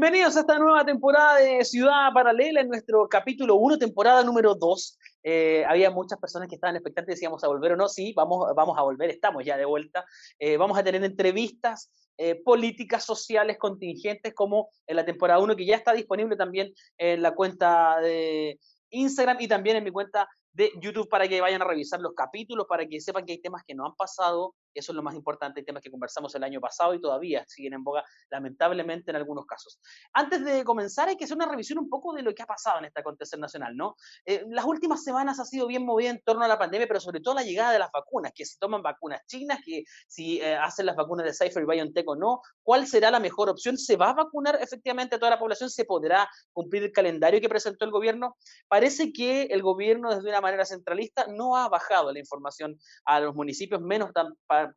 Bienvenidos 0.00 0.36
a 0.36 0.40
esta 0.42 0.60
nueva 0.60 0.84
temporada 0.84 1.38
de 1.38 1.64
Ciudad 1.64 2.12
Paralela, 2.14 2.60
en 2.60 2.68
nuestro 2.68 3.08
capítulo 3.08 3.56
1, 3.56 3.78
temporada 3.78 4.22
número 4.22 4.54
2. 4.54 4.96
Eh, 5.24 5.64
había 5.66 5.90
muchas 5.90 6.20
personas 6.20 6.48
que 6.48 6.54
estaban 6.54 6.76
expectantes 6.76 7.18
si 7.18 7.24
íbamos 7.24 7.42
a 7.42 7.48
volver 7.48 7.72
o 7.72 7.76
no. 7.76 7.88
Sí, 7.88 8.12
vamos, 8.14 8.46
vamos 8.54 8.78
a 8.78 8.82
volver, 8.82 9.10
estamos 9.10 9.44
ya 9.44 9.56
de 9.56 9.64
vuelta. 9.64 10.06
Eh, 10.38 10.56
vamos 10.56 10.78
a 10.78 10.84
tener 10.84 11.02
entrevistas 11.02 11.90
eh, 12.16 12.40
políticas 12.44 13.04
sociales 13.04 13.58
contingentes 13.58 14.34
como 14.34 14.68
en 14.86 14.94
la 14.94 15.04
temporada 15.04 15.40
1, 15.40 15.56
que 15.56 15.66
ya 15.66 15.74
está 15.74 15.92
disponible 15.94 16.36
también 16.36 16.72
en 16.96 17.20
la 17.20 17.34
cuenta 17.34 17.98
de 18.00 18.60
Instagram 18.90 19.38
y 19.40 19.48
también 19.48 19.78
en 19.78 19.82
mi 19.82 19.90
cuenta 19.90 20.28
de 20.58 20.72
YouTube 20.80 21.08
para 21.08 21.28
que 21.28 21.40
vayan 21.40 21.62
a 21.62 21.64
revisar 21.64 22.00
los 22.00 22.14
capítulos, 22.14 22.66
para 22.68 22.84
que 22.84 23.00
sepan 23.00 23.24
que 23.24 23.34
hay 23.34 23.40
temas 23.40 23.62
que 23.64 23.76
no 23.76 23.86
han 23.86 23.94
pasado, 23.94 24.56
eso 24.74 24.90
es 24.90 24.96
lo 24.96 25.04
más 25.04 25.14
importante, 25.14 25.60
hay 25.60 25.64
temas 25.64 25.84
que 25.84 25.90
conversamos 25.90 26.34
el 26.34 26.42
año 26.42 26.60
pasado 26.60 26.94
y 26.94 27.00
todavía 27.00 27.44
siguen 27.46 27.74
en 27.74 27.84
boga, 27.84 28.04
lamentablemente 28.28 29.12
en 29.12 29.16
algunos 29.16 29.46
casos. 29.46 29.78
Antes 30.12 30.44
de 30.44 30.64
comenzar, 30.64 31.08
hay 31.08 31.16
que 31.16 31.24
hacer 31.24 31.36
una 31.36 31.46
revisión 31.46 31.78
un 31.78 31.88
poco 31.88 32.12
de 32.12 32.22
lo 32.22 32.34
que 32.34 32.42
ha 32.42 32.46
pasado 32.46 32.80
en 32.80 32.86
este 32.86 33.00
acontecer 33.00 33.38
nacional, 33.38 33.76
¿no? 33.76 33.94
Eh, 34.26 34.44
las 34.48 34.64
últimas 34.64 35.04
semanas 35.04 35.38
ha 35.38 35.44
sido 35.44 35.68
bien 35.68 35.86
movida 35.86 36.10
en 36.10 36.20
torno 36.24 36.42
a 36.42 36.48
la 36.48 36.58
pandemia, 36.58 36.88
pero 36.88 36.98
sobre 36.98 37.20
todo 37.20 37.34
la 37.34 37.44
llegada 37.44 37.70
de 37.70 37.78
las 37.78 37.92
vacunas, 37.92 38.32
que 38.34 38.44
si 38.44 38.58
toman 38.58 38.82
vacunas 38.82 39.20
chinas, 39.28 39.60
que 39.64 39.84
si 40.08 40.40
eh, 40.40 40.56
hacen 40.56 40.86
las 40.86 40.96
vacunas 40.96 41.24
de 41.24 41.34
Cypher 41.34 41.62
y 41.62 41.66
BioNTech 41.66 42.08
o 42.08 42.16
no, 42.16 42.40
¿cuál 42.64 42.88
será 42.88 43.12
la 43.12 43.20
mejor 43.20 43.48
opción? 43.48 43.78
¿Se 43.78 43.96
va 43.96 44.10
a 44.10 44.14
vacunar 44.14 44.58
efectivamente 44.60 45.14
a 45.14 45.18
toda 45.20 45.30
la 45.30 45.38
población? 45.38 45.70
¿Se 45.70 45.84
podrá 45.84 46.28
cumplir 46.52 46.82
el 46.82 46.90
calendario 46.90 47.40
que 47.40 47.48
presentó 47.48 47.84
el 47.84 47.92
gobierno? 47.92 48.36
Parece 48.66 49.12
que 49.12 49.42
el 49.44 49.62
gobierno 49.62 50.12
desde 50.12 50.28
una 50.28 50.40
manera 50.40 50.47
centralista 50.64 51.26
no 51.28 51.56
ha 51.56 51.68
bajado 51.68 52.12
la 52.12 52.18
información 52.18 52.78
a 53.04 53.20
los 53.20 53.34
municipios, 53.34 53.80
menos 53.80 54.10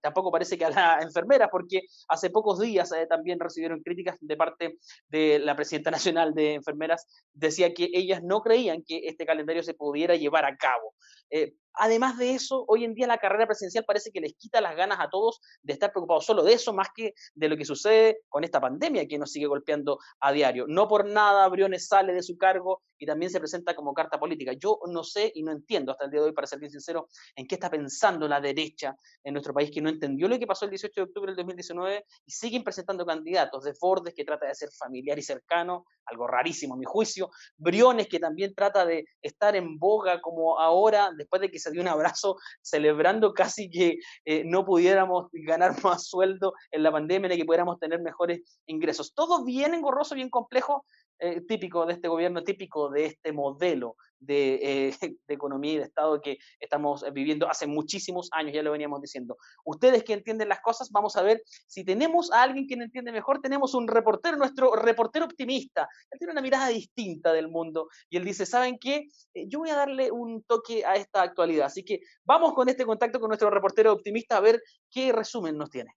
tampoco 0.02 0.32
parece 0.32 0.58
que 0.58 0.66
a 0.66 0.70
las 0.70 1.04
enfermeras, 1.06 1.50
porque 1.52 1.82
hace 2.08 2.30
pocos 2.30 2.60
días 2.60 2.92
eh, 2.92 3.08
también 3.08 3.40
recibieron 3.40 3.82
críticas 3.82 4.18
de 4.20 4.38
parte 4.38 4.78
de 5.08 5.40
la 5.40 5.56
presidenta 5.56 5.92
nacional 5.92 6.34
de 6.34 6.56
enfermeras, 6.56 7.08
decía 7.34 7.74
que 7.74 7.90
ellas 7.94 8.22
no 8.24 8.42
creían 8.42 8.84
que 8.84 9.02
este 9.06 9.26
calendario 9.26 9.64
se 9.64 9.74
pudiera 9.74 10.16
llevar 10.16 10.46
a 10.46 10.56
cabo. 10.58 10.94
Eh, 11.30 11.54
Además 11.74 12.18
de 12.18 12.34
eso, 12.34 12.66
hoy 12.68 12.84
en 12.84 12.94
día 12.94 13.08
la 13.08 13.18
carrera 13.18 13.48
presidencial 13.48 13.86
parece 13.86 14.12
que 14.12 14.22
les 14.22 14.34
quita 14.34 14.62
las 14.62 14.76
ganas 14.76 15.00
a 15.00 15.10
todos 15.10 15.42
de 15.62 15.74
estar 15.74 15.92
preocupados 15.92 16.26
solo 16.26 16.44
de 16.44 16.54
eso, 16.54 16.74
más 16.74 16.90
que 16.96 17.14
de 17.34 17.50
lo 17.50 17.58
que 17.58 17.66
sucede 17.66 18.22
con 18.30 18.44
esta 18.44 18.60
pandemia 18.60 19.08
que 19.08 19.18
nos 19.18 19.32
sigue 19.32 19.48
golpeando 19.48 20.00
a 20.20 20.32
diario. 20.32 20.66
No 20.68 20.88
por 20.88 21.06
nada 21.06 21.48
Briones 21.48 21.88
sale 21.88 22.14
de 22.14 22.24
su 22.24 22.38
cargo 22.38 22.82
y 22.98 23.06
también 23.06 23.32
se 23.32 23.40
presenta 23.40 23.76
como 23.76 23.94
carta 23.94 24.20
política. 24.20 24.54
Yo 24.54 24.80
no 24.88 25.04
sé 25.04 25.32
y 25.34 25.42
no 25.42 25.52
entiendo 25.52 25.92
hasta 25.92 26.06
el 26.06 26.12
día 26.12 26.22
de 26.22 26.28
hoy, 26.28 26.34
para 26.34 26.46
ser 26.46 26.60
bien 26.60 26.72
sincero, 26.72 27.08
en 27.36 27.48
qué 27.48 27.56
está 27.56 27.70
pensando 27.70 28.28
la 28.28 28.40
derecha 28.40 28.96
en 29.24 29.34
nuestro 29.34 29.54
país, 29.54 29.72
que 29.72 29.82
no 29.82 29.90
entendió 29.90 30.28
lo 30.28 30.38
que 30.38 30.46
pasó 30.46 30.66
el 30.66 30.72
18 30.72 30.94
de 30.96 31.04
octubre 31.06 31.32
del 31.32 31.38
2019 31.38 32.06
y 32.26 32.32
siguen 32.32 32.64
presentando 32.64 33.04
candidatos 33.04 33.64
de 33.64 33.74
Fordes 33.74 34.14
que 34.14 34.24
trata 34.24 34.46
de 34.46 34.54
ser 34.54 34.70
familiar 34.72 35.18
y 35.18 35.24
cercano, 35.24 35.86
algo 36.06 36.28
rarísimo 36.28 36.76
a 36.76 36.78
mi 36.78 36.86
juicio. 36.86 37.32
Briones 37.58 38.08
que 38.08 38.20
también 38.20 38.54
trata 38.54 38.86
de 38.86 39.06
estar 39.22 39.56
en 39.56 39.80
boga 39.80 40.22
como 40.22 40.60
ahora, 40.60 41.10
después 41.18 41.42
de 41.42 41.50
que 41.50 41.58
se 41.62 41.72
dio 41.72 41.82
un 41.82 41.88
abrazo 41.88 42.38
celebrando 42.62 43.34
casi 43.34 43.70
que 43.70 44.00
eh, 44.26 44.44
no 44.46 44.66
pudiéramos 44.66 45.28
ganar 45.32 45.72
más 45.84 46.08
sueldo 46.08 46.54
en 46.72 46.84
la 46.84 46.92
pandemia, 46.92 47.34
y 47.34 47.38
que 47.38 47.46
pudiéramos 47.46 47.80
tener 47.80 48.02
mejores 48.02 48.42
ingresos. 48.66 49.14
Todo 49.14 49.44
bien 49.46 49.74
engorroso, 49.74 50.16
bien 50.16 50.30
complejo, 50.30 50.86
eh, 51.20 51.42
típico 51.42 51.86
de 51.86 51.94
este 51.94 52.08
gobierno, 52.08 52.44
típico 52.44 52.90
de 52.90 53.06
este 53.06 53.32
modelo 53.32 53.96
de, 54.22 54.60
eh, 54.88 54.96
de, 55.28 55.34
economía 55.34 55.74
y 55.74 55.78
de 55.78 55.84
Estado 55.84 56.22
que 56.22 56.38
estamos 56.60 57.04
viviendo 57.14 57.50
hace 57.50 57.68
muchísimos 57.68 58.30
años, 58.32 58.54
ya 58.54 58.64
lo 58.64 58.72
veníamos 58.72 59.02
diciendo. 59.02 59.38
Ustedes 59.66 60.04
que 60.04 60.14
entienden 60.14 60.50
las 60.50 60.62
cosas, 60.62 60.90
vamos 60.92 61.18
a 61.18 61.22
ver 61.22 61.42
si 61.68 61.84
tenemos 61.84 62.32
a 62.32 62.44
alguien 62.44 62.68
que 62.68 62.76
entiende 62.76 63.12
mejor, 63.12 63.42
tenemos 63.42 63.74
un 63.74 63.88
reportero, 63.88 64.38
nuestro 64.38 64.74
reportero 64.76 65.26
optimista, 65.26 65.88
él 66.10 66.20
tiene 66.20 66.34
una 66.34 66.42
mirada 66.42 66.68
distinta 66.70 67.34
del 67.34 67.50
mundo 67.50 67.90
y 68.10 68.18
él 68.18 68.24
dice, 68.24 68.46
¿saben 68.46 68.78
qué? 68.80 69.08
Eh, 69.34 69.46
yo 69.48 69.60
voy 69.60 69.70
a 69.70 69.76
darle 69.76 70.12
un 70.12 70.44
toque 70.44 70.86
a 70.86 70.96
esta 70.96 71.22
actualidad, 71.22 71.66
así 71.66 71.84
que 71.84 72.02
vamos 72.24 72.54
con 72.54 72.70
este 72.70 72.86
contacto 72.86 73.20
con 73.20 73.30
nuestro 73.30 73.50
reportero 73.50 73.92
optimista 73.92 74.38
a 74.38 74.42
ver 74.42 74.62
qué 74.90 75.12
resumen 75.12 75.58
nos 75.58 75.70
tiene. 75.70 75.92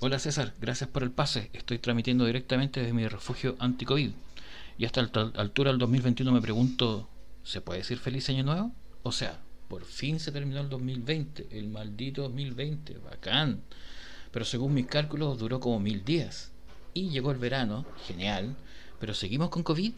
Hola 0.00 0.18
César, 0.18 0.54
gracias 0.60 0.90
por 0.90 1.02
el 1.02 1.12
pase. 1.12 1.50
Estoy 1.52 1.78
transmitiendo 1.78 2.24
directamente 2.26 2.80
desde 2.80 2.92
mi 2.92 3.06
refugio 3.06 3.56
anti-COVID. 3.58 4.10
Y 4.76 4.84
hasta 4.84 5.02
la 5.02 5.32
altura 5.36 5.70
del 5.70 5.78
2021 5.78 6.32
me 6.32 6.40
pregunto, 6.40 7.08
¿se 7.44 7.60
puede 7.60 7.80
decir 7.80 7.98
feliz 7.98 8.28
año 8.28 8.42
nuevo? 8.42 8.72
O 9.02 9.12
sea, 9.12 9.40
por 9.68 9.84
fin 9.84 10.18
se 10.18 10.32
terminó 10.32 10.60
el 10.60 10.68
2020, 10.68 11.48
el 11.52 11.68
maldito 11.68 12.22
2020, 12.22 12.98
bacán. 12.98 13.62
Pero 14.32 14.44
según 14.44 14.74
mis 14.74 14.86
cálculos 14.86 15.38
duró 15.38 15.60
como 15.60 15.78
mil 15.78 16.04
días. 16.04 16.50
Y 16.94 17.10
llegó 17.10 17.30
el 17.30 17.38
verano, 17.38 17.84
genial, 18.06 18.56
pero 18.98 19.14
seguimos 19.14 19.50
con 19.50 19.62
COVID. 19.62 19.92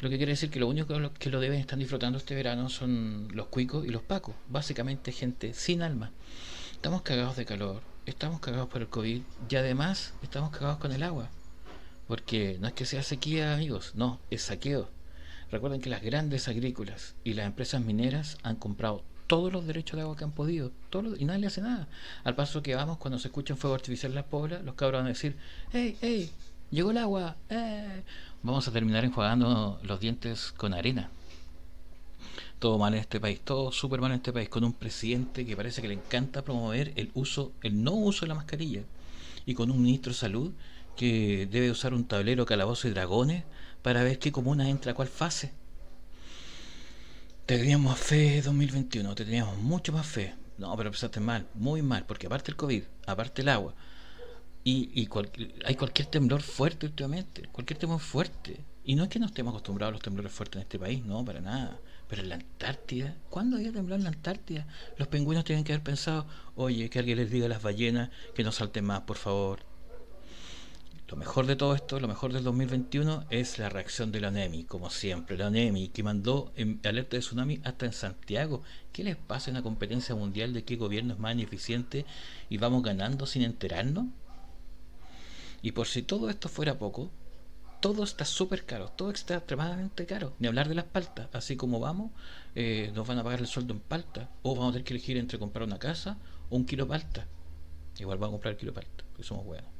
Lo 0.00 0.10
que 0.10 0.16
quiere 0.16 0.32
decir 0.32 0.50
que 0.50 0.60
lo 0.60 0.68
único 0.68 0.94
que 1.18 1.30
lo 1.30 1.40
deben 1.40 1.60
estar 1.60 1.78
disfrutando 1.78 2.18
este 2.18 2.34
verano 2.34 2.68
son 2.68 3.28
los 3.32 3.46
cuicos 3.46 3.86
y 3.86 3.90
los 3.90 4.02
pacos. 4.02 4.34
Básicamente 4.48 5.12
gente 5.12 5.52
sin 5.54 5.82
alma. 5.82 6.10
Estamos 6.72 7.02
cagados 7.02 7.36
de 7.36 7.46
calor, 7.46 7.82
estamos 8.04 8.40
cagados 8.40 8.68
por 8.68 8.82
el 8.82 8.88
COVID 8.88 9.22
y 9.48 9.56
además 9.56 10.14
estamos 10.22 10.50
cagados 10.50 10.78
con 10.78 10.92
el 10.92 11.02
agua. 11.02 11.30
Porque 12.06 12.58
no 12.60 12.68
es 12.68 12.74
que 12.74 12.84
sea 12.84 13.02
sequía, 13.02 13.54
amigos, 13.54 13.92
no, 13.94 14.20
es 14.30 14.42
saqueo. 14.42 14.95
Recuerden 15.50 15.80
que 15.80 15.90
las 15.90 16.02
grandes 16.02 16.48
agrícolas 16.48 17.14
y 17.22 17.34
las 17.34 17.46
empresas 17.46 17.80
mineras 17.80 18.38
han 18.42 18.56
comprado 18.56 19.04
todos 19.26 19.52
los 19.52 19.66
derechos 19.66 19.96
de 19.96 20.02
agua 20.02 20.16
que 20.16 20.24
han 20.24 20.32
podido 20.32 20.72
y 21.18 21.24
nadie 21.24 21.40
le 21.40 21.46
hace 21.48 21.60
nada. 21.60 21.88
Al 22.24 22.34
paso 22.34 22.62
que 22.62 22.74
vamos, 22.74 22.98
cuando 22.98 23.18
se 23.18 23.28
escucha 23.28 23.54
un 23.54 23.58
fuego 23.58 23.74
artificial 23.74 24.12
en 24.12 24.16
las 24.16 24.24
poblas, 24.24 24.64
los 24.64 24.74
cabros 24.74 25.00
van 25.00 25.06
a 25.06 25.10
decir, 25.10 25.36
hey, 25.72 25.96
hey, 26.00 26.30
llegó 26.70 26.90
el 26.90 26.98
agua, 26.98 27.36
eh". 27.48 28.02
vamos 28.42 28.66
a 28.66 28.72
terminar 28.72 29.04
enjuagando 29.04 29.80
los 29.82 30.00
dientes 30.00 30.52
con 30.52 30.74
arena. 30.74 31.10
Todo 32.58 32.78
mal 32.78 32.94
en 32.94 33.00
este 33.00 33.20
país, 33.20 33.40
todo 33.40 33.70
súper 33.70 34.00
mal 34.00 34.12
en 34.12 34.16
este 34.16 34.32
país, 34.32 34.48
con 34.48 34.64
un 34.64 34.72
presidente 34.72 35.44
que 35.44 35.56
parece 35.56 35.82
que 35.82 35.88
le 35.88 35.94
encanta 35.94 36.42
promover 36.42 36.92
el 36.96 37.10
uso, 37.14 37.52
el 37.62 37.82
no 37.82 37.92
uso 37.92 38.22
de 38.22 38.28
la 38.28 38.34
mascarilla, 38.34 38.82
y 39.44 39.54
con 39.54 39.70
un 39.70 39.82
ministro 39.82 40.12
de 40.12 40.18
salud 40.18 40.52
que 40.96 41.46
debe 41.50 41.70
usar 41.70 41.92
un 41.92 42.06
tablero 42.06 42.46
calabozo 42.46 42.88
y 42.88 42.92
dragones 42.92 43.44
para 43.86 44.02
ver 44.02 44.18
qué 44.18 44.32
comuna 44.32 44.68
entra 44.68 44.90
a 44.90 44.94
cuál 44.96 45.06
fase. 45.06 45.52
Teníamos 47.46 47.96
fe 47.96 48.42
2021, 48.42 49.14
teníamos 49.14 49.58
mucho 49.58 49.92
más 49.92 50.04
fe. 50.04 50.34
No, 50.58 50.76
pero 50.76 50.90
pensaste 50.90 51.20
mal, 51.20 51.46
muy 51.54 51.82
mal, 51.82 52.04
porque 52.04 52.26
aparte 52.26 52.50
el 52.50 52.56
COVID, 52.56 52.82
aparte 53.06 53.42
el 53.42 53.48
agua, 53.48 53.76
y, 54.64 54.90
y 54.92 55.08
hay 55.64 55.76
cualquier 55.76 56.08
temblor 56.08 56.42
fuerte 56.42 56.86
últimamente, 56.86 57.42
cualquier 57.52 57.78
temblor 57.78 58.00
fuerte. 58.00 58.58
Y 58.82 58.96
no 58.96 59.04
es 59.04 59.08
que 59.08 59.20
no 59.20 59.26
estemos 59.26 59.52
acostumbrados 59.52 59.92
a 59.92 59.94
los 59.94 60.02
temblores 60.02 60.32
fuertes 60.32 60.56
en 60.56 60.62
este 60.62 60.80
país, 60.80 61.04
no, 61.04 61.24
para 61.24 61.40
nada. 61.40 61.78
Pero 62.08 62.22
en 62.22 62.30
la 62.30 62.34
Antártida, 62.34 63.14
¿cuándo 63.30 63.56
había 63.56 63.70
temblado 63.70 64.00
en 64.00 64.02
la 64.02 64.10
Antártida? 64.10 64.66
Los 64.96 65.06
pingüinos 65.06 65.44
tienen 65.44 65.62
que 65.64 65.72
haber 65.72 65.84
pensado, 65.84 66.26
oye, 66.56 66.90
que 66.90 66.98
alguien 66.98 67.18
les 67.18 67.30
diga 67.30 67.46
a 67.46 67.50
las 67.50 67.62
ballenas 67.62 68.10
que 68.34 68.42
no 68.42 68.50
salten 68.50 68.84
más, 68.84 69.02
por 69.02 69.16
favor. 69.16 69.75
Lo 71.08 71.16
mejor 71.16 71.46
de 71.46 71.54
todo 71.54 71.76
esto, 71.76 72.00
lo 72.00 72.08
mejor 72.08 72.32
del 72.32 72.42
2021 72.42 73.26
es 73.30 73.60
la 73.60 73.68
reacción 73.68 74.10
de 74.10 74.20
la 74.20 74.28
ONEMI, 74.28 74.64
como 74.64 74.90
siempre. 74.90 75.38
La 75.38 75.46
ONEMI 75.46 75.90
que 75.90 76.02
mandó 76.02 76.52
alerta 76.82 77.16
de 77.16 77.20
tsunami 77.20 77.60
hasta 77.62 77.86
en 77.86 77.92
Santiago. 77.92 78.62
¿Qué 78.92 79.04
les 79.04 79.14
pasa 79.14 79.50
en 79.50 79.54
la 79.54 79.62
competencia 79.62 80.16
mundial 80.16 80.52
de 80.52 80.64
qué 80.64 80.74
gobierno 80.74 81.14
es 81.14 81.20
más 81.20 81.32
ineficiente 81.34 82.04
y 82.50 82.58
vamos 82.58 82.82
ganando 82.82 83.24
sin 83.26 83.42
enterarnos? 83.42 84.06
Y 85.62 85.72
por 85.72 85.86
si 85.86 86.02
todo 86.02 86.28
esto 86.28 86.48
fuera 86.48 86.76
poco, 86.76 87.08
todo 87.80 88.02
está 88.02 88.24
súper 88.24 88.64
caro, 88.64 88.88
todo 88.88 89.12
está 89.12 89.36
extremadamente 89.36 90.06
caro. 90.06 90.32
Ni 90.40 90.48
hablar 90.48 90.68
de 90.68 90.74
las 90.74 90.86
paltas. 90.86 91.28
Así 91.32 91.54
como 91.56 91.78
vamos, 91.78 92.10
eh, 92.56 92.90
nos 92.96 93.06
van 93.06 93.20
a 93.20 93.22
pagar 93.22 93.38
el 93.38 93.46
sueldo 93.46 93.74
en 93.74 93.80
palta. 93.80 94.28
O 94.42 94.56
vamos 94.56 94.70
a 94.70 94.72
tener 94.72 94.84
que 94.84 94.94
elegir 94.94 95.18
entre 95.18 95.38
comprar 95.38 95.68
una 95.68 95.78
casa 95.78 96.18
o 96.50 96.56
un 96.56 96.66
kilo 96.66 96.88
palta. 96.88 97.28
Igual 97.96 98.18
vamos 98.18 98.32
a 98.32 98.34
comprar 98.38 98.54
el 98.54 98.58
kilo 98.58 98.74
palta, 98.74 99.04
porque 99.12 99.22
somos 99.22 99.44
buenos. 99.44 99.75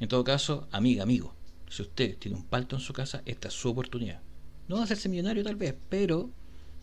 En 0.00 0.08
todo 0.08 0.24
caso, 0.24 0.68
amiga, 0.70 1.02
amigo, 1.02 1.34
si 1.68 1.82
usted 1.82 2.16
tiene 2.18 2.36
un 2.36 2.44
palto 2.44 2.76
en 2.76 2.82
su 2.82 2.92
casa, 2.92 3.22
esta 3.26 3.48
es 3.48 3.54
su 3.54 3.68
oportunidad. 3.68 4.20
No 4.68 4.78
de 4.78 4.84
hacerse 4.84 5.08
millonario 5.08 5.44
tal 5.44 5.56
vez, 5.56 5.74
pero 5.88 6.30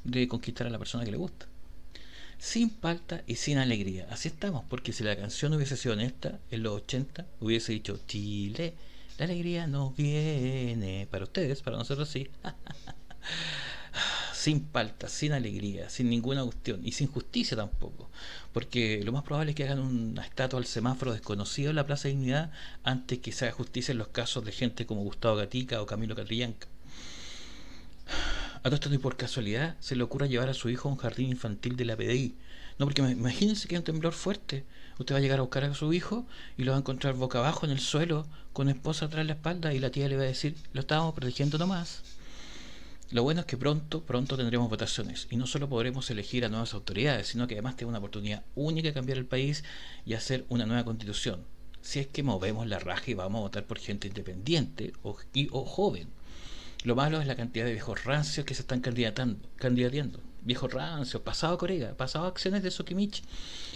de 0.04 0.28
conquistar 0.28 0.68
a 0.68 0.70
la 0.70 0.80
persona 0.80 1.06
que 1.06 1.12
le 1.12 1.18
gusta. 1.18 1.48
Sin 2.38 2.70
palta 2.70 3.24
y 3.26 3.36
sin 3.36 3.58
alegría. 3.58 4.08
Así 4.10 4.28
estamos, 4.28 4.66
porque 4.70 4.92
si 4.92 5.04
la 5.04 5.16
canción 5.16 5.54
hubiese 5.54 5.78
sido 5.78 5.94
honesta, 5.94 6.40
en 6.52 6.64
los 6.64 6.74
80 6.74 7.26
hubiese 7.40 7.72
dicho 7.72 8.00
Chile, 8.08 8.74
la 9.18 9.26
alegría 9.26 9.68
no 9.68 9.92
viene. 9.92 11.08
Para 11.10 11.24
ustedes, 11.26 11.62
para 11.62 11.78
nosotros 11.78 12.10
sí. 12.10 12.30
sin 14.44 14.60
palta, 14.60 15.08
sin 15.08 15.32
alegría, 15.32 15.90
sin 15.90 16.10
ninguna 16.10 16.44
cuestión 16.44 16.86
y 16.86 16.92
sin 16.92 17.08
justicia 17.08 17.56
tampoco, 17.56 18.10
porque 18.52 19.02
lo 19.02 19.14
más 19.14 19.24
probable 19.24 19.52
es 19.52 19.56
que 19.56 19.64
hagan 19.64 19.80
una 19.80 20.26
estatua 20.26 20.60
al 20.60 20.66
semáforo 20.66 21.14
desconocido 21.14 21.70
en 21.70 21.78
la 21.78 21.86
Plaza 21.86 22.10
de 22.10 22.16
Dignidad 22.16 22.52
antes 22.84 23.20
que 23.20 23.32
se 23.32 23.46
haga 23.46 23.56
justicia 23.56 23.94
en 23.94 24.00
los 24.00 24.10
casos 24.10 24.44
de 24.44 24.52
gente 24.52 24.86
como 24.86 25.02
Gustavo 25.04 25.38
Gatica 25.38 25.82
o 25.82 25.86
Camilo 25.86 26.14
Catrillanca. 26.14 26.68
A 28.58 28.64
todo 28.64 28.76
esto 28.76 28.90
ni 28.90 28.98
por 28.98 29.16
casualidad 29.16 29.78
se 29.80 29.96
le 29.96 30.04
ocurra 30.04 30.28
llevar 30.28 30.50
a 30.50 30.54
su 30.54 30.70
hijo 30.70 30.90
a 30.90 30.92
un 30.92 30.98
jardín 30.98 31.30
infantil 31.30 31.78
de 31.78 31.86
la 31.86 31.96
PDI. 31.96 32.36
No, 32.80 32.86
porque 32.86 33.02
imagínense 33.02 33.70
que 33.70 33.76
hay 33.76 33.80
un 33.80 33.86
temblor 33.86 34.12
fuerte. 34.12 34.66
Usted 35.00 35.16
va 35.16 35.20
a 35.20 35.22
llegar 35.22 35.40
a 35.40 35.44
buscar 35.44 35.64
a 35.64 35.74
su 35.74 35.94
hijo 35.94 36.26
y 36.58 36.66
lo 36.66 36.74
va 36.74 36.78
a 36.78 36.82
encontrar 36.82 37.14
boca 37.14 37.40
abajo 37.40 37.66
en 37.66 37.72
el 37.72 37.80
suelo, 37.80 38.28
con 38.52 38.68
esposa 38.68 39.06
atrás 39.06 39.24
de 39.24 39.28
la 39.28 39.34
espalda, 39.36 39.74
y 39.74 39.80
la 39.80 39.90
tía 39.90 40.10
le 40.10 40.18
va 40.18 40.24
a 40.24 40.26
decir, 40.26 40.58
lo 40.74 40.82
estábamos 40.82 41.14
protegiendo 41.14 41.58
nomás. 41.58 42.04
Lo 43.14 43.22
bueno 43.22 43.42
es 43.42 43.46
que 43.46 43.58
pronto, 43.58 44.04
pronto 44.04 44.36
tendremos 44.38 44.72
votaciones 44.72 45.28
y 45.30 45.36
no 45.36 45.46
solo 45.46 45.70
podremos 45.70 46.10
elegir 46.10 46.46
a 46.46 46.50
nuevas 46.50 46.74
autoridades, 46.74 47.28
sino 47.28 47.46
que 47.46 47.54
además 47.54 47.76
tenemos 47.76 47.92
una 47.92 48.00
oportunidad 48.00 48.44
única 48.56 48.88
de 48.88 48.94
cambiar 48.96 49.20
el 49.20 49.28
país 49.28 49.64
y 50.04 50.16
hacer 50.16 50.46
una 50.50 50.66
nueva 50.66 50.84
constitución. 50.84 51.46
Si 51.80 52.00
es 52.00 52.08
que 52.08 52.24
movemos 52.24 52.66
la 52.66 52.80
raja 52.80 53.12
y 53.12 53.14
vamos 53.14 53.38
a 53.38 53.42
votar 53.44 53.68
por 53.68 53.78
gente 53.78 54.08
independiente 54.08 54.94
o, 55.04 55.16
y, 55.32 55.48
o 55.52 55.64
joven. 55.64 56.08
Lo 56.86 56.96
malo 56.96 57.22
es 57.22 57.28
la 57.28 57.36
cantidad 57.36 57.66
de 57.66 57.74
viejos 57.74 58.04
rancios 58.04 58.48
que 58.48 58.56
se 58.56 58.64
están 58.64 58.82
candidatando, 58.82 59.48
candidateando. 59.58 60.20
Viejos 60.42 60.74
rancios, 60.74 61.22
pasado 61.22 61.60
Corega, 61.60 61.96
pasado 61.96 62.26
acciones 62.26 62.64
de 62.64 62.72
Sokimich. 62.72 63.22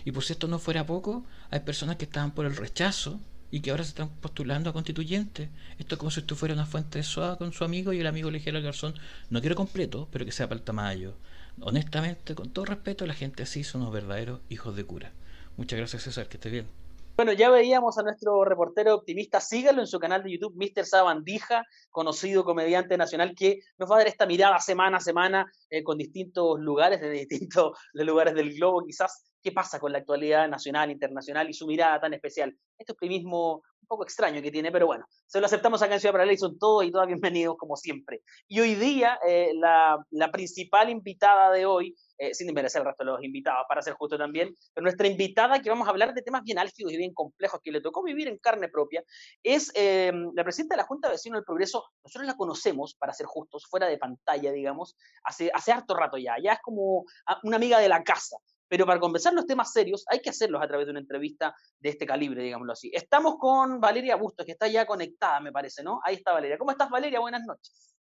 Y 0.03 0.13
por 0.13 0.23
si 0.23 0.33
esto 0.33 0.47
no 0.47 0.57
fuera 0.57 0.87
poco, 0.87 1.23
hay 1.51 1.59
personas 1.59 1.97
que 1.97 2.05
estaban 2.05 2.31
por 2.31 2.47
el 2.47 2.55
rechazo 2.55 3.19
y 3.51 3.61
que 3.61 3.71
ahora 3.71 3.83
se 3.83 3.89
están 3.89 4.09
postulando 4.09 4.69
a 4.69 4.73
constituyentes. 4.73 5.49
Esto 5.79 5.95
es 5.95 5.99
como 5.99 6.11
si 6.11 6.19
esto 6.19 6.35
fuera 6.35 6.53
una 6.53 6.65
fuente 6.65 6.99
de 6.99 7.03
soda 7.03 7.37
con 7.37 7.53
su 7.53 7.63
amigo 7.63 7.93
y 7.93 7.99
el 7.99 8.07
amigo 8.07 8.29
le 8.29 8.39
dijera 8.39 8.57
al 8.57 8.63
garzón, 8.63 8.93
no 9.29 9.39
quiero 9.41 9.55
completo, 9.55 10.07
pero 10.11 10.25
que 10.25 10.31
sea 10.31 10.47
para 10.47 10.59
el 10.59 10.65
tamaño. 10.65 11.13
Honestamente, 11.61 12.35
con 12.35 12.49
todo 12.49 12.65
respeto, 12.65 13.05
la 13.05 13.13
gente 13.13 13.43
así 13.43 13.63
son 13.63 13.81
los 13.81 13.91
verdaderos 13.91 14.41
hijos 14.49 14.75
de 14.75 14.83
cura. 14.83 15.11
Muchas 15.57 15.77
gracias 15.79 16.03
César, 16.03 16.27
que 16.27 16.37
esté 16.37 16.49
bien. 16.49 16.86
Bueno, 17.17 17.33
ya 17.33 17.49
veíamos 17.49 17.97
a 17.97 18.03
nuestro 18.03 18.45
reportero 18.45 18.93
optimista, 18.93 19.41
sígalo 19.41 19.81
en 19.81 19.87
su 19.87 19.97
canal 19.97 20.21
de 20.21 20.33
YouTube, 20.33 20.53
Mr. 20.55 20.85
Sabandija, 20.85 21.63
conocido 21.89 22.45
comediante 22.45 22.95
nacional, 22.95 23.33
que 23.35 23.57
nos 23.79 23.89
va 23.89 23.95
a 23.95 23.97
dar 23.97 24.07
esta 24.07 24.27
mirada 24.27 24.59
semana 24.59 24.97
a 24.97 24.99
semana 24.99 25.51
eh, 25.71 25.83
con 25.83 25.97
distintos 25.97 26.59
lugares, 26.59 27.01
de 27.01 27.09
distintos 27.09 27.75
lugares 27.93 28.35
del 28.35 28.53
globo, 28.53 28.85
quizás, 28.85 29.31
qué 29.41 29.51
pasa 29.51 29.79
con 29.79 29.93
la 29.93 29.97
actualidad 29.97 30.47
nacional, 30.47 30.91
internacional 30.91 31.49
y 31.49 31.53
su 31.53 31.65
mirada 31.65 31.99
tan 31.99 32.13
especial. 32.13 32.55
Este 32.77 32.91
optimismo 32.91 33.63
un 33.81 33.87
poco 33.87 34.03
extraño 34.03 34.39
que 34.39 34.51
tiene, 34.51 34.71
pero 34.71 34.85
bueno, 34.85 35.07
se 35.25 35.39
lo 35.39 35.47
aceptamos 35.47 35.81
acá 35.81 35.95
en 35.95 35.99
Ciudad 35.99 36.13
Paralela 36.13 36.33
y 36.33 36.37
son 36.37 36.59
todos 36.59 36.85
y 36.85 36.91
todas 36.91 37.07
bienvenidos 37.07 37.57
como 37.57 37.77
siempre. 37.77 38.21
Y 38.47 38.59
hoy 38.59 38.75
día, 38.75 39.17
eh, 39.27 39.53
la, 39.55 39.97
la 40.11 40.29
principal 40.29 40.91
invitada 40.91 41.51
de 41.51 41.65
hoy 41.65 41.95
eh, 42.17 42.33
sin 42.33 42.47
desmerecer 42.47 42.81
el 42.81 42.87
resto 42.87 43.03
de 43.03 43.11
los 43.11 43.23
invitados, 43.23 43.65
para 43.67 43.81
ser 43.81 43.93
justo 43.93 44.17
también, 44.17 44.53
pero 44.73 44.83
nuestra 44.83 45.07
invitada, 45.07 45.61
que 45.61 45.69
vamos 45.69 45.87
a 45.87 45.91
hablar 45.91 46.13
de 46.13 46.21
temas 46.21 46.43
bien 46.43 46.59
álgidos 46.59 46.91
y 46.93 46.97
bien 46.97 47.13
complejos, 47.13 47.59
que 47.63 47.71
le 47.71 47.81
tocó 47.81 48.03
vivir 48.03 48.27
en 48.27 48.37
carne 48.37 48.69
propia, 48.69 49.03
es 49.43 49.71
eh, 49.75 50.11
la 50.33 50.43
presidenta 50.43 50.75
de 50.75 50.81
la 50.81 50.87
Junta 50.87 51.07
de 51.07 51.13
Vecinos 51.13 51.37
del 51.37 51.45
Progreso. 51.45 51.85
Nosotros 52.03 52.27
la 52.27 52.35
conocemos, 52.35 52.95
para 52.95 53.13
ser 53.13 53.25
justos, 53.25 53.65
fuera 53.69 53.87
de 53.87 53.97
pantalla, 53.97 54.51
digamos, 54.51 54.95
hace, 55.23 55.51
hace 55.53 55.71
harto 55.71 55.95
rato 55.95 56.17
ya, 56.17 56.35
ya 56.41 56.53
es 56.53 56.59
como 56.61 57.05
una 57.43 57.55
amiga 57.55 57.79
de 57.79 57.89
la 57.89 58.03
casa. 58.03 58.37
Pero 58.69 58.85
para 58.85 58.99
conversar 58.99 59.33
los 59.33 59.45
temas 59.45 59.71
serios 59.71 60.05
hay 60.09 60.19
que 60.19 60.29
hacerlos 60.29 60.61
a 60.61 60.67
través 60.67 60.87
de 60.87 60.91
una 60.91 60.99
entrevista 60.99 61.55
de 61.79 61.89
este 61.89 62.05
calibre, 62.05 62.43
digámoslo 62.43 62.73
así. 62.73 62.91
Estamos 62.93 63.37
con 63.37 63.79
Valeria 63.79 64.15
Bustos, 64.15 64.45
que 64.45 64.51
está 64.51 64.67
ya 64.67 64.85
conectada, 64.85 65.39
me 65.39 65.51
parece, 65.51 65.83
¿no? 65.83 66.01
Ahí 66.03 66.15
está 66.15 66.33
Valeria. 66.33 66.57
¿Cómo 66.57 66.71
estás, 66.71 66.89
Valeria? 66.89 67.19
Buenas 67.19 67.43
noches. 67.45 67.93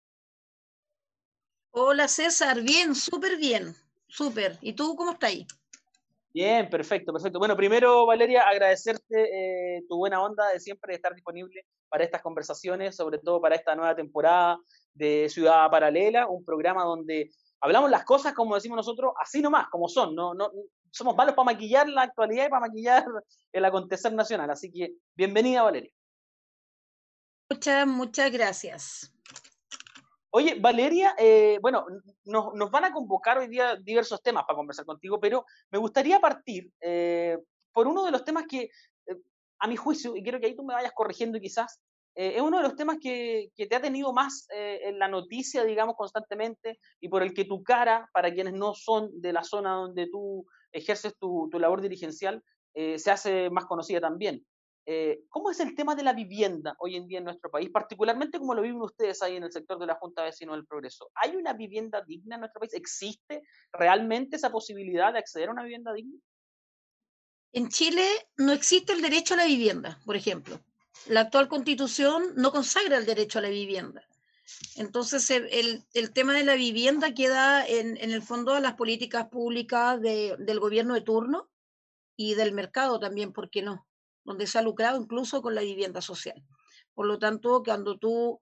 Hola, 1.71 2.07
César. 2.07 2.61
Bien, 2.61 2.95
súper 2.95 3.37
bien. 3.37 3.75
Súper. 4.15 4.57
¿Y 4.61 4.71
tú 4.71 4.95
cómo 4.95 5.11
estás 5.11 5.29
ahí? 5.29 5.45
Bien, 6.33 6.69
perfecto, 6.69 7.11
perfecto. 7.11 7.37
Bueno, 7.37 7.55
primero, 7.57 8.05
Valeria, 8.05 8.47
agradecerte 8.47 9.77
eh, 9.77 9.83
tu 9.89 9.97
buena 9.97 10.21
onda 10.21 10.49
de 10.49 10.59
siempre 10.61 10.95
estar 10.95 11.13
disponible 11.13 11.65
para 11.89 12.05
estas 12.05 12.21
conversaciones, 12.21 12.95
sobre 12.95 13.19
todo 13.19 13.41
para 13.41 13.55
esta 13.55 13.75
nueva 13.75 13.93
temporada 13.93 14.57
de 14.93 15.27
Ciudad 15.29 15.69
Paralela, 15.69 16.27
un 16.27 16.45
programa 16.45 16.85
donde 16.85 17.29
hablamos 17.59 17.91
las 17.91 18.05
cosas, 18.05 18.33
como 18.33 18.55
decimos 18.55 18.77
nosotros, 18.77 19.13
así 19.21 19.41
nomás, 19.41 19.67
como 19.69 19.89
son. 19.89 20.15
No, 20.15 20.33
no, 20.33 20.49
somos 20.91 21.13
malos 21.17 21.35
para 21.35 21.51
maquillar 21.51 21.89
la 21.89 22.03
actualidad 22.03 22.45
y 22.47 22.49
para 22.49 22.67
maquillar 22.67 23.05
el 23.51 23.65
acontecer 23.65 24.13
nacional. 24.13 24.49
Así 24.49 24.71
que, 24.71 24.93
bienvenida, 25.13 25.63
Valeria. 25.63 25.91
Muchas, 27.49 27.85
muchas 27.85 28.31
gracias. 28.31 29.13
Oye, 30.37 30.55
Valeria, 30.59 31.15
eh, 31.17 31.59
bueno, 31.61 31.85
nos, 32.25 32.69
van 32.69 32.83
a 32.83 32.91
convocar 32.91 33.37
hoy 33.37 33.47
día 33.47 33.77
diversos 33.77 34.21
temas 34.21 34.43
para 34.45 34.57
conversar 34.57 34.83
contigo, 34.83 35.17
pero 35.17 35.45
me 35.71 35.77
gustaría 35.77 36.19
partir 36.19 36.73
eh, 36.81 37.37
por 37.71 37.87
uno 37.87 38.03
de 38.03 38.11
los 38.11 38.25
temas 38.25 38.43
que, 38.45 38.63
eh, 38.63 39.15
a 39.59 39.67
mi 39.69 39.77
juicio, 39.77 40.13
y 40.13 40.21
quiero 40.23 40.41
que 40.41 40.47
ahí 40.47 40.53
tú 40.53 40.65
me 40.65 40.73
vayas 40.73 40.91
corrigiendo 40.93 41.39
quizás, 41.39 41.79
es 42.13 42.41
uno 42.41 42.57
de 42.57 42.63
los 42.63 42.75
temas 42.75 42.97
que, 43.01 43.53
te 43.55 43.75
ha 43.77 43.81
tenido 43.81 44.11
más 44.11 44.47
en 44.49 44.99
la 44.99 45.07
noticia, 45.07 45.63
digamos, 45.63 45.95
constantemente, 45.95 46.79
y 46.99 47.07
por 47.07 47.23
el 47.23 47.33
que 47.33 47.45
tu 47.45 47.63
cara, 47.63 48.09
para 48.13 48.33
quienes 48.33 48.55
no 48.55 48.73
son 48.73 49.09
de 49.21 49.31
la 49.31 49.43
zona 49.43 49.75
donde 49.75 50.07
tú 50.07 50.45
ejerces 50.73 51.17
tu, 51.17 51.47
tu 51.49 51.59
labor 51.59 51.79
dirigencial, 51.79 52.43
se 52.73 53.09
hace 53.09 53.49
más 53.49 53.65
conocida 53.65 54.01
también. 54.01 54.45
Eh, 54.87 55.23
¿Cómo 55.29 55.49
es 55.49 55.59
el 55.59 55.73
tema 55.73 55.95
de 55.95 56.03
la 56.03 56.13
vivienda 56.13 56.75
hoy 56.77 56.95
en 56.95 57.07
día 57.07 57.17
en 57.17 57.23
nuestro 57.23 57.49
país, 57.49 57.69
particularmente 57.71 58.37
como 58.37 58.53
lo 58.53 58.61
viven 58.61 58.81
ustedes 58.81 59.21
ahí 59.23 59.35
en 59.35 59.43
el 59.43 59.51
sector 59.51 59.79
de 59.79 59.87
la 59.87 59.95
Junta 59.95 60.21
de 60.21 60.29
Vecinos 60.29 60.55
del 60.55 60.67
Progreso? 60.67 61.09
¿Hay 61.15 61.35
una 61.35 61.53
vivienda 61.53 62.03
digna 62.05 62.35
en 62.35 62.41
nuestro 62.41 62.59
país? 62.59 62.73
¿Existe 62.75 63.41
realmente 63.73 64.35
esa 64.35 64.51
posibilidad 64.51 65.11
de 65.11 65.19
acceder 65.19 65.49
a 65.49 65.53
una 65.53 65.63
vivienda 65.63 65.91
digna? 65.91 66.19
En 67.51 67.69
Chile 67.69 68.05
no 68.37 68.51
existe 68.51 68.93
el 68.93 69.01
derecho 69.01 69.33
a 69.33 69.37
la 69.37 69.45
vivienda, 69.45 69.99
por 70.05 70.15
ejemplo. 70.15 70.59
La 71.07 71.21
actual 71.21 71.47
constitución 71.47 72.33
no 72.35 72.51
consagra 72.51 72.97
el 72.97 73.05
derecho 73.05 73.39
a 73.39 73.41
la 73.41 73.49
vivienda. 73.49 74.03
Entonces, 74.75 75.31
el, 75.31 76.13
tema 76.13 76.33
de 76.33 76.43
la 76.43 76.53
vivienda 76.53 77.13
queda 77.15 77.65
en, 77.65 77.97
el 77.97 78.21
fondo 78.21 78.53
de 78.53 78.61
las 78.61 78.75
políticas 78.75 79.29
públicas 79.29 79.99
del 79.99 80.59
gobierno 80.59 80.93
de 80.93 81.01
turno 81.01 81.49
y 82.15 82.35
del 82.35 82.51
mercado 82.51 82.99
también, 82.99 83.33
¿por 83.33 83.49
qué 83.49 83.63
no? 83.63 83.87
Donde 84.25 84.47
se 84.47 84.57
ha 84.57 84.61
lucrado 84.61 84.99
incluso 85.01 85.41
con 85.41 85.55
la 85.55 85.61
vivienda 85.61 86.01
social. 86.01 86.43
Por 86.93 87.05
lo 87.05 87.19
tanto, 87.19 87.63
cuando 87.63 87.97
tú, 87.97 88.41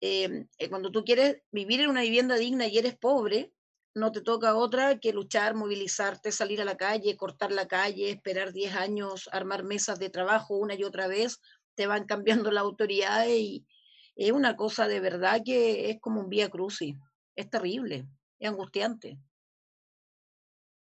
em, 0.00 0.48
eh, 0.58 0.68
cuando 0.70 0.90
tú 0.90 1.04
quieres 1.04 1.42
vivir 1.50 1.80
en 1.80 1.90
una 1.90 2.02
vivienda 2.02 2.36
digna 2.36 2.66
y 2.66 2.78
eres 2.78 2.96
pobre, 2.96 3.52
no 3.94 4.12
te 4.12 4.20
toca 4.20 4.54
otra 4.54 5.00
que 5.00 5.12
luchar, 5.12 5.54
movilizarte, 5.54 6.30
salir 6.30 6.60
a 6.60 6.66
la 6.66 6.76
calle, 6.76 7.16
cortar 7.16 7.50
la 7.50 7.66
calle, 7.66 8.10
esperar 8.10 8.52
10 8.52 8.74
años, 8.74 9.28
armar 9.32 9.64
mesas 9.64 9.98
de 9.98 10.10
trabajo 10.10 10.56
una 10.56 10.74
y 10.74 10.84
otra 10.84 11.08
vez, 11.08 11.40
te 11.74 11.86
van 11.86 12.04
cambiando 12.04 12.50
la 12.52 12.60
autoridad 12.60 13.26
y 13.26 13.66
es 14.14 14.32
una 14.32 14.56
cosa 14.56 14.86
de 14.86 15.00
verdad 15.00 15.42
que 15.44 15.90
es 15.90 16.00
como 16.00 16.20
un 16.20 16.28
vía 16.28 16.50
crucis, 16.50 16.96
es 17.34 17.50
terrible, 17.50 18.06
es 18.38 18.48
angustiante. 18.48 19.18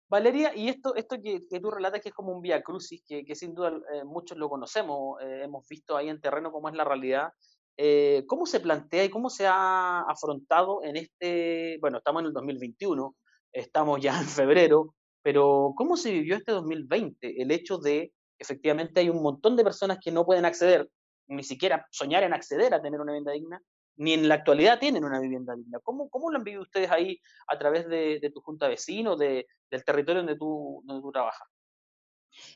Valeria, 0.08 0.54
y 0.54 0.68
esto, 0.68 0.94
esto 0.94 1.16
que, 1.20 1.40
tú 1.60 1.70
relatas 1.70 2.00
que 2.00 2.10
es 2.10 2.14
como 2.14 2.32
un 2.32 2.40
vía 2.40 2.62
crucis, 2.62 3.02
que, 3.06 3.34
sin 3.34 3.54
duda 3.54 3.72
eh, 3.92 4.04
muchos 4.04 4.38
lo 4.38 4.48
conocemos, 4.48 5.20
eh, 5.20 5.42
hemos 5.44 5.66
visto 5.68 5.96
ahí 5.96 6.08
en 6.08 6.20
terreno 6.20 6.52
cómo 6.52 6.68
es 6.68 6.76
la 6.76 6.84
realidad, 6.84 7.30
eh, 7.76 8.24
¿cómo 8.28 8.46
se 8.46 8.60
plantea 8.60 9.04
y 9.04 9.10
cómo 9.10 9.30
se 9.30 9.46
ha 9.46 10.00
afrontado 10.02 10.82
en 10.84 10.96
este, 10.96 11.78
bueno, 11.80 11.98
estamos 11.98 12.20
en 12.20 12.26
el 12.26 12.32
2021, 12.32 13.16
estamos 13.52 14.00
ya 14.00 14.16
en 14.20 14.28
febrero, 14.28 14.94
pero 15.22 15.72
¿cómo 15.76 15.96
se 15.96 16.12
vivió 16.12 16.36
este 16.36 16.52
2020? 16.52 17.42
El 17.42 17.50
hecho 17.50 17.78
de, 17.78 18.12
efectivamente, 18.38 19.00
hay 19.00 19.10
un 19.10 19.22
montón 19.22 19.56
de 19.56 19.64
personas 19.64 19.98
que 20.00 20.12
no 20.12 20.24
pueden 20.24 20.44
acceder, 20.44 20.88
ni 21.26 21.42
siquiera 21.42 21.84
soñar 21.90 22.22
en 22.22 22.32
acceder 22.32 22.72
a 22.74 22.80
tener 22.80 23.00
una 23.00 23.10
vivienda 23.12 23.32
digna, 23.32 23.60
ni 23.96 24.12
en 24.12 24.28
la 24.28 24.36
actualidad 24.36 24.78
tienen 24.78 25.04
una 25.04 25.20
vivienda 25.20 25.54
digna. 25.54 25.78
¿Cómo, 25.80 26.08
cómo 26.08 26.30
lo 26.30 26.38
han 26.38 26.44
vivido 26.44 26.62
ustedes 26.62 26.90
ahí 26.90 27.20
a 27.46 27.58
través 27.58 27.88
de, 27.88 28.30
tu 28.32 28.40
junta 28.40 28.66
de 28.66 28.72
vecinos, 28.72 29.18
de, 29.18 29.46
del 29.70 29.84
territorio 29.84 30.22
donde 30.22 30.36
tú, 30.36 30.82
donde 30.84 31.02
tú 31.02 31.12
trabajas? 31.12 31.48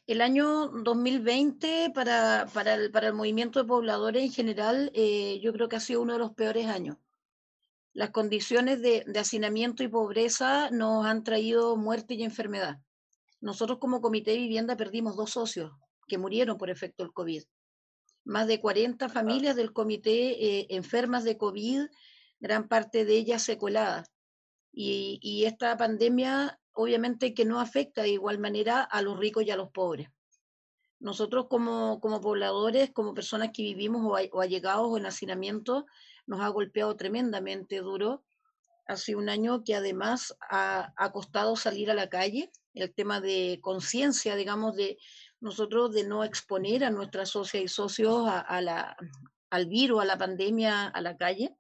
El 0.07 0.21
año 0.21 0.69
2020 0.69 1.93
para, 1.95 2.47
para, 2.53 2.75
el, 2.75 2.91
para 2.91 3.09
el 3.09 3.15
movimiento 3.15 3.61
de 3.61 3.69
pobladores 3.69 4.23
en 4.23 4.33
general, 4.33 4.91
eh, 4.95 5.41
yo 5.41 5.53
creo 5.53 5.69
que 5.69 5.77
ha 5.77 5.81
sido 5.81 6.03
uno 6.03 6.13
de 6.13 6.19
los 6.19 6.35
peores 6.35 6.67
años. 6.67 6.99
Las 7.95 8.11
condiciones 8.11 8.83
de, 8.83 9.05
de 9.07 9.19
hacinamiento 9.19 9.83
y 9.83 9.89
pobreza 9.89 10.71
nos 10.71 11.07
han 11.07 11.25
traído 11.25 11.77
muerte 11.77 12.15
y 12.15 12.23
enfermedad. 12.23 12.79
Nosotros 13.41 13.79
como 13.79 14.03
comité 14.03 14.33
de 14.33 14.37
vivienda 14.37 14.77
perdimos 14.77 15.17
dos 15.17 15.31
socios 15.31 15.73
que 16.07 16.19
murieron 16.19 16.59
por 16.59 16.69
efecto 16.69 17.03
del 17.03 17.13
COVID 17.13 17.43
más 18.25 18.47
de 18.47 18.61
40 18.61 19.09
familias 19.09 19.57
del 19.57 19.73
comité 19.73 20.59
eh, 20.61 20.67
enfermas 20.71 21.25
de 21.25 21.37
COVID, 21.37 21.87
gran 22.39 22.69
parte 22.69 23.05
de 23.05 23.15
ellas 23.15 23.43
secueladas. 23.43 24.11
Y, 24.73 25.45
esta 25.47 25.77
pandemia 25.77 26.59
obviamente 26.73 27.35
que 27.35 27.45
no 27.45 27.61
afecta 27.61 28.03
de 28.03 28.11
igual 28.11 28.39
manera 28.39 28.83
a 28.83 29.03
los 29.03 29.19
ricos 29.19 29.45
y 29.45 29.51
a 29.51 29.57
los 29.57 29.71
pobres. 29.71 30.09
Nosotros 31.01 31.47
como, 31.49 32.01
como 32.01 32.21
pobladores, 32.21 32.91
como 32.93 33.15
personas 33.15 33.51
que 33.53 33.63
vivimos 33.63 34.03
o, 34.05 34.17
o 34.37 34.41
allegados 34.41 34.89
o 34.89 34.97
en 34.97 35.07
hacinamiento, 35.07 35.87
nos 36.27 36.41
ha 36.41 36.49
golpeado 36.49 36.97
tremendamente 36.97 37.79
duro. 37.79 38.23
Hace 38.87 39.17
un 39.17 39.29
año 39.29 39.65
que 39.65 39.75
además 39.75 40.37
ha, 40.49 40.93
ha 40.97 41.13
costado 41.13 41.57
salir 41.57 41.91
a 41.91 41.95
la 41.95 42.09
calle, 42.09 42.51
el 42.75 42.95
tema 42.95 43.21
de 43.21 43.59
conciencia, 43.63 44.37
digamos, 44.37 44.77
de, 44.77 44.99
nosotros 45.41 45.93
de 45.93 46.05
no 46.05 46.23
exponer 46.23 46.85
a 46.85 46.91
nuestras 46.91 47.31
socias 47.31 47.65
y 47.65 47.69
socios 47.69 48.27
a, 48.29 48.61
la, 48.61 48.97
al 49.51 49.67
virus, 49.67 50.03
a 50.03 50.05
la 50.05 50.19
pandemia, 50.19 50.87
a 50.89 51.01
la 51.01 51.17
calle. 51.17 51.57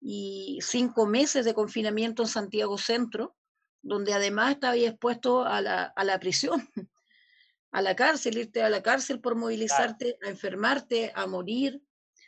y 0.00 0.58
cinco 0.62 1.06
meses 1.06 1.44
de 1.44 1.54
confinamiento 1.54 2.22
en 2.22 2.28
Santiago 2.28 2.76
Centro, 2.76 3.36
donde 3.82 4.14
además 4.14 4.52
estaba 4.52 4.76
expuesto 4.76 5.44
a 5.44 5.60
la, 5.60 5.84
a 5.84 6.04
la 6.04 6.18
prisión, 6.18 6.68
a 7.72 7.82
la 7.82 7.94
cárcel, 7.94 8.38
irte 8.38 8.62
a 8.62 8.70
la 8.70 8.82
cárcel 8.82 9.20
por 9.20 9.34
movilizarte, 9.34 10.18
a 10.24 10.28
enfermarte, 10.28 11.12
a 11.14 11.26
morir. 11.26 11.82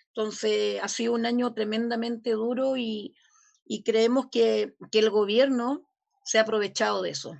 Entonces 0.08 0.80
ha 0.82 0.88
sido 0.88 1.14
un 1.14 1.26
año 1.26 1.52
tremendamente 1.54 2.32
duro 2.32 2.76
y, 2.76 3.16
y 3.64 3.82
creemos 3.82 4.26
que, 4.30 4.76
que, 4.92 4.98
el 5.00 5.10
gobierno 5.10 5.88
se 6.24 6.38
ha 6.38 6.42
aprovechado 6.42 7.02
de 7.02 7.10
eso. 7.10 7.36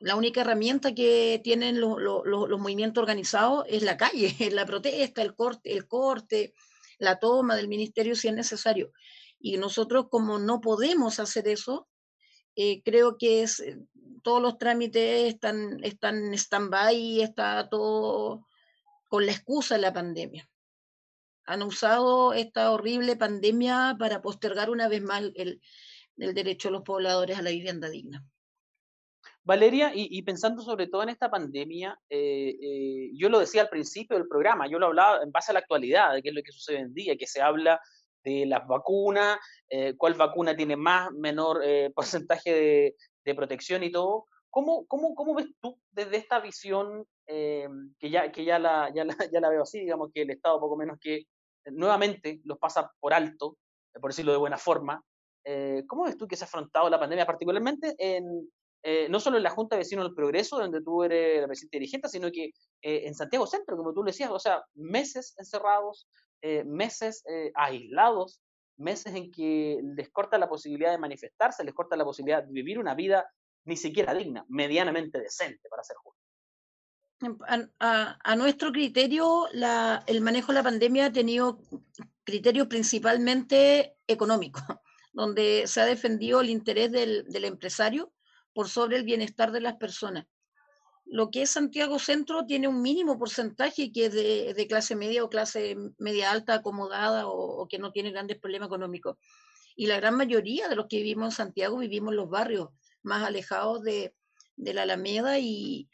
La 0.00 0.16
única 0.16 0.40
herramienta 0.40 0.94
que 0.94 1.42
tienen 1.44 1.78
los, 1.78 2.58
movimientos 2.58 3.02
organizados 3.02 3.66
es 3.68 3.82
la 3.82 3.98
calle, 3.98 4.34
la 4.50 4.64
protesta, 4.64 5.20
el 5.20 5.34
corte, 5.34 5.74
el 5.74 5.86
corte, 5.86 6.54
la 6.98 7.18
toma 7.18 7.54
del 7.54 7.68
ministerio 7.68 8.16
si 8.16 8.28
es 8.28 8.34
necesario. 8.34 8.92
Y 9.38 9.58
nosotros 9.58 10.06
como 10.10 10.38
no 10.38 10.62
podemos 10.62 11.20
hacer 11.20 11.48
eso, 11.48 11.86
eh, 12.56 12.82
creo 12.82 13.18
que 13.18 13.42
eh, 13.42 13.78
todos 14.22 14.40
los 14.40 14.56
trámites 14.56 15.34
están, 15.34 15.84
en 15.84 16.34
stand-by, 16.34 17.20
está 17.20 17.68
todo 17.68 18.46
con 19.06 19.26
la 19.26 19.32
excusa 19.32 19.74
de 19.74 19.82
la 19.82 19.92
pandemia. 19.92 20.48
Han 21.44 21.62
usado 21.62 22.32
esta 22.32 22.70
horrible 22.70 23.16
pandemia 23.16 23.96
para 23.98 24.22
postergar 24.22 24.70
una 24.70 24.88
vez 24.88 25.02
más 25.02 25.24
el 25.34 25.60
derecho 26.16 26.68
de 26.68 26.72
los 26.72 26.82
pobladores 26.82 27.36
a 27.38 27.42
la 27.42 27.50
vivienda 27.50 27.90
digna. 27.90 28.24
Valeria, 29.42 29.90
y, 29.94 30.22
pensando 30.22 30.62
sobre 30.62 30.86
todo 30.86 31.02
en 31.02 31.08
esta 31.08 31.30
pandemia, 31.30 31.98
eh, 32.10 32.56
eh, 32.60 33.10
yo 33.14 33.30
lo 33.30 33.38
decía 33.38 33.62
al 33.62 33.70
principio 33.70 34.16
del 34.16 34.28
programa, 34.28 34.68
yo 34.68 34.78
lo 34.78 34.86
hablaba 34.86 35.22
en 35.22 35.32
base 35.32 35.50
a 35.50 35.54
la 35.54 35.60
actualidad, 35.60 36.12
de 36.12 36.22
qué 36.22 36.28
es 36.28 36.34
lo 36.34 36.42
que 36.42 36.52
sucede 36.52 36.78
en 36.78 36.92
día, 36.92 37.16
que 37.16 37.26
se 37.26 37.40
habla 37.40 37.80
de 38.22 38.44
las 38.44 38.66
vacunas, 38.66 39.38
eh, 39.70 39.94
cuál 39.96 40.14
vacuna 40.14 40.54
tiene 40.54 40.76
más, 40.76 41.10
menor 41.12 41.62
eh, 41.64 41.90
porcentaje 41.94 42.94
de, 43.24 43.34
protección 43.34 43.84
y 43.84 43.92
todo. 43.92 44.26
¿Cómo, 44.50 44.86
cómo, 44.86 45.14
cómo 45.14 45.34
ves 45.36 45.46
tú 45.60 45.78
desde 45.92 46.16
esta 46.16 46.40
visión 46.40 47.06
que, 47.28 48.10
ya, 48.10 48.32
que 48.32 48.44
ya, 48.44 48.58
la, 48.58 48.92
ya 48.92 49.04
la 49.04 49.48
veo 49.48 49.62
así, 49.62 49.78
digamos 49.78 50.10
que 50.12 50.22
el 50.22 50.30
Estado 50.30 50.58
poco 50.58 50.76
menos 50.76 50.98
que 51.00 51.26
nuevamente 51.66 52.40
los 52.42 52.58
pasa 52.58 52.90
por 52.98 53.14
alto, 53.14 53.56
por 54.00 54.10
decirlo 54.10 54.32
de 54.32 54.38
buena 54.38 54.58
forma? 54.58 55.00
¿Cómo 55.86 56.06
ves 56.06 56.16
tú 56.16 56.26
que 56.26 56.34
se 56.34 56.42
ha 56.42 56.48
afrontado 56.48 56.90
la 56.90 56.98
pandemia, 56.98 57.24
particularmente 57.24 57.94
en, 57.96 58.50
eh, 58.82 59.08
no 59.10 59.20
solo 59.20 59.36
en 59.36 59.42
la 59.42 59.50
Junta 59.50 59.76
de 59.76 59.80
Vecinos 59.80 60.06
del 60.06 60.14
Progreso, 60.14 60.58
donde 60.58 60.82
tú 60.82 61.02
eres 61.02 61.40
la 61.40 61.46
presidenta 61.46 61.76
dirigente, 61.76 62.08
sino 62.08 62.30
que 62.30 62.46
eh, 62.82 63.02
en 63.06 63.14
Santiago 63.14 63.46
Centro, 63.46 63.76
como 63.76 63.92
tú 63.92 64.02
decías, 64.02 64.30
o 64.30 64.38
sea, 64.38 64.64
meses 64.74 65.34
encerrados, 65.38 66.08
eh, 66.40 66.64
meses 66.64 67.22
aislados, 67.54 68.40
meses 68.78 69.14
en 69.14 69.30
que 69.30 69.78
les 69.96 70.08
corta 70.10 70.38
la 70.38 70.48
posibilidad 70.48 70.92
de 70.92 70.98
manifestarse, 70.98 71.64
les 71.64 71.74
corta 71.74 71.96
la 71.96 72.04
posibilidad 72.04 72.42
de 72.42 72.52
vivir 72.52 72.78
una 72.78 72.94
vida 72.94 73.30
ni 73.66 73.76
siquiera 73.76 74.14
digna, 74.14 74.46
medianamente 74.48 75.20
decente, 75.20 75.68
para 75.68 75.82
ser 75.82 75.96
justo. 75.96 76.18
A, 77.78 78.18
a, 78.24 78.36
nuestro 78.36 78.72
criterio, 78.72 79.46
la, 79.52 80.02
el 80.06 80.22
manejo 80.22 80.52
de 80.52 80.58
la 80.58 80.62
pandemia 80.62 81.06
ha 81.06 81.12
tenido 81.12 81.60
criterios 82.24 82.68
principalmente 82.68 83.98
económicos, 84.06 84.62
donde 85.12 85.64
se 85.66 85.82
ha 85.82 85.84
defendido 85.84 86.40
el 86.40 86.48
interés 86.48 86.90
del, 86.90 87.26
del 87.28 87.44
empresario 87.44 88.10
por 88.52 88.68
sobre 88.68 88.96
el 88.96 89.04
bienestar 89.04 89.52
de 89.52 89.60
las 89.60 89.76
personas. 89.76 90.26
Lo 91.04 91.30
que 91.30 91.42
es 91.42 91.50
Santiago 91.50 91.98
Centro 91.98 92.46
tiene 92.46 92.68
un 92.68 92.82
mínimo 92.82 93.18
porcentaje 93.18 93.90
que 93.90 94.06
es 94.06 94.12
de, 94.12 94.66
clase 94.68 94.94
media 94.94 95.24
o 95.24 95.28
clase 95.28 95.76
media 95.98 96.30
alta 96.30 96.54
acomodada 96.54 97.26
o, 97.26 97.66
que 97.68 97.78
no 97.78 97.90
tiene 97.90 98.12
grandes 98.12 98.38
problemas 98.38 98.68
económicos. 98.68 99.16
Y 99.74 99.86
la 99.86 99.96
gran 99.96 100.16
mayoría 100.16 100.68
de 100.68 100.76
los 100.76 100.86
que 100.88 100.98
vivimos 100.98 101.26
en 101.26 101.36
Santiago 101.36 101.78
vivimos 101.78 102.12
en 102.12 102.16
los 102.16 102.30
barrios 102.30 102.68
más 103.02 103.24
alejados 103.24 103.82
de, 103.82 104.14
la 104.56 104.82
Alameda 104.82 105.38
y, 105.38 105.88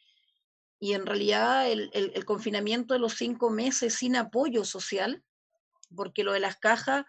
y 0.81 0.93
en 0.93 1.07
realidad 1.07 1.71
el, 1.71 1.91
el, 1.95 2.25
confinamiento 2.25 2.95
de 2.95 3.01
los 3.01 3.15
cinco 3.15 3.49
meses 3.49 3.95
sin 3.95 4.17
apoyo 4.17 4.65
social, 4.65 5.23
porque 5.95 6.25
lo 6.25 6.33
de 6.33 6.41
las 6.41 6.57
cajas 6.57 7.05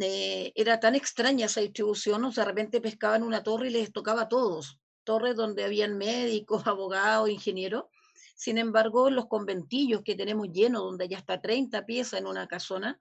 eh, 0.00 0.52
era 0.54 0.80
tan 0.80 0.94
extraña 0.94 1.46
esa 1.46 1.60
distribución, 1.60 2.24
o 2.24 2.32
sea, 2.32 2.44
de 2.44 2.50
repente 2.50 2.80
pescaban 2.80 3.22
una 3.22 3.42
torre 3.42 3.68
y 3.68 3.70
les 3.70 3.92
tocaba 3.92 4.22
a 4.22 4.28
todos, 4.28 4.78
torres 5.04 5.36
donde 5.36 5.64
habían 5.64 5.98
médicos, 5.98 6.66
abogados, 6.66 7.30
ingenieros. 7.30 7.84
Sin 8.34 8.58
embargo, 8.58 9.10
los 9.10 9.26
conventillos 9.26 10.02
que 10.02 10.14
tenemos 10.14 10.48
llenos, 10.50 10.82
donde 10.82 11.04
hay 11.04 11.14
hasta 11.14 11.40
30 11.40 11.84
piezas 11.84 12.20
en 12.20 12.26
una 12.26 12.46
casona, 12.46 12.98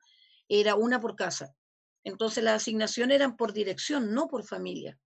era 0.50 0.76
una 0.76 1.00
por 1.00 1.16
casa. 1.16 1.56
Entonces 2.04 2.44
las 2.44 2.56
asignaciones 2.56 3.16
eran 3.16 3.38
por 3.38 3.54
dirección, 3.54 4.14
no 4.14 4.28
por 4.28 4.44
familia. 4.44 4.98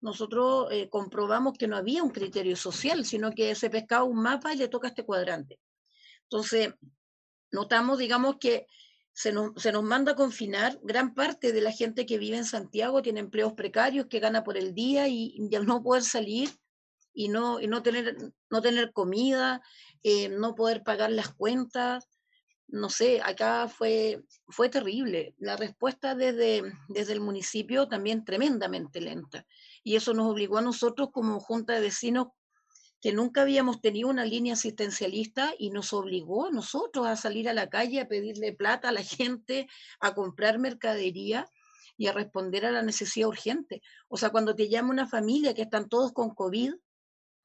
Nosotros 0.00 0.68
eh, 0.70 0.88
comprobamos 0.88 1.56
que 1.58 1.66
no 1.66 1.76
había 1.76 2.02
un 2.02 2.10
criterio 2.10 2.56
social, 2.56 3.04
sino 3.04 3.32
que 3.32 3.54
se 3.54 3.70
pescaba 3.70 4.04
un 4.04 4.20
mapa 4.22 4.52
y 4.52 4.56
le 4.56 4.68
toca 4.68 4.88
este 4.88 5.04
cuadrante. 5.04 5.58
Entonces, 6.24 6.74
notamos, 7.50 7.98
digamos, 7.98 8.36
que 8.38 8.66
se 9.14 9.32
nos, 9.32 9.52
se 9.56 9.72
nos, 9.72 9.84
manda 9.84 10.12
a 10.12 10.16
confinar, 10.16 10.78
gran 10.82 11.14
parte 11.14 11.52
de 11.52 11.60
la 11.60 11.70
gente 11.70 12.04
que 12.04 12.18
vive 12.18 12.36
en 12.36 12.44
Santiago 12.44 13.00
tiene 13.00 13.20
empleos 13.20 13.52
precarios 13.52 14.06
que 14.06 14.18
gana 14.18 14.42
por 14.42 14.58
el 14.58 14.74
día 14.74 15.06
y, 15.08 15.48
al 15.54 15.66
no 15.66 15.82
poder 15.82 16.02
salir 16.02 16.50
y 17.14 17.28
no, 17.28 17.60
y 17.60 17.68
no, 17.68 17.82
tener, 17.82 18.16
no 18.50 18.60
tener 18.60 18.92
comida, 18.92 19.62
eh, 20.02 20.28
no 20.28 20.56
poder 20.56 20.82
pagar 20.82 21.12
las 21.12 21.32
cuentas, 21.32 22.08
no 22.66 22.90
sé, 22.90 23.20
acá 23.22 23.68
fue, 23.68 24.24
fue 24.48 24.68
terrible. 24.68 25.34
La 25.38 25.56
respuesta 25.56 26.16
desde, 26.16 26.62
desde 26.88 27.12
el 27.12 27.20
municipio 27.20 27.86
también 27.86 28.24
tremendamente 28.24 29.00
lenta. 29.00 29.46
Y 29.84 29.94
eso 29.94 30.12
nos 30.12 30.26
obligó 30.30 30.58
a 30.58 30.62
nosotros 30.62 31.10
como 31.12 31.38
Junta 31.38 31.74
de 31.74 31.82
Vecinos 31.82 32.28
que 33.04 33.12
nunca 33.12 33.42
habíamos 33.42 33.82
tenido 33.82 34.08
una 34.08 34.24
línea 34.24 34.54
asistencialista 34.54 35.52
y 35.58 35.68
nos 35.68 35.92
obligó 35.92 36.46
a 36.46 36.50
nosotros 36.50 37.06
a 37.06 37.16
salir 37.16 37.50
a 37.50 37.52
la 37.52 37.68
calle 37.68 38.00
a 38.00 38.08
pedirle 38.08 38.54
plata 38.54 38.88
a 38.88 38.92
la 38.92 39.02
gente, 39.02 39.68
a 40.00 40.14
comprar 40.14 40.58
mercadería 40.58 41.44
y 41.98 42.06
a 42.06 42.14
responder 42.14 42.64
a 42.64 42.70
la 42.70 42.80
necesidad 42.80 43.28
urgente. 43.28 43.82
O 44.08 44.16
sea, 44.16 44.30
cuando 44.30 44.56
te 44.56 44.70
llama 44.70 44.88
una 44.88 45.06
familia 45.06 45.52
que 45.52 45.60
están 45.60 45.90
todos 45.90 46.14
con 46.14 46.34
COVID, 46.34 46.72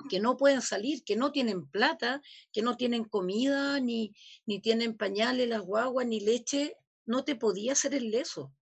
que 0.10 0.22
no 0.22 0.38
pueden 0.38 0.62
salir, 0.62 1.04
que 1.04 1.18
no 1.18 1.34
tienen 1.34 1.68
plata, 1.68 2.22
que 2.54 2.62
no 2.62 2.78
tienen 2.78 3.04
comida, 3.04 3.82
ni, 3.82 4.14
ni 4.46 4.62
tienen 4.62 4.96
pañales, 4.96 5.50
las 5.50 5.64
guaguas, 5.64 6.08
ni 6.08 6.22
leche, 6.22 6.78
no 7.06 7.26
te 7.26 7.36
podía 7.36 7.74
hacer 7.74 7.94
el 7.96 8.12
leso. 8.12 8.54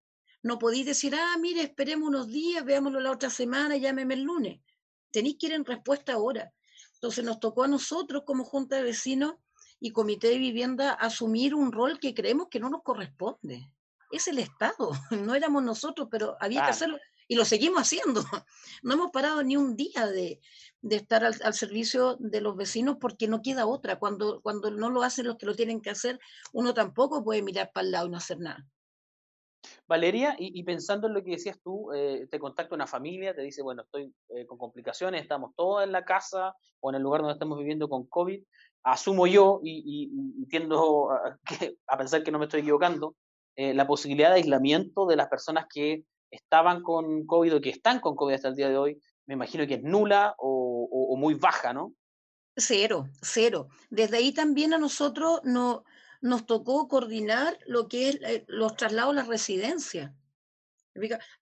No 0.41 0.57
podías 0.57 0.87
decir, 0.87 1.13
ah, 1.13 1.37
mire, 1.39 1.61
esperemos 1.61 2.09
unos 2.09 2.27
días, 2.27 2.65
veámoslo 2.65 2.99
la 2.99 3.11
otra 3.11 3.29
semana, 3.29 3.77
llámeme 3.77 4.15
el 4.15 4.23
lunes. 4.23 4.61
Tenéis 5.11 5.35
que 5.39 5.45
ir 5.45 5.53
en 5.53 5.63
respuesta 5.63 6.13
ahora. 6.13 6.51
Entonces 6.97 7.23
nos 7.23 7.39
tocó 7.39 7.63
a 7.63 7.67
nosotros 7.67 8.23
como 8.25 8.43
Junta 8.43 8.77
de 8.77 8.83
Vecinos 8.83 9.35
y 9.79 9.91
Comité 9.91 10.29
de 10.29 10.39
Vivienda 10.39 10.93
asumir 10.93 11.53
un 11.53 11.71
rol 11.71 11.99
que 11.99 12.15
creemos 12.15 12.47
que 12.49 12.59
no 12.59 12.69
nos 12.69 12.81
corresponde. 12.81 13.69
Es 14.11 14.27
el 14.27 14.39
Estado, 14.39 14.91
no 15.11 15.35
éramos 15.35 15.63
nosotros, 15.63 16.07
pero 16.09 16.35
había 16.39 16.63
que 16.63 16.71
hacerlo 16.71 16.97
y 17.27 17.35
lo 17.35 17.45
seguimos 17.45 17.81
haciendo. 17.81 18.23
No 18.83 18.93
hemos 18.93 19.11
parado 19.11 19.43
ni 19.43 19.57
un 19.57 19.75
día 19.75 20.05
de, 20.05 20.39
de 20.81 20.95
estar 20.95 21.25
al, 21.25 21.35
al, 21.43 21.53
servicio 21.53 22.15
de 22.19 22.41
los 22.41 22.55
vecinos 22.55 22.97
porque 23.01 23.27
no 23.27 23.41
queda 23.41 23.65
otra. 23.65 23.97
Cuando, 23.97 24.39
cuando 24.41 24.69
no 24.71 24.89
lo 24.91 25.01
hacen 25.01 25.25
los 25.25 25.37
que 25.37 25.47
lo 25.47 25.55
tienen 25.55 25.81
que 25.81 25.89
hacer, 25.89 26.19
uno 26.53 26.73
tampoco 26.75 27.23
puede 27.23 27.41
mirar 27.41 27.71
para 27.73 27.85
el 27.85 27.91
lado 27.91 28.07
y 28.07 28.09
no 28.11 28.17
hacer 28.17 28.39
nada. 28.39 28.65
Valeria, 29.87 30.35
y, 30.37 30.63
pensando 30.63 31.07
en 31.07 31.13
lo 31.13 31.23
que 31.23 31.31
decías 31.31 31.59
tú, 31.63 31.91
eh, 31.93 32.27
te 32.29 32.39
contacta 32.39 32.75
una 32.75 32.87
familia, 32.87 33.35
te 33.35 33.41
dice, 33.41 33.61
bueno, 33.61 33.83
estoy 33.83 34.13
eh, 34.29 34.45
con 34.45 34.57
complicaciones, 34.57 35.21
estamos 35.21 35.53
todos 35.55 35.83
en 35.83 35.91
la 35.91 36.03
casa 36.05 36.53
o 36.79 36.89
en 36.89 36.95
el 36.95 37.01
lugar 37.01 37.21
donde 37.21 37.33
estamos 37.33 37.57
viviendo 37.57 37.89
con 37.89 38.05
COVID. 38.07 38.43
Asumo 38.83 39.27
yo, 39.27 39.59
y, 39.63 39.83
y, 39.85 40.41
y 40.43 40.47
tiendo 40.47 41.11
a, 41.11 41.37
a, 41.87 41.97
pensar 41.97 42.23
que 42.23 42.31
no 42.31 42.39
me 42.39 42.45
estoy 42.45 42.61
equivocando, 42.61 43.15
eh, 43.55 43.73
la 43.73 43.87
posibilidad 43.87 44.29
de 44.29 44.35
aislamiento 44.35 45.05
de 45.05 45.15
las 45.15 45.29
personas 45.29 45.65
que 45.73 46.03
estaban 46.31 46.83
con 46.83 47.25
COVID 47.25 47.55
o 47.55 47.61
que 47.61 47.69
están 47.69 47.99
con 47.99 48.15
COVID 48.15 48.35
hasta 48.35 48.49
el 48.49 48.55
día 48.55 48.69
de 48.69 48.77
hoy, 48.77 49.01
me 49.25 49.33
imagino 49.33 49.65
que 49.65 49.75
es 49.75 49.83
nula 49.83 50.35
o 50.37 51.15
muy 51.17 51.33
baja, 51.33 51.73
¿no? 51.73 51.93
Cero, 52.59 53.07
cero. 53.21 53.67
Desde 53.91 54.17
ahí 54.17 54.33
también 54.33 54.73
a 54.73 54.79
nosotros 54.79 55.41
no 55.43 55.83
nos 56.21 56.45
tocó 56.45 56.87
coordinar 56.87 57.57
lo 57.67 57.87
que 57.87 58.09
es 58.09 58.15
eh, 58.21 58.45
los 58.47 58.75
traslados 58.75 59.13
a 59.13 59.21
la 59.21 59.23
residencia, 59.23 60.15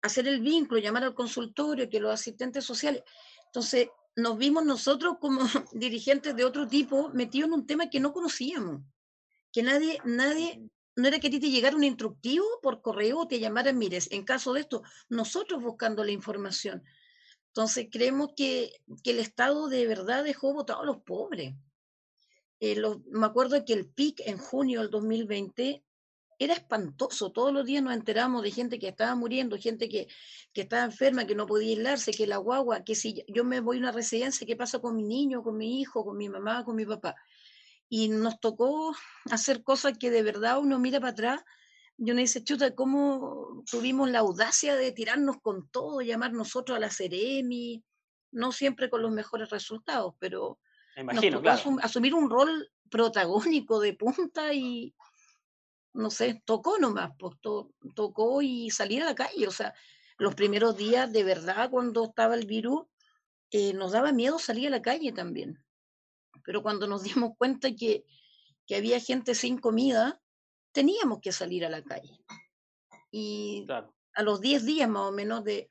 hacer 0.02 0.28
el 0.28 0.42
vínculo, 0.42 0.82
llamar 0.82 1.04
al 1.04 1.16
consultorio, 1.16 1.90
que 1.90 2.00
los 2.00 2.14
asistentes 2.14 2.64
sociales. 2.66 3.04
Entonces, 3.48 3.90
nos 4.16 4.38
vimos 4.38 4.66
nosotros 4.66 5.18
como 5.20 5.42
dirigentes 5.74 6.36
de 6.36 6.46
otro 6.46 6.68
tipo 6.68 7.10
metidos 7.10 7.48
en 7.48 7.54
un 7.54 7.66
tema 7.66 7.90
que 7.90 8.00
no 8.00 8.14
conocíamos, 8.14 8.82
que 9.52 9.64
nadie, 9.64 10.00
nadie, 10.04 10.62
no 10.96 11.08
era 11.08 11.20
que 11.20 11.28
a 11.28 11.32
ti 11.32 11.40
te 11.40 11.50
llegara 11.50 11.76
un 11.76 11.84
instructivo 11.84 12.46
por 12.62 12.82
correo 12.82 13.20
o 13.20 13.28
te 13.28 13.40
llamaran, 13.40 13.78
mires, 13.78 14.12
en 14.12 14.24
caso 14.24 14.54
de 14.54 14.62
esto, 14.62 14.84
nosotros 15.10 15.62
buscando 15.62 16.04
la 16.04 16.12
información. 16.12 16.84
Entonces, 17.48 17.88
creemos 17.90 18.32
que, 18.36 18.72
que 19.04 19.12
el 19.12 19.20
Estado 19.20 19.68
de 19.68 19.88
verdad 19.88 20.26
dejó 20.26 20.54
votados 20.54 20.84
a 20.84 20.86
los 20.86 20.98
pobres. 21.04 21.56
Eh, 22.60 22.82
me 23.12 23.26
acuerdo 23.26 23.64
que 23.66 23.74
el 23.74 23.88
PIC 23.88 24.22
en 24.26 24.38
junio 24.38 24.82
del 24.82 24.90
2020 24.90 25.84
era 26.40 26.54
espantoso. 26.54 27.32
Todos 27.32 27.54
los 27.54 27.66
días 27.66 27.84
nos 27.84 27.94
enteramos 27.94 28.44
de 28.44 28.52
gente 28.52 28.80
que 28.80 28.88
estaba 28.88 29.16
muriendo, 29.16 29.58
gente 29.58 29.88
que, 29.90 30.08
que 30.54 30.62
estaba 30.62 30.84
enferma, 30.84 31.26
que 31.26 31.36
no 31.36 31.46
podía 31.46 31.70
aislarse, 31.70 32.12
que 32.12 32.28
la 32.28 32.38
guagua, 32.38 32.84
que 32.84 32.96
si 32.96 33.24
yo 33.28 33.44
me 33.44 33.60
voy 33.60 33.78
a 33.78 33.80
una 33.82 33.92
residencia, 33.92 34.46
¿qué 34.46 34.56
pasa 34.56 34.80
con 34.80 34.96
mi 34.96 35.04
niño, 35.04 35.44
con 35.44 35.58
mi 35.58 35.80
hijo, 35.80 36.04
con 36.04 36.18
mi 36.18 36.30
mamá, 36.30 36.64
con 36.66 36.76
mi 36.76 36.86
papá? 36.86 37.16
Y 37.88 38.10
nos 38.10 38.40
tocó 38.40 38.96
hacer 39.32 39.64
cosas 39.64 39.98
que 39.98 40.10
de 40.10 40.24
verdad 40.24 40.60
uno 40.60 40.80
mira 40.80 41.00
para 41.00 41.12
atrás 41.12 41.44
y 41.98 42.12
uno 42.12 42.20
dice, 42.20 42.44
chuta, 42.44 42.76
¿cómo 42.76 43.64
tuvimos 43.70 44.10
la 44.10 44.20
audacia 44.20 44.76
de 44.76 44.92
tirarnos 44.92 45.38
con 45.42 45.70
todo, 45.70 46.02
llamar 46.02 46.34
nosotros 46.34 46.76
a 46.76 46.80
la 46.80 46.90
Ceremi? 46.90 47.84
No 48.32 48.52
siempre 48.52 48.90
con 48.90 49.02
los 49.02 49.12
mejores 49.12 49.50
resultados, 49.50 50.14
pero 50.20 50.60
me 50.96 51.02
imagino, 51.02 51.42
claro. 51.42 51.78
asumir 51.82 52.14
un 52.14 52.30
rol 52.30 52.72
protagónico 52.90 53.80
de 53.80 53.94
punta 53.94 54.54
y, 54.54 54.96
no 55.94 56.10
sé, 56.10 56.42
tocó 56.46 56.78
nomás, 56.78 57.12
pues 57.20 57.36
tocó 57.94 58.42
y 58.42 58.70
salir 58.70 59.04
a 59.04 59.08
la 59.08 59.16
calle. 59.16 59.48
O 59.48 59.52
sea, 59.52 59.74
los 60.18 60.36
primeros 60.36 60.78
días 60.78 61.12
de 61.12 61.24
verdad 61.24 61.70
cuando 61.70 62.06
estaba 62.06 62.36
el 62.36 62.46
virus, 62.46 62.84
eh, 63.52 63.74
nos 63.74 63.92
daba 63.92 64.12
miedo 64.12 64.40
salir 64.40 64.68
a 64.68 64.72
la 64.72 64.82
calle 64.82 65.12
también. 65.12 65.64
Pero 66.44 66.62
cuando 66.62 66.88
nos 66.88 67.04
dimos 67.04 67.34
cuenta 67.38 67.76
que, 67.76 68.06
que 68.66 68.76
había 68.76 69.00
gente 69.00 69.36
sin 69.36 69.58
comida, 69.58 70.22
teníamos 70.72 71.20
que 71.22 71.32
salir 71.32 71.66
a 71.66 71.70
la 71.70 71.84
calle. 71.84 72.20
Y 73.12 73.66
a 74.14 74.24
los 74.24 74.42
10 74.42 74.66
días 74.66 74.90
más 74.90 75.04
o 75.04 75.12
menos 75.12 75.44
de, 75.44 75.70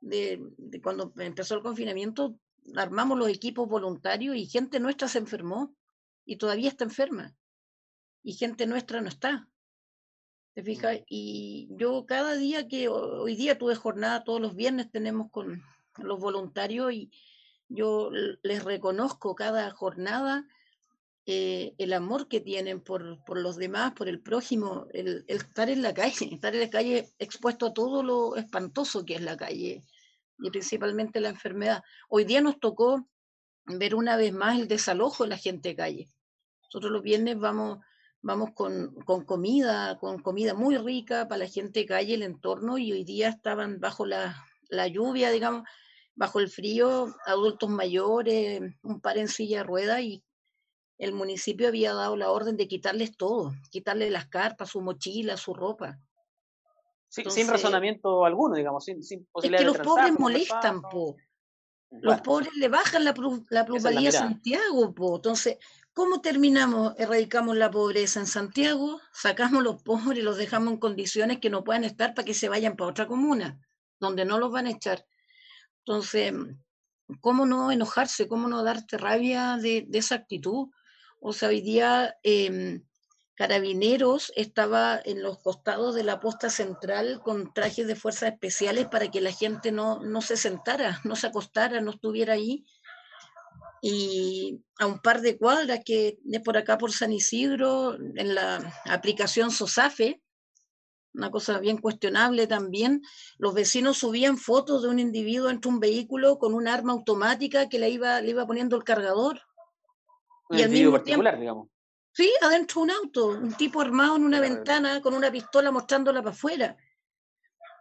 de, 0.00 0.40
de, 0.56 0.80
cuando 0.80 1.12
empezó 1.16 1.54
el 1.54 1.62
confinamiento, 1.62 2.38
armamos 2.74 3.18
los 3.18 3.28
equipos 3.28 3.68
voluntarios 3.68 4.36
y 4.36 4.46
gente 4.46 4.80
nuestra 4.80 5.08
se 5.08 5.18
enfermó 5.18 5.74
y 6.24 6.36
todavía 6.36 6.68
está 6.68 6.84
enferma. 6.84 7.36
Y 8.22 8.32
gente 8.34 8.66
nuestra 8.66 9.00
no 9.00 9.08
está. 9.08 9.48
¿Te 10.54 10.62
fijas? 10.62 10.98
Y 11.08 11.68
yo 11.72 12.06
cada 12.06 12.34
día 12.34 12.66
que 12.66 12.88
hoy 12.88 13.36
día 13.36 13.58
tuve 13.58 13.74
jornada, 13.74 14.24
todos 14.24 14.40
los 14.40 14.56
viernes 14.56 14.90
tenemos 14.90 15.30
con 15.30 15.62
los 15.98 16.18
voluntarios 16.18 16.92
y 16.92 17.10
yo 17.68 18.10
les 18.42 18.64
reconozco 18.64 19.34
cada 19.34 19.70
jornada 19.70 20.46
eh, 21.26 21.74
el 21.78 21.92
amor 21.92 22.28
que 22.28 22.40
tienen 22.40 22.80
por, 22.80 23.22
por, 23.24 23.38
los 23.38 23.56
demás, 23.56 23.92
por 23.94 24.08
el 24.08 24.20
prójimo, 24.20 24.86
el, 24.92 25.24
estar 25.26 25.68
en 25.68 25.82
la 25.82 25.92
calle, 25.92 26.28
estar 26.32 26.54
en 26.54 26.60
la 26.60 26.70
calle 26.70 27.12
expuesto 27.18 27.66
a 27.66 27.74
todo 27.74 28.02
lo 28.02 28.36
espantoso 28.36 29.04
que 29.04 29.16
es 29.16 29.22
la 29.22 29.36
calle 29.36 29.82
y 30.38 30.50
principalmente 30.50 31.20
la 31.20 31.30
enfermedad. 31.30 31.82
Hoy 32.08 32.24
día 32.24 32.40
nos 32.40 32.58
tocó 32.60 33.08
ver 33.64 33.94
una 33.94 34.16
vez 34.16 34.32
más 34.32 34.58
el 34.58 34.68
desalojo 34.68 35.24
de 35.24 35.30
la 35.30 35.38
gente 35.38 35.70
de 35.70 35.76
calle. 35.76 36.08
Nosotros 36.64 36.92
los 36.92 37.02
viernes 37.02 37.38
vamos 37.38 37.78
vamos 38.26 38.50
con, 38.54 38.92
con, 39.04 39.24
comida, 39.24 39.98
con 39.98 40.20
comida 40.20 40.52
muy 40.52 40.76
rica 40.78 41.28
para 41.28 41.40
la 41.44 41.46
gente 41.46 41.80
de 41.80 41.86
calle, 41.86 42.14
el 42.14 42.24
entorno, 42.24 42.76
y 42.76 42.90
hoy 42.92 43.04
día 43.04 43.28
estaban 43.28 43.78
bajo 43.78 44.04
la, 44.04 44.44
la 44.68 44.88
lluvia, 44.88 45.30
digamos, 45.30 45.62
bajo 46.16 46.40
el 46.40 46.48
frío, 46.48 47.14
adultos 47.24 47.70
mayores, 47.70 48.60
un 48.82 49.00
par 49.00 49.18
en 49.18 49.28
silla 49.28 49.58
de 49.58 49.64
ruedas, 49.64 50.00
y 50.00 50.24
el 50.98 51.12
municipio 51.12 51.68
había 51.68 51.94
dado 51.94 52.16
la 52.16 52.30
orden 52.32 52.56
de 52.56 52.66
quitarles 52.66 53.16
todo, 53.16 53.54
quitarles 53.70 54.10
las 54.10 54.26
carpas, 54.26 54.70
su 54.70 54.80
mochila, 54.80 55.36
su 55.36 55.54
ropa. 55.54 56.00
Sin 57.28 57.48
razonamiento 57.48 58.24
alguno, 58.24 58.56
digamos, 58.56 58.84
sin, 58.84 59.02
sin 59.02 59.26
posibilidad 59.26 59.62
Es 59.62 59.72
que 59.72 59.78
los 59.78 59.86
pobres 59.86 60.18
molestan, 60.18 60.82
po. 60.82 61.16
Los 61.90 62.20
pobres 62.20 62.54
le 62.56 62.68
bajan 62.68 63.04
la, 63.04 63.14
la 63.50 63.64
plusvalía 63.64 64.08
a 64.08 64.12
Santiago, 64.12 64.94
po. 64.94 65.16
Entonces, 65.16 65.58
¿Cómo 65.96 66.20
terminamos, 66.20 66.92
erradicamos 66.98 67.56
la 67.56 67.70
pobreza 67.70 68.20
en 68.20 68.26
Santiago? 68.26 69.00
Sacamos 69.14 69.62
los 69.62 69.82
pobres 69.82 70.18
y 70.18 70.22
los 70.22 70.36
dejamos 70.36 70.74
en 70.74 70.78
condiciones 70.78 71.38
que 71.38 71.48
no 71.48 71.64
puedan 71.64 71.84
estar 71.84 72.12
para 72.12 72.26
que 72.26 72.34
se 72.34 72.50
vayan 72.50 72.76
para 72.76 72.90
otra 72.90 73.06
comuna, 73.06 73.58
donde 73.98 74.26
no 74.26 74.38
los 74.38 74.52
van 74.52 74.66
a 74.66 74.72
echar. 74.72 75.06
Entonces, 75.86 76.34
¿cómo 77.22 77.46
no 77.46 77.70
enojarse? 77.70 78.28
¿Cómo 78.28 78.46
no 78.46 78.62
darte 78.62 78.98
rabia 78.98 79.56
de, 79.56 79.88
esa 79.90 80.16
actitud? 80.16 80.68
O 81.18 81.32
sea, 81.32 81.48
hoy 81.48 81.62
día 81.62 82.14
em, 82.22 82.85
Carabineros 83.36 84.32
estaba 84.34 85.00
en 85.04 85.22
los 85.22 85.38
costados 85.38 85.94
de 85.94 86.04
la 86.04 86.20
posta 86.20 86.50
central 86.50 87.20
con 87.22 87.52
trajes 87.52 87.86
de 87.86 87.94
fuerzas 87.94 88.32
especiales 88.32 88.86
para 88.86 89.10
que 89.10 89.20
la 89.20 89.32
gente 89.32 89.72
no, 89.72 90.00
no 90.00 90.22
se 90.22 90.36
sentara, 90.36 91.00
no 91.04 91.16
se 91.16 91.28
acostara, 91.28 91.80
no 91.80 91.90
estuviera 91.90 92.32
ahí 92.32 92.64
y 93.88 94.64
a 94.78 94.86
un 94.86 94.98
par 95.00 95.20
de 95.20 95.38
cuadras 95.38 95.80
que 95.84 96.18
es 96.30 96.40
por 96.40 96.56
acá 96.56 96.78
por 96.78 96.92
San 96.92 97.12
Isidro, 97.12 97.94
en 97.94 98.34
la 98.34 98.72
aplicación 98.86 99.50
SOSAFE, 99.50 100.20
una 101.14 101.30
cosa 101.30 101.58
bien 101.58 101.78
cuestionable 101.78 102.46
también, 102.46 103.02
los 103.38 103.54
vecinos 103.54 103.98
subían 103.98 104.38
fotos 104.38 104.82
de 104.82 104.88
un 104.88 104.98
individuo 104.98 105.50
entre 105.50 105.70
un 105.70 105.80
vehículo 105.80 106.38
con 106.38 106.52
un 106.52 106.68
arma 106.68 106.92
automática 106.92 107.68
que 107.68 107.78
le 107.78 107.90
iba, 107.90 108.20
le 108.20 108.30
iba 108.30 108.46
poniendo 108.46 108.76
el 108.76 108.84
cargador. 108.84 109.40
Un 110.50 110.58
y 110.58 110.62
individuo 110.62 110.92
particular, 110.92 111.38
digamos. 111.38 111.68
Sí, 112.16 112.32
adentro 112.40 112.80
de 112.80 112.84
un 112.84 112.90
auto, 112.92 113.26
un 113.26 113.52
tipo 113.52 113.78
armado 113.78 114.16
en 114.16 114.24
una 114.24 114.40
ventana 114.40 115.02
con 115.02 115.12
una 115.12 115.30
pistola 115.30 115.70
mostrándola 115.70 116.22
para 116.22 116.34
afuera. 116.34 116.74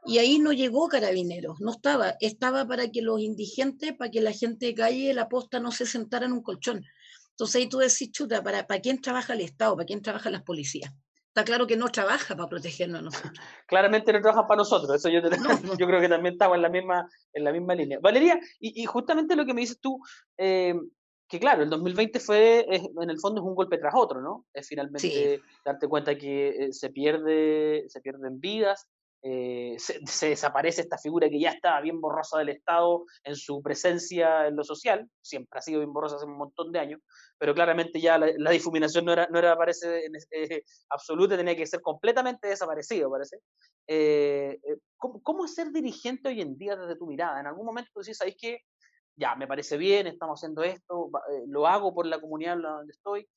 Y 0.03 0.17
ahí 0.17 0.39
no 0.39 0.51
llegó 0.51 0.89
carabineros, 0.89 1.61
no 1.61 1.71
estaba, 1.71 2.15
estaba 2.19 2.67
para 2.67 2.91
que 2.91 3.01
los 3.01 3.21
indigentes, 3.21 3.93
para 3.93 4.11
que 4.11 4.19
la 4.19 4.33
gente 4.33 4.65
de 4.65 4.75
calle, 4.75 5.13
la 5.13 5.29
posta, 5.29 5.61
no 5.61 5.71
se 5.71 5.85
sentara 5.85 6.25
en 6.25 6.33
un 6.33 6.43
colchón. 6.43 6.83
Entonces 7.29 7.55
ahí 7.55 7.69
tú 7.69 7.77
decís, 7.77 8.11
chuta, 8.11 8.43
¿para, 8.43 8.67
¿para 8.67 8.81
quién 8.81 8.99
trabaja 8.99 9.31
el 9.31 9.39
Estado? 9.39 9.77
¿Para 9.77 9.85
quién 9.85 10.01
trabajan 10.01 10.33
las 10.33 10.43
policías? 10.43 10.91
Está 11.29 11.45
claro 11.45 11.65
que 11.65 11.77
no 11.77 11.87
trabaja 11.87 12.35
para 12.35 12.49
protegernos 12.49 12.99
a 12.99 13.03
nosotros. 13.03 13.39
Claramente 13.67 14.11
no 14.11 14.19
trabaja 14.19 14.45
para 14.45 14.57
nosotros, 14.57 14.97
eso 14.97 15.07
yo, 15.07 15.21
yo 15.79 15.87
creo 15.87 16.01
que 16.01 16.09
también 16.09 16.33
estaba 16.33 16.57
en 16.57 16.61
la 16.61 16.69
misma, 16.69 17.09
en 17.31 17.43
la 17.45 17.53
misma 17.53 17.73
línea. 17.73 17.99
Valeria, 18.01 18.37
y, 18.59 18.83
justamente 18.85 19.37
lo 19.37 19.45
que 19.45 19.53
me 19.53 19.61
dices 19.61 19.79
tú, 19.79 19.97
eh, 20.37 20.75
que 21.27 21.39
claro, 21.39 21.63
el 21.63 21.69
2020 21.69 22.19
fue, 22.19 22.65
en 22.69 23.09
el 23.09 23.19
fondo 23.19 23.41
es 23.41 23.47
un 23.47 23.55
golpe 23.55 23.77
tras 23.77 23.93
otro, 23.95 24.21
¿no? 24.21 24.45
Es 24.53 24.67
finalmente 24.67 25.41
darte 25.63 25.87
cuenta 25.87 26.17
que 26.17 26.49
eh, 26.49 26.73
se, 26.73 26.89
pierde, 26.91 27.85
se 27.87 28.01
pierden 28.01 28.39
vidas, 28.39 28.87
eh, 29.27 29.77
se, 29.79 30.29
desaparece 30.29 30.81
esta 30.81 30.99
figura 30.99 31.27
que 31.27 31.39
ya 31.39 31.49
estaba 31.49 31.81
bien 31.81 31.99
borrosa 31.99 32.37
del 32.37 32.49
Estado 32.49 33.05
en 33.23 33.35
su 33.35 33.59
presencia 33.63 34.45
en 34.45 34.55
lo 34.55 34.63
social, 34.63 35.09
siempre 35.19 35.57
ha 35.57 35.63
sido 35.63 35.79
bien 35.79 35.91
borrosa 35.91 36.17
hace 36.17 36.25
un 36.25 36.37
montón 36.37 36.71
de 36.71 36.77
años, 36.77 37.01
pero 37.39 37.55
claramente 37.55 37.99
ya 37.99 38.19
la, 38.19 38.51
difuminación 38.51 39.03
no 39.03 39.13
era, 39.13 39.27
no 39.31 39.39
era 39.39 39.57
parece, 39.57 40.05
eh, 40.29 40.63
absoluta, 40.89 41.35
tenía 41.35 41.55
que 41.55 41.65
ser 41.65 41.81
completamente 41.81 42.49
desaparecido, 42.49 43.09
parece. 43.09 43.39
Eh, 43.87 44.59
¿cómo, 44.95 45.19
¿cómo, 45.23 45.45
es 45.45 45.55
ser 45.55 45.71
dirigente 45.71 46.29
hoy 46.29 46.41
en 46.41 46.55
día 46.55 46.75
desde 46.75 46.95
tu 46.95 47.07
mirada? 47.07 47.39
En 47.39 47.47
algún 47.47 47.65
momento 47.65 47.89
tú 47.95 48.01
decís, 48.01 48.17
¿sabéis 48.17 48.37
qué? 48.39 48.59
Ya, 49.17 49.35
me 49.35 49.47
parece 49.47 49.77
bien, 49.77 50.07
estamos 50.07 50.39
haciendo 50.39 50.63
esto, 50.63 51.09
lo 51.47 51.67
hago 51.67 51.93
por 51.93 52.05
la 52.05 52.19
comunidad 52.19 52.57
donde 52.57 52.91
estoy, 52.91 53.27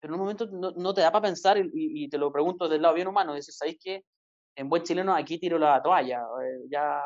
pero 0.00 0.14
en 0.14 0.20
un 0.20 0.26
momento 0.26 0.46
no, 0.46 0.94
te 0.94 1.02
da 1.02 1.12
para 1.12 1.26
pensar, 1.26 1.58
y, 1.58 1.70
y, 1.74 2.08
te 2.08 2.16
lo 2.16 2.32
pregunto 2.32 2.64
desde 2.64 2.76
el 2.76 2.82
lado 2.82 2.94
bien 2.94 3.08
humano, 3.08 3.34
decís, 3.34 3.56
¿sabéis 3.56 3.78
qué? 3.82 4.04
en 4.56 4.68
buen 4.68 4.82
chileno 4.82 5.14
aquí 5.14 5.38
tiro 5.38 5.58
la 5.58 5.82
toalla, 5.82 6.22
eh, 6.42 6.66
ya, 6.70 7.02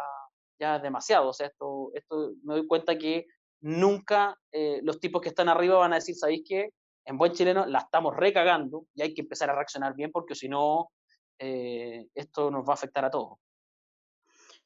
ya 0.59 0.77
es 0.77 0.83
demasiado, 0.83 1.29
o 1.29 1.33
sea, 1.33 1.47
esto, 1.47 1.91
esto 1.95 2.33
me 2.43 2.55
doy 2.55 2.67
cuenta 2.67 2.99
que 2.99 3.27
nunca 3.61 4.37
eh, 4.53 4.81
los 4.83 5.01
tipos 5.01 5.23
que 5.23 5.31
están 5.31 5.49
arriba 5.49 5.79
van 5.79 5.93
a 5.93 5.97
decir, 5.97 6.15
¿sabéis 6.15 6.43
qué? 6.47 6.71
En 7.05 7.17
buen 7.17 7.33
chileno 7.33 7.67
la 7.67 7.81
estamos 7.81 8.15
recagando 8.17 8.85
y 8.95 9.03
hay 9.03 9.15
que 9.15 9.23
empezar 9.23 9.51
a 9.51 9.55
reaccionar 9.55 9.95
bien 9.95 10.11
porque 10.13 10.35
si 10.35 10.49
no, 10.49 10.91
eh, 11.39 12.07
esto 12.15 12.51
nos 12.51 12.65
va 12.65 12.73
a 12.73 12.75
afectar 12.75 13.05
a 13.05 13.11
todos. 13.11 13.39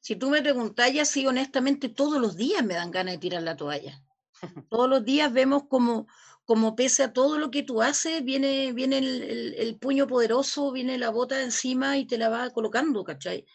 Si 0.03 0.17
tú 0.17 0.29
me 0.29 0.41
preguntas, 0.41 0.91
ya 0.91 1.05
sí, 1.05 1.25
honestamente, 1.25 1.87
todos 1.87 2.19
los 2.19 2.35
días 2.35 2.61
me 2.61 2.73
dan 2.73 2.91
ganas 2.91 3.13
de 3.13 3.19
tirar 3.19 3.41
la 3.41 3.55
toalla. 3.55 4.03
todos 4.69 4.89
los 4.89 5.05
días 5.05 5.31
vemos 5.31 5.63
como 5.69 6.07
como 6.45 6.75
pese 6.75 7.03
a 7.03 7.13
todo 7.13 7.37
lo 7.37 7.51
que 7.51 7.63
tú 7.63 7.81
haces, 7.81 8.21
viene, 8.21 8.73
viene 8.73 8.97
el, 8.97 9.77
puño 9.79 10.07
poderoso, 10.07 10.73
viene 10.73 10.97
la 10.97 11.09
bota 11.09 11.41
encima 11.41 11.97
y 11.97 12.05
te 12.05 12.17
la 12.17 12.27
va 12.27 12.49
colocando, 12.49 13.05
¿cachai? 13.05 13.45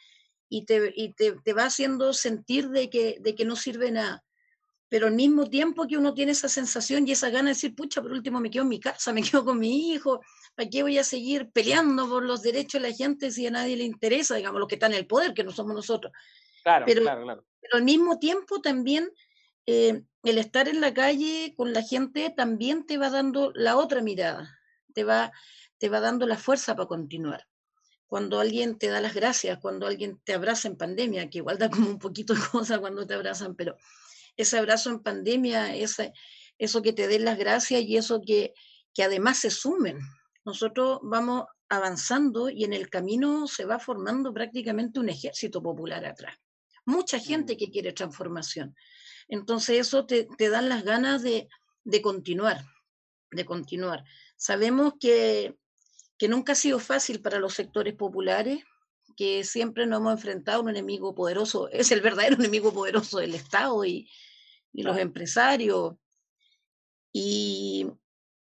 Y 0.48 0.64
te, 0.64 0.94
y 0.96 1.12
te, 1.12 1.32
te, 1.32 1.52
va 1.52 1.64
haciendo 1.64 2.14
sentir 2.14 2.70
de 2.70 2.88
que, 2.88 3.18
de 3.20 3.34
que 3.34 3.44
no 3.44 3.56
sirve 3.56 3.90
nada. 3.90 4.24
Pero 4.88 5.07
al 5.07 5.14
mismo 5.14 5.48
tiempo 5.51 5.87
que 5.87 5.98
uno 5.98 6.14
tiene 6.14 6.33
esa 6.33 6.48
sensación 6.48 7.07
y 7.07 7.12
esa 7.12 7.29
gana 7.29 7.44
de 7.44 7.55
decir, 7.55 7.74
pucha, 7.74 8.01
por 8.01 8.12
último 8.12 8.40
me 8.40 8.51
quedo 8.51 8.62
en 8.62 8.70
mi 8.70 8.81
casa, 8.81 9.12
me 9.12 9.22
quedo 9.22 9.44
con 9.44 9.59
mi 9.59 9.92
hijo, 9.92 10.20
¿para 10.55 10.68
qué 10.68 10.83
voy 10.83 10.98
a 10.98 11.05
seguir 11.05 11.51
peleando 11.51 12.09
por 12.09 12.24
los 12.24 12.42
derechos 12.42 12.81
de 12.81 12.88
la 12.88 12.94
gente 12.94 13.31
si 13.31 13.46
a 13.46 13.51
nadie 13.51 13.77
le 13.77 13.85
interesa, 13.85 14.37
digamos, 14.37 14.61
los 14.61 14.68
que 14.68 14.77
están 14.77 14.92
en 14.92 14.98
el 14.98 15.07
poder, 15.07 15.35
que 15.35 15.44
no 15.44 15.53
somos 15.53 15.74
nosotros? 15.74 16.12
Claro, 16.62 16.87
claro, 16.87 17.22
claro. 17.22 17.44
Pero 17.61 17.77
al 17.77 17.83
mismo 17.83 18.18
tiempo 18.18 18.61
también 18.61 19.11
eh, 19.66 20.03
el 20.22 20.38
estar 20.38 20.66
en 20.66 20.81
la 20.81 20.94
calle 20.94 21.53
con 21.55 21.74
la 21.74 21.83
gente 21.83 22.33
también 22.35 22.87
te 22.87 22.96
va 22.96 23.11
dando 23.11 23.53
la 23.55 23.77
otra 23.77 24.01
mirada, 24.01 24.59
te 24.94 25.05
va, 25.05 25.31
te 25.77 25.90
va 25.90 26.01
dando 26.01 26.27
la 26.27 26.38
fuerza 26.38 26.74
para 26.74 26.88
continuar. 26.88 27.46
Cuando 28.07 28.40
alguien 28.40 28.79
te 28.79 28.88
da 28.88 29.03
las 29.03 29.12
gracias, 29.12 29.59
cuando 29.59 29.87
alguien 29.87 30.18
te 30.24 30.33
abraza 30.33 30.68
en 30.68 30.79
pandemia, 30.79 31.29
que 31.29 31.38
igual 31.38 31.59
da 31.59 31.68
como 31.68 31.90
un 31.90 31.98
poquito 31.98 32.33
de 32.33 32.40
cosa 32.51 32.79
cuando 32.79 33.07
te 33.07 33.12
abrazan, 33.12 33.55
pero 33.55 33.77
ese 34.38 34.57
abrazo 34.57 34.88
en 34.90 35.01
pandemia, 35.01 35.74
ese, 35.74 36.12
eso 36.59 36.81
que 36.81 36.92
te 36.92 37.09
den 37.09 37.24
las 37.24 37.37
gracias 37.37 37.83
y 37.83 37.96
eso 37.96 38.22
que, 38.24 38.55
que 38.94 39.03
además 39.03 39.38
se 39.38 39.51
sumen. 39.51 39.98
Nosotros 40.44 41.01
vamos 41.03 41.44
avanzando 41.68 42.48
y 42.48 42.64
en 42.64 42.72
el 42.72 42.88
camino 42.88 43.46
se 43.48 43.66
va 43.66 43.79
formando 43.79 44.33
prácticamente 44.33 45.01
un 45.01 45.09
ejército 45.11 45.62
popular 45.62 46.07
atrás. 46.07 46.37
Mucha 46.87 47.18
gente 47.18 47.55
Mm. 47.55 47.57
que 47.59 47.70
quiere 47.70 47.92
transformación. 47.92 48.74
Entonces 49.29 49.81
eso 49.81 50.07
te, 50.07 50.27
te 50.38 50.48
dan 50.48 50.68
las 50.68 50.85
ganas 50.85 51.22
de, 51.22 51.48
de 51.85 52.01
continuar, 52.01 52.64
de 53.33 53.44
continuar. 53.44 54.05
Sabemos 54.37 54.94
que, 54.98 55.59
que 56.16 56.29
nunca 56.29 56.53
ha 56.53 56.57
sido 56.57 56.79
fácil 56.79 57.20
para 57.20 57.40
los 57.40 57.55
sectores 57.55 57.94
populares, 57.94 58.64
que 59.16 59.42
siempre 59.42 59.85
nos 59.85 59.98
hemos 59.98 60.12
enfrentado 60.12 60.61
a 60.61 60.62
un 60.62 60.70
enemigo 60.70 61.14
poderoso, 61.14 61.68
es 61.70 61.90
el 61.90 62.01
verdadero 62.01 62.37
enemigo 62.38 62.72
poderoso 62.72 63.18
del 63.18 63.35
Estado 63.35 63.85
y, 63.85 64.09
y 64.72 64.83
los 64.83 64.98
empresarios. 64.98 65.94
Y, 67.12 67.87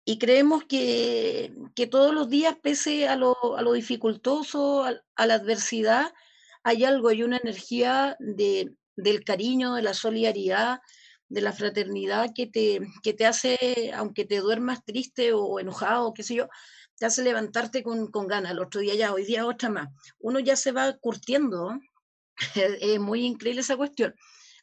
y 0.05 0.19
creemos 0.19 0.63
que, 0.65 1.53
que 1.75 1.87
todos 1.87 2.13
los 2.13 2.29
días, 2.29 2.55
pese 2.61 3.07
a 3.07 3.15
lo, 3.15 3.57
a 3.57 3.61
lo 3.61 3.73
dificultoso, 3.73 4.83
a, 4.83 5.25
la 5.25 5.33
adversidad, 5.33 6.13
hay 6.63 6.85
algo, 6.85 7.09
hay 7.09 7.23
una 7.23 7.37
energía 7.37 8.15
de, 8.19 8.73
del 8.95 9.23
cariño, 9.23 9.75
de 9.75 9.81
la 9.81 9.93
solidaridad, 9.93 10.79
de 11.29 11.41
la 11.41 11.51
fraternidad 11.51 12.31
que 12.33 12.47
te, 12.47 12.79
que 13.03 13.13
te 13.13 13.25
hace, 13.25 13.91
aunque 13.93 14.25
te 14.25 14.39
duermas 14.39 14.85
triste 14.85 15.33
o 15.33 15.59
enojado, 15.59 16.13
qué 16.13 16.23
sé 16.23 16.35
yo, 16.35 16.47
te 16.97 17.05
hace 17.05 17.23
levantarte 17.23 17.83
con, 17.83 18.07
con 18.09 18.27
ganas. 18.27 18.51
El 18.53 18.59
otro 18.59 18.81
día 18.81 18.95
ya, 18.95 19.13
hoy 19.13 19.25
día 19.25 19.45
otra 19.45 19.69
más. 19.69 19.89
Uno 20.19 20.39
ya 20.39 20.55
se 20.55 20.71
va 20.71 20.93
curtiendo, 20.97 21.77
es 22.55 22.77
es 22.79 22.99
muy 22.99 23.25
increíble 23.25 23.61
esa 23.61 23.77
cuestión. 23.77 24.15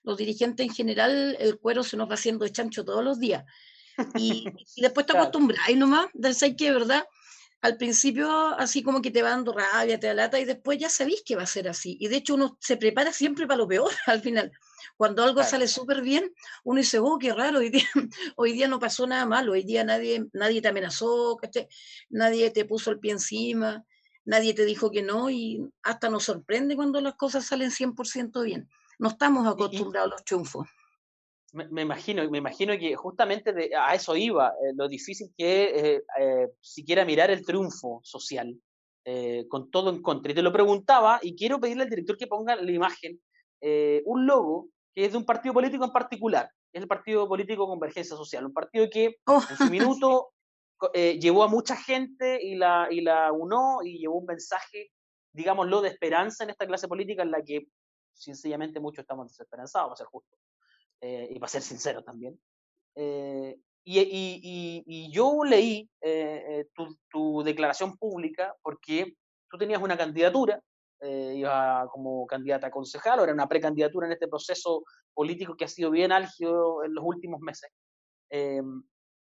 Los 0.04 0.16
dirigentes 0.18 0.64
en 0.66 0.72
general, 0.72 1.36
el 1.40 1.58
cuero 1.58 1.82
se 1.82 1.96
nos 1.96 2.08
va 2.08 2.14
haciendo 2.14 2.44
de 2.44 2.52
chancho 2.52 2.84
todos 2.84 3.02
los 3.02 3.18
días. 3.18 3.44
Y, 4.16 4.44
y 4.76 4.82
después 4.82 5.06
te 5.06 5.12
Claro. 5.12 5.24
acostumbras, 5.24 5.68
y 5.68 5.74
nomás, 5.76 6.06
sabes 6.34 6.54
que, 6.56 6.70
¿verdad? 6.70 7.04
Al 7.62 7.78
principio 7.78 8.30
así 8.58 8.82
como 8.82 9.00
que 9.00 9.10
te 9.10 9.22
va 9.22 9.30
dando 9.30 9.52
rabia, 9.54 9.98
te 9.98 10.06
da 10.08 10.14
lata, 10.14 10.38
y 10.38 10.44
después 10.44 10.78
ya 10.78 10.90
sabéis 10.90 11.22
que 11.24 11.34
va 11.34 11.44
a 11.44 11.46
ser 11.46 11.66
así. 11.68 11.96
Y 11.98 12.08
de 12.08 12.16
hecho 12.16 12.34
uno 12.34 12.58
se 12.60 12.76
prepara 12.76 13.10
siempre 13.12 13.46
para 13.46 13.56
lo 13.58 13.66
peor 13.66 13.90
al 14.06 14.20
final. 14.20 14.52
Cuando 14.98 15.22
algo 15.22 15.36
Claro. 15.36 15.48
sale 15.48 15.66
súper 15.66 16.02
bien, 16.02 16.30
uno 16.64 16.78
dice, 16.78 16.98
oh, 16.98 17.18
qué 17.18 17.32
raro, 17.32 17.60
hoy 17.60 17.70
día, 17.70 17.86
hoy 18.36 18.52
día 18.52 18.68
no 18.68 18.78
pasó 18.78 19.06
nada 19.06 19.24
malo, 19.24 19.52
hoy 19.52 19.62
día 19.64 19.82
nadie, 19.82 20.26
nadie 20.34 20.60
te 20.60 20.68
amenazó, 20.68 21.36
¿cachai? 21.40 21.66
nadie 22.10 22.50
te 22.50 22.66
puso 22.66 22.90
el 22.90 22.98
pie 23.00 23.12
encima, 23.12 23.82
nadie 24.26 24.52
te 24.52 24.66
dijo 24.66 24.90
que 24.90 25.02
no, 25.02 25.30
y 25.30 25.66
hasta 25.82 26.10
nos 26.10 26.24
sorprende 26.24 26.76
cuando 26.76 27.00
las 27.00 27.14
cosas 27.14 27.46
salen 27.46 27.70
100% 27.70 28.42
bien. 28.42 28.68
No 28.98 29.08
estamos 29.08 29.44
y- 29.46 29.48
acostumbrados 29.48 30.12
a 30.12 30.14
los 30.14 30.24
triunfos. 30.24 30.68
Me, 31.52 31.68
me 31.68 31.82
imagino, 31.82 32.28
me 32.30 32.38
imagino 32.38 32.76
que 32.78 32.96
justamente 32.96 33.52
de- 33.52 33.70
a 33.76 33.94
eso 33.94 34.16
iba, 34.16 34.48
eh, 34.48 34.72
lo 34.74 34.88
difícil 34.88 35.32
que 35.36 35.64
es 35.64 35.82
eh, 35.84 36.02
eh, 36.20 36.48
siquiera 36.60 37.04
mirar 37.04 37.30
el 37.30 37.44
triunfo 37.44 38.00
social, 38.02 38.60
eh, 39.04 39.46
con 39.48 39.70
todo 39.70 39.90
en 39.90 40.02
contra. 40.02 40.32
Y 40.32 40.34
te 40.34 40.42
lo 40.42 40.52
preguntaba, 40.52 41.20
y 41.22 41.36
quiero 41.36 41.60
pedirle 41.60 41.84
al 41.84 41.90
director 41.90 42.16
que 42.16 42.26
ponga 42.26 42.56
la 42.56 42.70
imagen, 42.70 43.20
un 44.04 44.26
logo 44.26 44.68
que 44.94 45.06
es 45.06 45.12
de 45.12 45.18
un 45.18 45.24
partido 45.24 45.54
político 45.54 45.84
en 45.84 45.90
particular, 45.92 46.50
es 46.72 46.82
el 46.82 46.88
Partido 46.88 47.26
Político 47.26 47.66
Convergencia 47.66 48.14
Social, 48.16 48.44
un 48.44 48.52
partido 48.52 48.88
que 48.90 49.16
Oh, 49.26 49.40
en 49.48 49.56
su 49.56 49.64
minuto 49.70 50.28
eh, 50.92 51.18
llevó 51.18 51.44
a 51.44 51.48
mucha 51.48 51.74
gente 51.76 52.42
y 52.44 52.56
la, 52.56 52.88
y 52.90 53.00
la 53.00 53.32
unó 53.32 53.78
y 53.82 53.98
llevó 53.98 54.18
un 54.18 54.26
mensaje, 54.26 54.90
digámoslo, 55.32 55.80
de 55.80 55.88
esperanza 55.88 56.44
en 56.44 56.50
esta 56.50 56.66
clase 56.66 56.88
política 56.88 57.22
en 57.22 57.30
la 57.30 57.42
que 57.42 57.66
sencillamente 58.14 58.80
muchos 58.80 59.02
estamos 59.02 59.28
desesperanzados, 59.28 59.88
para 59.88 59.96
ser 59.96 60.06
justos 60.06 60.38
eh, 61.00 61.28
y 61.30 61.38
para 61.38 61.48
ser 61.48 61.62
sincero 61.62 62.02
también. 62.02 62.40
Eh, 62.94 63.58
y, 63.86 64.00
y- 64.00 64.84
y- 64.86 65.12
yo 65.12 65.44
leí 65.44 65.90
eh, 66.00 66.44
eh, 66.48 66.68
tu, 66.74 66.96
tu 67.10 67.42
declaración 67.42 67.98
pública 67.98 68.54
porque 68.62 69.16
tú 69.50 69.58
tenías 69.58 69.82
una 69.82 69.96
candidatura, 69.96 70.60
ibas 71.02 71.86
como 71.90 72.26
candidata 72.26 72.68
a 72.68 72.70
concejal, 72.70 73.20
o 73.20 73.24
era 73.24 73.34
una 73.34 73.46
precandidatura 73.46 74.06
en 74.06 74.14
este 74.14 74.26
proceso 74.26 74.84
político 75.12 75.54
que 75.54 75.66
ha 75.66 75.68
sido 75.68 75.90
bien 75.90 76.12
álgido 76.12 76.82
en 76.82 76.94
los 76.94 77.04
últimos 77.04 77.40
meses. 77.40 77.70
Eh, 78.30 78.62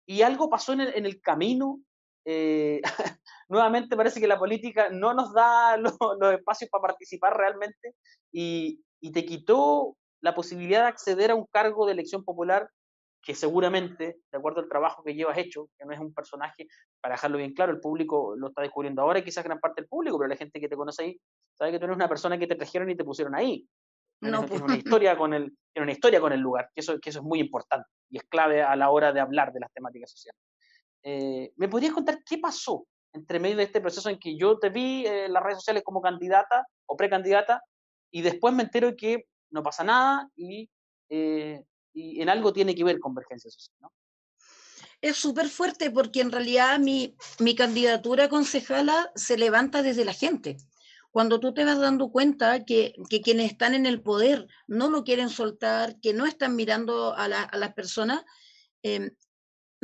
y 0.06 0.22
algo 0.22 0.48
pasó 0.48 0.74
en 0.74 0.82
el, 0.82 0.94
en 0.94 1.06
el 1.08 1.20
camino. 1.22 1.80
Eh, 2.26 2.82
nuevamente 3.50 3.96
parece 3.96 4.20
que 4.20 4.28
la 4.28 4.40
política 4.40 4.90
no 4.90 5.14
nos 5.14 5.34
da 5.34 5.78
los, 5.78 5.96
los 6.20 6.34
espacios 6.34 6.70
para 6.70 6.82
participar 6.82 7.38
realmente 7.38 7.96
y, 8.32 8.82
y 9.00 9.12
te 9.12 9.26
quitó 9.26 9.96
la 10.22 10.34
posibilidad 10.34 10.82
de 10.82 10.88
acceder 10.88 11.32
a 11.32 11.36
un 11.36 11.46
cargo 11.52 11.86
de 11.86 11.94
elección 11.94 12.24
popular 12.24 12.70
que 13.26 13.34
seguramente, 13.34 14.18
de 14.32 14.38
acuerdo 14.38 14.62
al 14.62 14.70
trabajo 14.70 15.04
que 15.04 15.16
llevas 15.16 15.38
hecho, 15.40 15.68
que 15.78 15.86
no 15.86 15.92
es 15.92 16.00
un 16.00 16.14
personaje, 16.14 16.68
para 17.02 17.16
dejarlo 17.16 17.40
bien 17.40 17.56
claro, 17.56 17.72
el 17.72 17.80
público 17.80 18.36
lo 18.38 18.50
está 18.50 18.62
descubriendo 18.62 19.02
ahora 19.02 19.20
y 19.20 19.24
quizás 19.24 19.44
gran 19.44 19.60
parte 19.60 19.82
del 19.82 19.90
público, 19.90 20.20
pero 20.20 20.30
la 20.30 20.36
gente 20.36 20.60
que 20.60 20.70
te 20.70 20.76
conoce 20.76 21.04
ahí 21.04 21.20
sabe 21.58 21.72
que 21.72 21.80
tú 21.80 21.86
eres 21.86 21.96
una 21.96 22.08
persona 22.08 22.38
que 22.38 22.46
te 22.46 22.56
trajeron 22.56 22.88
y 22.92 22.96
te 22.96 23.04
pusieron 23.04 23.34
ahí. 23.34 23.68
No, 24.22 24.46
Tienes, 24.46 24.50
pues. 24.50 24.62
una 24.62 24.78
historia 24.78 25.18
con 25.18 25.34
el, 25.34 25.58
tiene 25.74 25.86
una 25.86 25.92
historia 25.92 26.22
con 26.22 26.34
el 26.34 26.40
lugar, 26.40 26.70
que 26.74 26.82
eso, 26.82 27.00
que 27.00 27.10
eso 27.10 27.20
es 27.20 27.26
muy 27.26 27.40
importante 27.40 27.90
y 28.12 28.18
es 28.18 28.24
clave 28.26 28.62
a 28.62 28.76
la 28.76 28.92
hora 28.92 29.12
de 29.12 29.20
hablar 29.20 29.52
de 29.52 29.60
las 29.60 29.74
temáticas 29.74 30.12
sociales. 30.12 30.40
Eh, 31.08 31.54
¿Me 31.58 31.70
podrías 31.70 31.94
contar 31.94 32.24
qué 32.24 32.40
pasó 32.40 32.88
entre 33.14 33.40
medio 33.40 33.58
de 33.58 33.64
este 33.64 33.80
proceso 33.80 34.10
en 34.10 34.18
que 34.18 34.36
yo 34.36 34.58
te 34.58 34.70
vi 34.70 35.06
eh, 35.06 35.26
en 35.26 35.34
las 35.34 35.44
redes 35.44 35.60
sociales 35.60 35.84
como 35.86 36.02
candidata 36.02 36.66
o 36.88 36.98
precandidata 36.98 37.62
y 38.12 38.24
después 38.24 38.56
me 38.56 38.64
entero 38.64 38.96
que 38.96 39.28
no 39.52 39.62
pasa 39.62 39.84
nada 39.84 40.28
y, 40.36 40.68
eh, 41.10 41.64
y 41.94 42.20
en 42.22 42.28
algo 42.30 42.52
tiene 42.52 42.74
que 42.74 42.84
ver 42.84 43.00
convergencia 43.00 43.52
social? 43.52 43.78
¿no? 43.82 43.94
Es 45.00 45.18
súper 45.18 45.48
fuerte 45.50 45.92
porque 45.92 46.22
en 46.22 46.32
realidad 46.32 46.80
mi, 46.80 47.16
mi 47.38 47.54
candidatura 47.56 48.28
concejala 48.28 49.12
se 49.16 49.38
levanta 49.38 49.84
desde 49.84 50.06
la 50.06 50.14
gente. 50.14 50.58
Cuando 51.12 51.40
tú 51.40 51.54
te 51.54 51.64
vas 51.64 51.80
dando 51.80 52.10
cuenta 52.10 52.66
que, 52.66 52.94
que 53.12 53.22
quienes 53.22 53.52
están 53.52 53.76
en 53.76 53.86
el 53.86 54.02
poder 54.02 54.48
no 54.68 54.90
lo 54.90 55.04
quieren 55.04 55.30
soltar, 55.30 56.00
que 56.02 56.14
no 56.14 56.26
están 56.26 56.56
mirando 56.56 57.14
a, 57.16 57.28
la- 57.28 57.44
a 57.44 57.58
las 57.58 57.74
personas, 57.76 58.26
eh, 58.82 59.12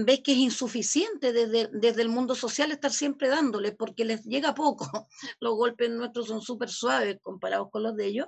ves 0.05 0.21
que 0.21 0.31
es 0.33 0.37
insuficiente 0.37 1.33
desde, 1.33 1.69
desde 1.73 2.01
el 2.01 2.09
mundo 2.09 2.35
social 2.35 2.71
estar 2.71 2.91
siempre 2.91 3.27
dándole, 3.27 3.71
porque 3.71 4.05
les 4.05 4.23
llega 4.23 4.53
poco. 4.53 4.85
Los 5.39 5.55
golpes 5.55 5.89
nuestros 5.89 6.27
son 6.27 6.41
súper 6.41 6.69
suaves 6.69 7.17
comparados 7.21 7.69
con 7.71 7.83
los 7.83 7.95
de 7.95 8.05
ellos. 8.05 8.27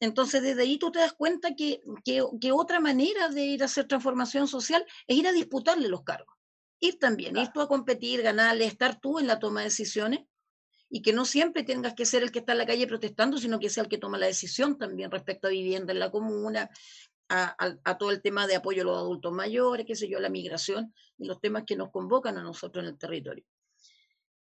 Entonces, 0.00 0.42
desde 0.42 0.62
ahí 0.62 0.78
tú 0.78 0.92
te 0.92 0.98
das 0.98 1.14
cuenta 1.14 1.54
que, 1.54 1.80
que, 2.04 2.22
que 2.40 2.52
otra 2.52 2.80
manera 2.80 3.28
de 3.28 3.44
ir 3.46 3.62
a 3.62 3.66
hacer 3.66 3.86
transformación 3.86 4.46
social 4.46 4.84
es 5.06 5.16
ir 5.16 5.26
a 5.26 5.32
disputarle 5.32 5.88
los 5.88 6.02
cargos. 6.02 6.36
Ir 6.80 6.98
también, 6.98 7.36
ir 7.36 7.48
tú 7.48 7.62
a 7.62 7.68
competir, 7.68 8.20
ganarle, 8.20 8.66
estar 8.66 9.00
tú 9.00 9.18
en 9.18 9.26
la 9.26 9.38
toma 9.38 9.60
de 9.60 9.68
decisiones 9.68 10.20
y 10.88 11.02
que 11.02 11.12
no 11.12 11.24
siempre 11.24 11.62
tengas 11.62 11.94
que 11.94 12.04
ser 12.04 12.22
el 12.22 12.30
que 12.30 12.40
está 12.40 12.52
en 12.52 12.58
la 12.58 12.66
calle 12.66 12.86
protestando, 12.86 13.38
sino 13.38 13.58
que 13.58 13.70
sea 13.70 13.82
el 13.82 13.88
que 13.88 13.98
toma 13.98 14.18
la 14.18 14.26
decisión 14.26 14.78
también 14.78 15.10
respecto 15.10 15.48
a 15.48 15.50
vivienda 15.50 15.92
en 15.92 15.98
la 15.98 16.10
comuna, 16.10 16.70
a, 17.28 17.54
a- 17.64 17.78
a 17.84 17.98
todo 17.98 18.10
el 18.10 18.22
tema 18.22 18.46
de 18.46 18.56
apoyo 18.56 18.82
a 18.82 18.84
los 18.86 18.96
adultos 18.98 19.32
mayores, 19.32 19.86
qué 19.86 19.96
sé 19.96 20.08
yo, 20.08 20.20
la 20.20 20.28
migración 20.28 20.94
y 21.18 21.26
los 21.26 21.40
temas 21.40 21.64
que 21.66 21.76
nos 21.76 21.90
convocan 21.90 22.38
a 22.38 22.42
nosotros 22.42 22.84
en 22.84 22.90
el 22.90 22.98
territorio. 22.98 23.44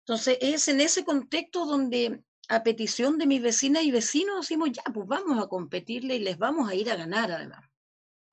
Entonces, 0.00 0.38
es 0.40 0.66
en 0.68 0.80
ese 0.80 1.04
contexto 1.04 1.64
donde 1.64 2.22
a 2.48 2.62
petición 2.62 3.18
de 3.18 3.26
mis 3.26 3.40
vecinas 3.40 3.84
y 3.84 3.90
vecinos 3.92 4.40
decimos, 4.40 4.70
ya, 4.72 4.82
pues 4.92 5.06
vamos 5.06 5.42
a 5.42 5.46
competirle 5.48 6.16
y 6.16 6.20
les 6.20 6.38
vamos 6.38 6.68
a 6.68 6.74
ir 6.74 6.90
a 6.90 6.96
ganar 6.96 7.30
además. 7.30 7.64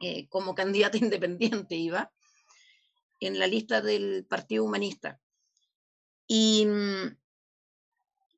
Eh, 0.02 0.28
como 0.30 0.56
candidata 0.56 0.98
independiente 0.98 1.76
iba 1.76 2.12
en 3.20 3.38
la 3.38 3.48
lista 3.48 3.82
del 3.82 4.26
Partido 4.26 4.64
Humanista. 4.64 5.20
Y 6.28 6.66
mm, 6.66 7.18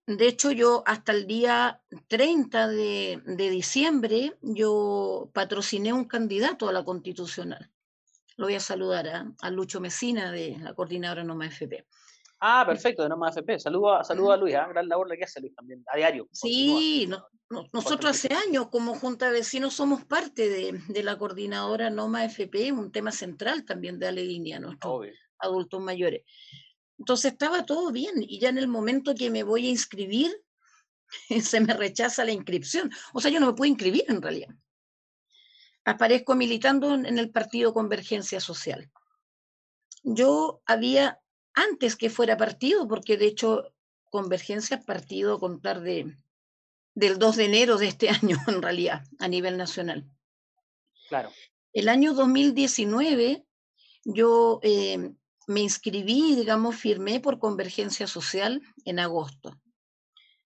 de 0.07 0.27
hecho 0.27 0.51
yo 0.51 0.83
hasta 0.85 1.11
el 1.11 1.27
día 1.27 1.81
30 2.07 2.67
de, 2.67 3.21
de 3.25 3.49
diciembre 3.49 4.33
yo 4.41 5.29
patrociné 5.33 5.93
un 5.93 6.05
candidato 6.05 6.67
a 6.67 6.73
la 6.73 6.83
constitucional. 6.83 7.69
Lo 8.37 8.45
voy 8.47 8.55
a 8.55 8.59
saludar 8.59 9.07
a, 9.07 9.31
a 9.41 9.49
Lucho 9.51 9.79
Mesina 9.79 10.31
de 10.31 10.57
la 10.59 10.73
coordinadora 10.73 11.23
Noma 11.23 11.45
FP. 11.47 11.85
Ah, 12.43 12.63
perfecto, 12.65 13.03
de 13.03 13.09
Noma 13.09 13.27
AFP. 13.27 13.59
Saludo, 13.59 14.03
saludo 14.03 14.31
a 14.31 14.37
Luis, 14.37 14.55
¿ah? 14.55 14.65
gran 14.67 14.89
labor 14.89 15.07
la 15.07 15.15
que 15.15 15.25
hace 15.25 15.39
Luis 15.39 15.53
también, 15.53 15.83
a 15.93 15.95
diario. 15.95 16.27
Sí, 16.31 17.05
no- 17.07 17.23
no- 17.51 17.67
nosotros 17.71 18.09
hace 18.11 18.33
años 18.33 18.69
como 18.69 18.95
Junta 18.95 19.27
de 19.27 19.33
Vecinos 19.33 19.75
somos 19.75 20.03
parte 20.05 20.49
de, 20.49 20.81
de 20.87 21.03
la 21.03 21.19
coordinadora 21.19 21.91
Noma 21.91 22.25
FP, 22.25 22.71
un 22.71 22.91
tema 22.91 23.11
central 23.11 23.63
también 23.63 23.99
de 23.99 24.11
la 24.11 24.21
línea 24.21 24.57
a 24.57 24.59
nuestros 24.59 24.91
Obvio. 24.91 25.13
adultos 25.37 25.81
mayores. 25.81 26.23
Entonces 27.01 27.31
estaba 27.31 27.65
todo 27.65 27.91
bien 27.91 28.13
y 28.19 28.37
ya 28.37 28.49
en 28.49 28.59
el 28.59 28.67
momento 28.67 29.15
que 29.15 29.31
me 29.31 29.41
voy 29.41 29.65
a 29.65 29.71
inscribir, 29.71 30.31
se 31.41 31.59
me 31.59 31.73
rechaza 31.73 32.23
la 32.23 32.31
inscripción. 32.31 32.91
O 33.11 33.19
sea, 33.19 33.31
yo 33.31 33.39
no 33.39 33.47
me 33.47 33.53
puedo 33.53 33.71
inscribir 33.71 34.05
en 34.07 34.21
realidad. 34.21 34.49
Aparezco 35.83 36.35
militando 36.35 36.93
en 36.93 37.17
el 37.17 37.31
partido 37.31 37.73
Convergencia 37.73 38.39
Social. 38.39 38.91
Yo 40.03 40.61
había, 40.67 41.19
antes 41.55 41.95
que 41.95 42.11
fuera 42.11 42.37
partido, 42.37 42.87
porque 42.87 43.17
de 43.17 43.25
hecho 43.25 43.73
Convergencia 44.11 44.77
es 44.77 44.85
partido 44.85 45.33
a 45.33 45.39
contar 45.39 45.81
de, 45.81 46.15
del 46.93 47.17
2 47.17 47.35
de 47.35 47.45
enero 47.45 47.77
de 47.79 47.87
este 47.87 48.09
año, 48.21 48.37
en 48.45 48.61
realidad, 48.61 49.03
a 49.17 49.27
nivel 49.27 49.57
nacional. 49.57 50.05
Claro. 51.09 51.31
El 51.73 51.89
año 51.89 52.13
2019 52.13 53.43
yo 54.03 54.59
eh, 54.61 55.15
me 55.51 55.61
inscribí, 55.61 56.35
digamos, 56.35 56.75
firmé 56.75 57.19
por 57.19 57.39
Convergencia 57.39 58.07
Social 58.07 58.61
en 58.85 58.99
agosto. 58.99 59.59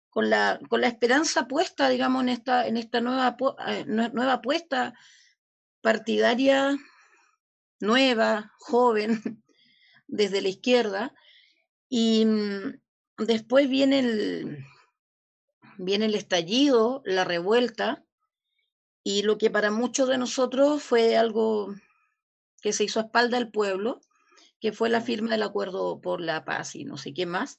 Con 0.10 0.30
la, 0.30 0.60
con 0.69 0.82
la 0.82 0.88
esperanza 0.88 1.47
puesta, 1.47 1.89
digamos, 1.89 2.23
en 2.23 2.30
esta, 2.30 2.67
en 2.67 2.77
esta 2.77 2.99
nueva, 2.99 3.38
eh, 3.67 3.86
nueva 3.88 4.34
apuesta 4.34 4.93
partidaria 5.82 6.77
nueva, 7.82 8.54
joven, 8.60 9.21
desde 10.08 10.41
la 10.41 10.49
izquierda, 10.49 11.13
y 11.89 12.25
mm, 12.25 12.80
después 13.17 13.69
viene 13.69 13.99
el, 13.99 14.65
viene 15.77 16.06
el 16.06 16.15
estallido, 16.15 17.01
la 17.06 17.23
revuelta, 17.23 18.06
y 19.04 19.23
lo 19.23 19.38
que 19.38 19.49
para 19.49 19.71
muchos 19.71 20.08
de 20.08 20.17
nosotros 20.17 20.84
fue 20.84 21.17
algo 21.17 21.73
que 22.62 22.71
se 22.71 22.84
hizo 22.84 22.99
a 22.99 23.04
espalda 23.04 23.38
del 23.38 23.49
pueblo, 23.49 23.99
que 24.62 24.71
fue 24.71 24.89
la 24.89 25.02
firma 25.02 25.32
del 25.32 25.43
acuerdo 25.43 26.00
por 26.00 26.21
la 26.21 26.45
paz 26.45 26.76
y 26.76 26.86
no 26.86 26.95
sé 26.95 27.13
qué 27.13 27.26
más, 27.26 27.58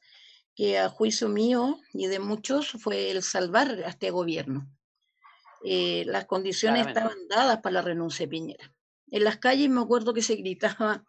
que 0.54 0.78
a 0.78 0.88
juicio 0.88 1.28
mío 1.28 1.80
y 1.92 2.06
de 2.06 2.20
muchos 2.20 2.70
fue 2.70 3.10
el 3.10 3.22
salvar 3.22 3.70
a 3.84 3.88
este 3.88 4.10
gobierno. 4.10 4.70
Eh, 5.64 6.04
las 6.06 6.26
condiciones 6.26 6.86
estaban 6.86 7.16
dadas 7.28 7.60
para 7.60 7.74
la 7.74 7.82
renuncia 7.82 8.24
de 8.24 8.30
Piñera. 8.30 8.74
En 9.10 9.24
las 9.24 9.38
calles 9.38 9.68
me 9.68 9.80
acuerdo 9.80 10.14
que 10.14 10.22
se 10.22 10.36
gritaba 10.36 11.04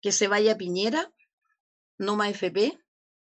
que 0.00 0.10
se 0.10 0.26
vaya 0.26 0.56
Piñera, 0.56 1.12
no 1.98 2.16
más 2.16 2.30
FP, 2.30 2.78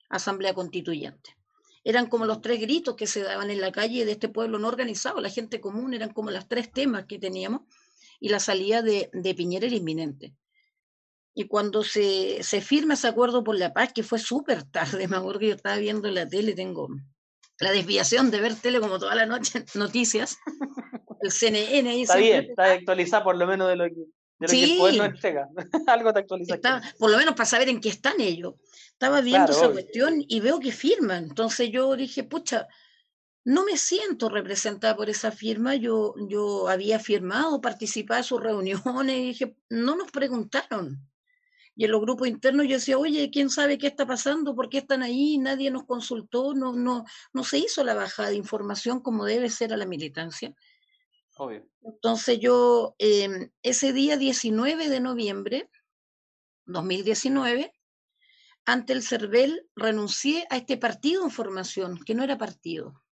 Asamblea 0.09 0.55
Constituyente. 0.55 1.37
Eran 1.83 2.07
como 2.07 2.27
los 2.27 2.40
tres 2.40 2.61
gritos 2.61 2.95
que 2.95 3.09
se 3.09 3.23
daban 3.23 3.51
en 3.51 3.61
la 3.61 3.73
calle 3.73 4.05
de 4.05 4.12
este 4.12 4.29
pueblo 4.29 4.61
no 4.61 4.68
organizado, 4.68 5.21
la 5.21 5.31
gente 5.31 5.61
común, 5.61 5.95
eran 5.95 6.12
como 6.12 6.31
los 6.31 6.47
tres 6.47 6.71
temas 6.71 7.07
que 7.07 7.18
teníamos 7.18 7.62
y 8.21 8.29
la 8.29 8.38
salida 8.38 8.83
de, 8.83 9.11
de 9.12 9.35
Piñera 9.35 9.66
era 9.66 9.75
inminente. 9.75 10.37
Y 11.35 11.47
cuando 11.47 11.83
se, 11.83 12.42
se, 12.42 12.61
firma 12.61 12.95
ese 12.95 13.09
acuerdo 13.09 13.42
por 13.42 13.57
la 13.57 13.73
paz, 13.73 13.92
que 13.92 14.03
fue 14.03 14.18
súper 14.18 14.64
tarde, 14.64 15.09
me 15.09 15.16
acuerdo 15.16 15.40
que 15.40 15.49
yo 15.49 15.55
estaba 15.55 15.77
viendo 15.77 16.11
la 16.11 16.29
tele, 16.29 16.55
tengo 16.55 16.88
la 17.59 17.71
desviación 17.71 18.31
de 18.31 18.40
ver 18.40 18.55
tele 18.57 18.81
como 18.81 18.99
toda 18.99 19.14
la 19.14 19.27
noche, 19.27 19.64
noticias, 19.75 20.38
el 21.21 21.31
CNN 21.31 21.88
ahí. 21.88 22.03
Está 22.03 22.16
bien, 22.16 22.51
está 22.51 22.73
actualizada 22.73 23.25
por 23.25 23.37
lo 23.37 23.47
menos 23.47 23.68
de 23.68 23.77
lo 23.77 23.85
que, 23.87 24.07
el 24.40 24.79
pueblo 24.79 25.05
entrega. 25.05 25.49
Algo 25.87 26.12
te 26.12 26.21
actualiza. 26.21 26.59
por 26.99 27.11
lo 27.11 27.16
menos 27.16 27.35
para 27.35 27.47
saber 27.47 27.68
en 27.68 27.81
qué 27.81 27.88
están 27.88 28.21
ellos. 28.21 28.55
Estaba 28.90 29.21
viendo 29.21 29.53
esa 29.53 29.71
cuestión 29.71 30.25
y 30.27 30.40
veo 30.40 30.59
que 30.59 30.73
firman. 30.73 31.25
Entonces 31.25 31.71
yo 31.71 31.95
dije, 31.97 32.25
pucha, 32.25 32.66
no 33.45 33.64
me 33.64 33.77
siento 33.77 34.29
representada 34.29 34.97
por 34.97 35.11
esa 35.11 35.31
firma. 35.31 35.75
Yo, 35.75 36.14
yo 36.29 36.68
había 36.68 36.99
firmado, 36.99 37.61
participado 37.61 38.18
en 38.18 38.25
sus 38.25 38.40
reuniones 38.40 39.16
y 39.16 39.27
dije, 39.27 39.57
no 39.71 39.97
nos 39.97 40.11
preguntaron. 40.11 41.09
Y 41.74 41.85
en 41.85 41.90
los 41.90 42.00
grupos 42.02 42.28
internos 42.28 42.66
yo 42.66 42.74
decía, 42.74 42.98
oye, 42.98 43.30
¿quién 43.30 43.48
sabe 43.48 43.78
qué 43.78 43.87
está 43.87 44.06
pasando? 44.06 44.54
¿Por 44.54 44.68
qué 44.68 44.78
están 44.78 45.02
ahí? 45.02 45.38
Nadie 45.38 45.70
nos 45.70 45.85
consultó, 45.85 46.54
no, 46.54 46.72
no, 46.72 47.04
no 47.32 47.44
se 47.44 47.58
hizo 47.58 47.82
la 47.82 47.94
bajada 47.94 48.28
de 48.28 48.37
información 48.37 49.00
como 49.00 49.24
debe 49.24 49.48
ser 49.48 49.72
a 49.72 49.76
la 49.76 49.87
militancia. 49.87 50.54
Entonces 51.82 52.38
yo, 52.38 52.94
em, 52.98 53.50
ese 53.62 53.92
día 53.92 54.16
19 54.16 54.88
de 54.88 55.00
noviembre 55.00 55.70
2019, 56.66 57.72
ante 58.64 58.92
el 58.92 59.02
CERVEL, 59.02 59.68
renuncié 59.74 60.46
a 60.50 60.58
este 60.58 60.76
partido 60.76 61.24
en 61.24 61.30
formación, 61.30 61.98
que 62.04 62.14
no 62.14 62.22
era 62.22 62.38
partido. 62.38 63.02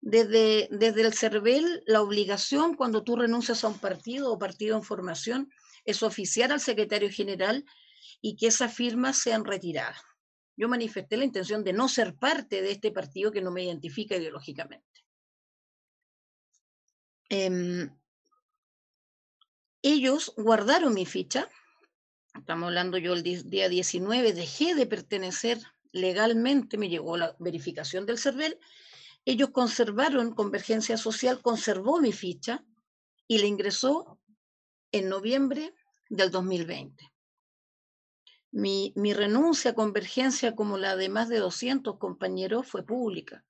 Desde, 0.00 0.68
desde 0.70 1.02
el 1.02 1.14
CERVEL, 1.14 1.82
la 1.86 2.02
obligación 2.02 2.74
cuando 2.74 3.02
tú 3.02 3.16
renuncias 3.16 3.64
a 3.64 3.68
un 3.68 3.78
partido 3.78 4.32
o 4.32 4.38
partido 4.38 4.76
en 4.76 4.82
formación 4.82 5.50
es 5.84 6.02
oficiar 6.02 6.52
al 6.52 6.60
secretario 6.60 7.10
general 7.10 7.64
y 8.20 8.36
que 8.36 8.48
esas 8.48 8.74
firmas 8.74 9.18
sean 9.18 9.44
retiradas. 9.44 10.00
Yo 10.56 10.68
manifesté 10.68 11.16
la 11.16 11.24
intención 11.24 11.64
de 11.64 11.72
no 11.72 11.88
ser 11.88 12.14
parte 12.14 12.62
de 12.62 12.72
este 12.72 12.90
partido 12.90 13.32
que 13.32 13.40
no 13.40 13.50
me 13.50 13.64
identifica 13.64 14.16
ideológicamente. 14.16 14.86
Em, 17.28 17.90
ellos 19.82 20.32
guardaron 20.36 20.94
mi 20.94 21.06
ficha, 21.06 21.48
estamos 22.34 22.68
hablando 22.68 22.98
yo 22.98 23.14
el 23.14 23.22
día 23.22 23.68
19, 23.68 24.32
dejé 24.32 24.74
de 24.74 24.86
pertenecer 24.86 25.58
legalmente, 25.92 26.78
me 26.78 26.88
llegó 26.88 27.16
la 27.16 27.34
verificación 27.38 28.06
del 28.06 28.18
CERVEL, 28.18 28.58
ellos 29.24 29.50
conservaron, 29.50 30.34
Convergencia 30.34 30.96
Social 30.96 31.40
conservó 31.40 32.00
mi 32.00 32.12
ficha 32.12 32.64
y 33.26 33.38
la 33.38 33.46
ingresó 33.46 34.20
en 34.92 35.08
noviembre 35.08 35.74
del 36.08 36.30
2020. 36.30 37.10
Mi, 38.52 38.92
mi, 38.96 39.14
renuncia 39.14 39.70
a 39.70 39.74
Convergencia, 39.74 40.54
como 40.54 40.76
la 40.76 40.94
de 40.94 41.08
más 41.08 41.30
de 41.30 41.38
200 41.38 41.98
compañeros, 41.98 42.66
fue 42.66 42.84
pública. 42.84 43.44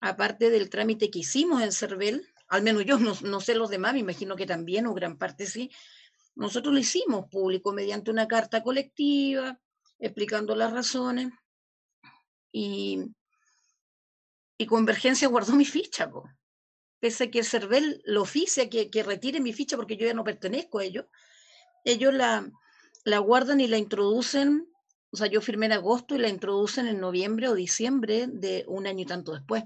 Aparte 0.00 0.50
del 0.50 0.68
trámite 0.68 1.10
que 1.10 1.20
hicimos 1.20 1.62
en 1.62 1.72
CERVEL, 1.72 2.28
al 2.48 2.62
menos 2.62 2.84
yo 2.84 2.98
no, 2.98 3.40
sé 3.40 3.54
los 3.54 3.70
demás, 3.70 3.94
me 3.94 4.00
imagino 4.00 4.36
que 4.36 4.44
también, 4.44 4.86
o 4.86 4.92
gran 4.92 5.16
parte 5.16 5.46
sí, 5.46 5.70
nosotros 6.34 6.74
lo 6.74 6.80
hicimos 6.80 7.30
público 7.30 7.72
mediante 7.72 8.10
una 8.10 8.28
carta 8.28 8.62
colectiva, 8.62 9.58
explicando 9.98 10.54
las 10.54 10.72
razones, 10.72 11.32
y, 12.52 13.00
y 14.58 14.66
Convergencia 14.66 15.28
guardó 15.28 15.54
mi 15.54 15.64
ficha, 15.64 16.10
pese 17.04 17.24
a 17.24 17.30
que 17.30 17.40
el 17.40 17.44
CERVEL 17.44 18.00
lo 18.06 18.22
oficia 18.22 18.70
que, 18.70 18.88
que 18.88 19.02
retire 19.02 19.38
mi 19.38 19.52
ficha 19.52 19.76
porque 19.76 19.98
yo 19.98 20.06
ya 20.06 20.14
no 20.14 20.24
pertenezco 20.24 20.78
a 20.78 20.84
ellos, 20.84 21.04
ellos 21.84 22.14
la, 22.14 22.50
la 23.04 23.18
guardan 23.18 23.60
y 23.60 23.68
la 23.68 23.76
introducen, 23.76 24.72
o 25.10 25.16
sea, 25.18 25.26
yo 25.26 25.42
firmé 25.42 25.66
en 25.66 25.72
agosto 25.72 26.14
y 26.14 26.18
la 26.18 26.30
introducen 26.30 26.86
en 26.86 27.00
noviembre 27.00 27.48
o 27.48 27.54
diciembre 27.54 28.26
de 28.26 28.64
un 28.68 28.86
año 28.86 29.02
y 29.02 29.04
tanto 29.04 29.34
después. 29.34 29.64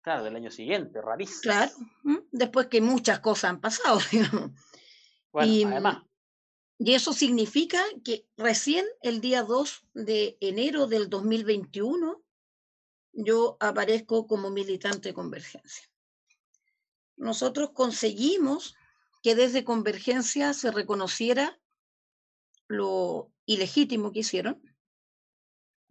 Claro, 0.00 0.24
del 0.24 0.34
año 0.34 0.50
siguiente, 0.50 1.00
rarísimo. 1.00 1.42
Claro, 1.42 1.70
después 2.32 2.66
que 2.66 2.80
muchas 2.80 3.20
cosas 3.20 3.50
han 3.50 3.60
pasado, 3.60 4.00
digamos. 4.10 4.50
Bueno, 5.30 5.52
y, 5.52 5.62
además. 5.62 6.02
Y 6.80 6.94
eso 6.94 7.12
significa 7.12 7.80
que 8.04 8.26
recién 8.36 8.84
el 9.02 9.20
día 9.20 9.44
2 9.44 9.84
de 9.94 10.36
enero 10.40 10.88
del 10.88 11.08
2021 11.10 12.24
yo 13.12 13.56
aparezco 13.60 14.26
como 14.26 14.50
militante 14.50 15.10
de 15.10 15.14
Convergencia. 15.14 15.88
Nosotros 17.16 17.70
conseguimos 17.72 18.76
que 19.22 19.34
desde 19.34 19.64
Convergencia 19.64 20.52
se 20.54 20.70
reconociera 20.70 21.58
lo 22.68 23.32
ilegítimo 23.46 24.12
que 24.12 24.20
hicieron, 24.20 24.62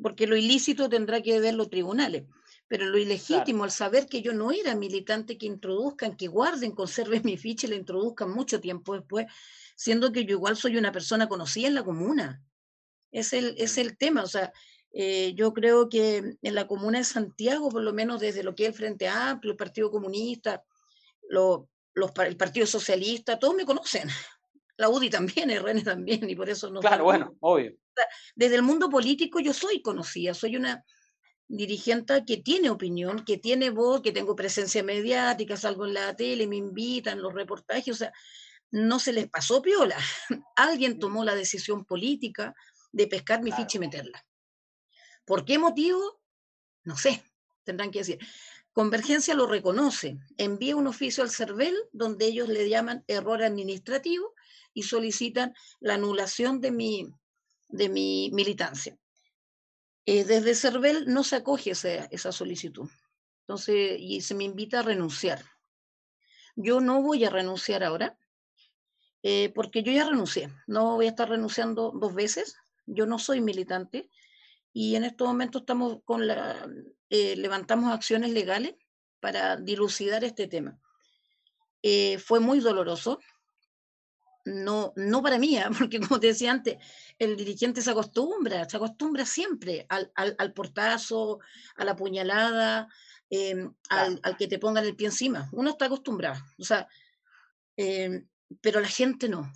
porque 0.01 0.27
lo 0.27 0.35
ilícito 0.35 0.89
tendrá 0.89 1.21
que 1.21 1.39
ver 1.39 1.53
los 1.53 1.69
tribunales. 1.69 2.25
Pero 2.67 2.85
lo 2.85 2.97
ilegítimo, 2.97 3.63
al 3.63 3.71
saber 3.71 4.07
que 4.07 4.21
yo 4.21 4.33
no 4.33 4.51
era 4.51 4.75
militante, 4.75 5.37
que 5.37 5.45
introduzcan, 5.45 6.17
que 6.17 6.27
guarden, 6.27 6.71
conserven 6.71 7.21
mi 7.23 7.37
ficha 7.37 7.67
y 7.67 7.71
la 7.71 7.75
introduzcan 7.75 8.31
mucho 8.31 8.59
tiempo 8.59 8.95
después, 8.95 9.27
siendo 9.75 10.11
que 10.11 10.25
yo 10.25 10.31
igual 10.31 10.57
soy 10.57 10.77
una 10.77 10.91
persona 10.91 11.27
conocida 11.27 11.67
en 11.67 11.75
la 11.75 11.83
comuna. 11.83 12.41
Es 13.11 13.33
el, 13.33 13.55
es 13.57 13.77
el 13.77 13.97
tema, 13.97 14.23
o 14.23 14.27
sea, 14.27 14.51
eh, 14.91 15.33
yo 15.35 15.53
creo 15.53 15.89
que 15.89 16.37
en 16.41 16.55
la 16.55 16.67
comuna 16.67 16.99
de 16.99 17.03
Santiago, 17.03 17.69
por 17.69 17.83
lo 17.83 17.93
menos 17.93 18.19
desde 18.19 18.43
lo 18.43 18.55
que 18.55 18.63
es 18.63 18.69
el 18.69 18.75
Frente 18.75 19.07
Amplio, 19.07 19.51
el 19.51 19.57
Partido 19.57 19.91
Comunista, 19.91 20.63
lo, 21.29 21.69
los, 21.93 22.11
el 22.25 22.37
Partido 22.37 22.65
Socialista, 22.65 23.39
todos 23.39 23.55
me 23.55 23.65
conocen. 23.65 24.07
La 24.77 24.89
UDI 24.89 25.09
también, 25.09 25.49
el 25.49 25.63
RN 25.63 25.83
también, 25.83 26.29
y 26.29 26.35
por 26.35 26.49
eso 26.49 26.69
no. 26.69 26.81
Claro, 26.81 27.05
bueno, 27.05 27.33
obvio. 27.39 27.77
Desde 28.35 28.55
el 28.55 28.61
mundo 28.61 28.89
político 28.89 29.39
yo 29.39 29.53
soy 29.53 29.81
conocida, 29.81 30.33
soy 30.33 30.57
una, 30.57 30.83
dirigente 31.47 32.23
que 32.25 32.37
tiene 32.37 32.69
opinión, 32.69 33.23
que 33.23 33.37
tiene 33.37 33.69
voz, 33.69 34.01
que 34.01 34.11
tengo 34.11 34.35
presencia 34.35 34.83
mediática, 34.83 35.57
salgo 35.57 35.85
en 35.85 35.93
la 35.93 36.15
tele, 36.15 36.47
me 36.47 36.55
invitan, 36.55 37.21
los 37.21 37.33
reportajes, 37.33 37.93
o 37.93 37.97
sea, 37.97 38.13
no 38.71 38.99
se 38.99 39.13
les 39.13 39.29
pasó 39.29 39.61
piola. 39.61 39.97
Alguien 40.55 40.99
tomó 40.99 41.23
la 41.23 41.35
decisión 41.35 41.85
política 41.85 42.55
de 42.91 43.07
pescar 43.07 43.41
mi 43.41 43.51
ficha 43.51 43.77
y 43.77 43.79
meterla. 43.79 44.25
¿Por 45.25 45.45
qué 45.45 45.57
motivo? 45.57 46.21
No 46.83 46.97
sé, 46.97 47.23
tendrán 47.63 47.91
que 47.91 47.99
decir. 47.99 48.19
Convergencia 48.75 49.33
lo 49.35 49.47
reconoce, 49.47 50.17
envía 50.35 50.75
un 50.75 50.87
oficio 50.87 51.23
al 51.23 51.29
CERVEL 51.29 51.73
donde 51.93 52.25
ellos 52.25 52.49
le 52.49 52.67
llaman 52.67 53.05
error 53.07 53.41
administrativo 53.41 54.33
y 54.73 54.83
solicitan 54.83 55.53
la 55.79 55.93
anulación 55.93 56.59
de 56.59 56.71
mi, 56.71 57.07
de 57.69 57.87
mi 57.87 58.31
militancia. 58.33 58.97
Eh, 60.05 60.25
desde 60.25 60.55
CERVEL 60.55 61.05
no 61.07 61.23
se 61.23 61.37
acoge 61.37 61.71
esa, 61.71 62.31
solicitud. 62.33 62.89
Entonces, 63.43 63.95
y 63.97 64.19
se 64.19 64.35
me 64.35 64.43
invita 64.43 64.79
a 64.79 64.83
renunciar. 64.83 65.41
Yo 66.57 66.81
no 66.81 67.01
voy 67.01 67.23
a 67.23 67.29
renunciar 67.29 67.81
ahora, 67.81 68.19
eh, 69.23 69.53
porque 69.55 69.83
yo 69.83 69.93
ya 69.93 70.03
renuncié. 70.03 70.49
No 70.67 70.95
voy 70.95 71.05
a 71.05 71.11
estar 71.11 71.29
renunciando 71.29 71.93
dos 71.95 72.13
veces. 72.13 72.57
Yo 72.85 73.05
no 73.05 73.19
soy 73.19 73.39
militante 73.39 74.09
y 74.77 74.97
en 74.97 75.05
estos 75.05 75.25
momentos 75.25 75.61
estamos 75.61 75.99
con 76.03 76.27
la, 76.27 76.67
eh, 77.09 77.37
levantamos 77.37 77.93
acciones 77.93 78.31
legales 78.31 78.75
para 79.21 79.55
dilucidar 79.55 80.25
este 80.25 80.47
tema. 80.47 80.77
fue 82.19 82.41
muy 82.41 82.59
doloroso. 82.59 83.19
no, 84.43 84.91
no 84.97 85.21
para 85.23 85.39
mí, 85.39 85.57
¿ah? 85.57 85.69
porque 85.79 86.01
como 86.01 86.19
te 86.19 86.27
decía 86.27 86.51
antes, 86.51 86.75
el 87.17 87.37
dirigente 87.37 87.81
se 87.81 87.91
acostumbra, 87.91 88.67
se 88.69 88.75
acostumbra 88.75 89.25
siempre 89.25 89.85
al, 89.87 90.11
al, 90.13 90.51
portazo, 90.51 91.39
a 91.77 91.85
la 91.85 91.95
puñalada, 91.95 92.89
em, 93.29 93.73
al, 93.89 94.19
al, 94.23 94.35
que 94.35 94.49
te 94.49 94.59
pongan 94.59 94.83
el 94.83 94.97
pie 94.97 95.07
encima. 95.07 95.47
Uno 95.53 95.69
está 95.69 95.85
acostumbrado, 95.85 96.43
o 96.59 96.65
sea, 96.65 96.85
em, 97.77 98.27
pero 98.59 98.81
la 98.81 98.89
gente 98.89 99.29
no. 99.29 99.49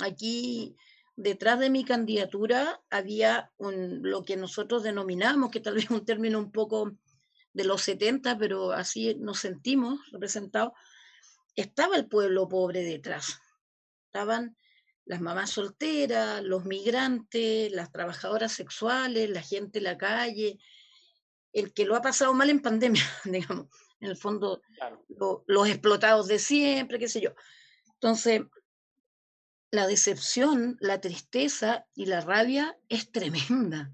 Aquí, 0.00 0.76
detrás 1.16 1.58
de 1.58 1.70
mi 1.70 1.84
candidatura, 1.84 2.82
había 2.90 3.52
un, 3.56 4.00
lo 4.02 4.24
que 4.24 4.36
nosotros 4.36 4.82
denominamos, 4.82 5.50
que 5.50 5.60
tal 5.60 5.74
vez 5.74 5.90
un 5.90 6.04
término 6.04 6.38
un 6.38 6.50
poco 6.50 6.92
de 7.52 7.64
los 7.64 7.82
70, 7.82 8.36
pero 8.38 8.72
así 8.72 9.14
nos 9.14 9.38
sentimos 9.38 10.00
representados, 10.10 10.72
estaba 11.54 11.96
el 11.96 12.08
pueblo 12.08 12.48
pobre 12.48 12.82
detrás. 12.82 13.38
Estaban 14.06 14.56
las 15.06 15.20
mamás 15.20 15.50
solteras, 15.50 16.42
los 16.42 16.64
migrantes, 16.64 17.70
las 17.72 17.92
trabajadoras 17.92 18.52
sexuales, 18.52 19.30
la 19.30 19.42
gente 19.42 19.78
en 19.78 19.84
la 19.84 19.98
calle, 19.98 20.58
el 21.52 21.72
que 21.72 21.84
lo 21.84 21.94
ha 21.94 22.02
pasado 22.02 22.34
mal 22.34 22.50
en 22.50 22.60
pandemia, 22.60 23.02
digamos, 23.24 23.68
en 24.00 24.10
el 24.10 24.16
fondo, 24.16 24.60
los 25.46 25.68
explotados 25.68 26.26
de 26.26 26.38
siempre, 26.38 26.98
qué 26.98 27.08
sé 27.08 27.20
yo. 27.20 27.34
Entonces, 27.94 28.42
la 29.74 29.88
decepción, 29.88 30.76
la 30.80 31.00
tristeza 31.00 31.84
y 31.96 32.06
la 32.06 32.20
rabia 32.20 32.78
es 32.88 33.10
tremenda, 33.10 33.92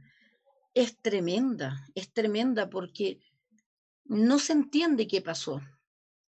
es 0.74 0.98
tremenda, 1.00 1.86
es 1.94 2.12
tremenda 2.12 2.68
porque 2.68 3.18
no 4.04 4.38
se 4.38 4.52
entiende 4.52 5.06
qué 5.06 5.22
pasó. 5.22 5.62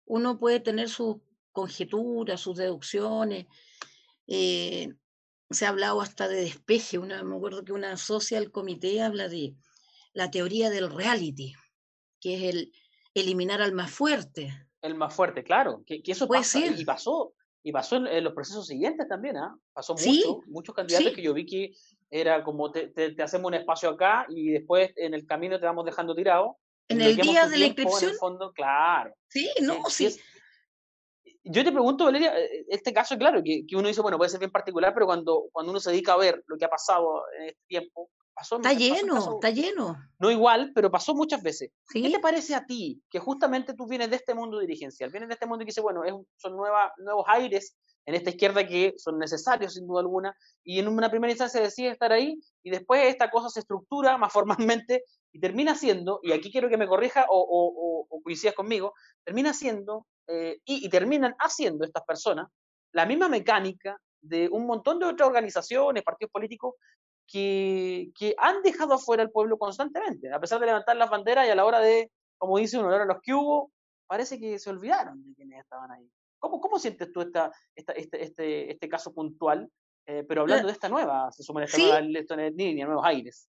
Uno 0.07 0.39
puede 0.39 0.61
tener 0.61 0.89
sus 0.89 1.17
conjeturas, 1.53 2.41
sus 2.41 2.57
deducciones. 2.57 3.47
Eh, 4.27 4.95
se 5.51 5.67
ha 5.67 5.69
hablado 5.69 6.01
hasta 6.01 6.27
de 6.27 6.41
despeje. 6.41 6.99
Una, 6.99 7.23
me 7.23 7.37
acuerdo 7.37 7.67
que 7.67 7.73
una 7.73 7.99
social 7.99 8.51
comité 8.51 9.03
habla 9.03 9.29
de 9.29 9.55
la 10.15 10.31
teoría 10.31 10.71
del 10.71 10.91
reality, 10.91 11.53
que 12.19 12.37
es 12.37 12.55
el 12.55 12.73
eliminar 13.13 13.61
al 13.61 13.75
más 13.75 13.91
fuerte. 13.91 14.69
El 14.81 14.95
más 14.95 15.15
fuerte, 15.15 15.45
claro, 15.45 15.85
que, 15.87 16.01
eso 16.07 16.27
puede 16.27 16.45
ser. 16.45 16.81
y 16.81 16.85
pasó, 16.87 17.35
y 17.67 17.73
pasó 17.73 17.97
en, 17.97 18.23
los 18.23 18.35
procesos 18.35 18.67
siguientes 18.67 19.09
también, 19.09 19.39
¿ah? 19.39 19.57
Pasó 19.73 19.95
mucho, 19.95 20.43
muchos 20.47 20.75
candidatos 20.75 21.15
que 21.15 21.23
yo 21.23 21.33
vi 21.33 21.47
que 21.47 21.73
era 22.11 22.45
como 22.45 22.71
te, 22.71 22.89
te, 22.89 23.21
hacemos 23.23 23.49
un 23.49 23.55
espacio 23.55 23.89
acá 23.89 24.27
y 24.29 24.51
después 24.51 24.93
en 24.97 25.15
el 25.15 25.27
camino 25.27 25.59
te 25.59 25.65
vamos 25.65 25.87
dejando 25.87 26.15
tirado 26.15 26.59
en 26.89 27.01
el 27.01 27.17
día 27.17 27.47
de 27.47 27.59
la 27.59 27.67
inscripción. 27.67 28.11
En 28.11 28.19
fondo, 28.19 28.53
claro. 28.53 29.15
Sí, 29.29 29.51
no, 29.63 29.83
sí. 29.89 30.15
yo 31.43 31.65
te 31.65 31.73
pregunto, 31.73 32.05
Valeria, 32.05 32.39
eh, 32.39 32.45
eh, 32.45 32.67
este 32.69 32.93
caso, 32.93 33.17
claro, 33.17 33.43
que, 33.43 33.65
que, 33.67 33.77
uno 33.77 33.89
dice, 33.89 34.03
bueno, 34.03 34.19
puede 34.19 34.31
ser 34.31 34.41
bien 34.41 34.53
particular, 34.53 34.93
pero 34.93 35.07
cuando, 35.07 35.47
cuando 35.51 35.71
uno 35.71 35.81
se 35.81 35.91
dedica 35.91 36.13
a 36.13 36.19
ver 36.19 36.45
lo 36.47 36.59
que 36.59 36.67
ha 36.67 36.71
pasado 36.71 37.23
en 37.39 37.49
este 37.49 37.63
tiempo, 37.67 38.11
pasó. 38.35 38.57
Está 38.57 38.73
lleno, 38.73 39.35
está 39.35 39.51
lleno. 39.51 39.97
No 40.19 40.31
igual, 40.31 40.73
pero 40.75 40.91
pasó 40.91 41.15
muchas 41.15 41.43
veces. 41.43 41.71
¿Qué 41.93 42.11
te 42.11 42.19
parece 42.19 42.55
a 42.55 42.67
ti 42.67 43.03
que 43.09 43.19
justamente 43.19 43.75
tú 43.75 43.87
vienes 43.87 44.11
de 44.11 44.17
este 44.17 44.35
mundo 44.35 44.59
dirigencial, 44.59 45.11
vienes 45.11 45.29
de 45.29 45.35
este 45.35 45.47
mundo 45.47 45.63
y 45.63 45.67
dices, 45.67 45.83
bueno, 45.83 46.05
es, 46.05 46.13
son 46.37 46.57
nueva, 46.57 46.93
nuevos 46.99 47.25
aires 47.29 47.77
en 48.07 48.15
esta 48.15 48.31
izquierda 48.31 48.67
que 48.67 48.95
son 48.99 49.19
necesarios 49.19 49.75
sin 49.75 49.87
duda 49.87 50.01
alguna, 50.01 50.37
y 50.63 50.79
en 50.79 50.89
una 50.89 51.11
primera 51.11 51.33
instancia 51.33 51.61
decide 51.61 51.89
estar 51.89 52.13
ahí, 52.13 52.39
y 52.63 52.71
después 52.71 53.03
esta 53.07 53.31
cosa 53.31 53.49
se 53.49 53.61
estructura 53.61 54.19
más 54.19 54.33
formalmente 54.33 55.05
y 55.33 55.41
termina 55.41 55.75
siendo, 55.75 56.21
y 56.23 56.33
aquí 56.33 56.51
quiero 56.53 56.69
que 56.69 56.77
me 56.77 56.87
corrija 56.87 57.27
o, 57.29 58.07
o, 58.09 58.21
coincidas 58.23 58.55
conmigo, 58.55 58.95
termina 59.23 59.53
siendo, 59.53 60.07
eh, 60.27 60.59
y, 60.65 60.89
terminan 60.89 61.35
haciendo 61.39 61.85
estas 61.85 62.05
personas 62.05 62.49
la 62.93 63.05
misma 63.05 63.29
mecánica 63.29 64.01
de 64.23 64.49
un 64.49 64.67
montón 64.67 64.99
de 64.99 65.07
otras 65.07 65.29
organizaciones, 65.29 66.03
partidos 66.03 66.31
políticos, 66.31 66.75
que, 67.27 68.11
que, 68.15 68.35
han 68.39 68.63
dejado 68.63 68.95
afuera 68.95 69.23
al 69.23 69.31
pueblo 69.31 69.59
constantemente, 69.59 70.33
a 70.33 70.41
pesar 70.41 70.61
de 70.61 70.67
levantar 70.67 70.97
las 70.97 71.11
banderas 71.11 71.47
y 71.47 71.51
a 71.51 71.55
la 71.55 71.65
hora 71.65 71.81
de, 71.81 72.11
como 72.37 72.59
dice 72.59 72.79
uno, 72.79 72.89
a 72.89 72.91
la 72.91 72.97
hora 72.97 73.05
de 73.07 73.13
los 73.15 73.23
que 73.23 73.35
hubo, 73.35 73.73
parece 74.07 74.39
que 74.39 74.59
se 74.59 74.71
olvidaron 74.71 75.25
de 75.25 75.35
quienes 75.35 75.61
estaban 75.61 75.91
ahí. 75.91 76.09
¿Cómo, 76.39 76.61
cómo 76.61 76.79
sientes 76.79 77.11
tú 77.11 77.23
esta, 77.23 77.51
esta, 77.75 77.93
este, 77.93 78.23
este, 78.23 78.73
este 78.73 78.89
caso 78.89 79.13
puntual? 79.13 79.71
Eh, 80.07 80.25
pero 80.29 80.43
hablando 80.43 80.67
de 80.67 80.73
esta 80.75 80.91
nueva, 80.91 81.33
se 81.33 81.43
supone 81.43 81.65
esta 81.65 81.79
nueva 81.79 82.51
línea, 82.51 82.85
nuevos 82.85 83.07
aires 83.07 83.49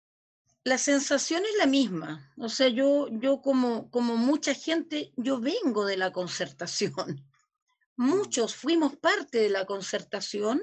la 0.68 0.78
sensación 0.78 1.42
es 1.44 1.56
la 1.58 1.66
misma. 1.66 2.30
O 2.36 2.48
sea, 2.48 2.68
yo, 2.68 3.08
yo 3.10 3.40
como, 3.40 3.90
como 3.90 4.16
mucha 4.16 4.54
gente, 4.54 5.12
yo 5.16 5.40
vengo 5.40 5.84
de 5.86 5.96
la 5.96 6.12
concertación. 6.12 7.24
Mm. 7.96 8.10
Muchos 8.10 8.54
fuimos 8.54 8.96
parte 8.96 9.38
de 9.38 9.48
la 9.48 9.64
concertación 9.64 10.62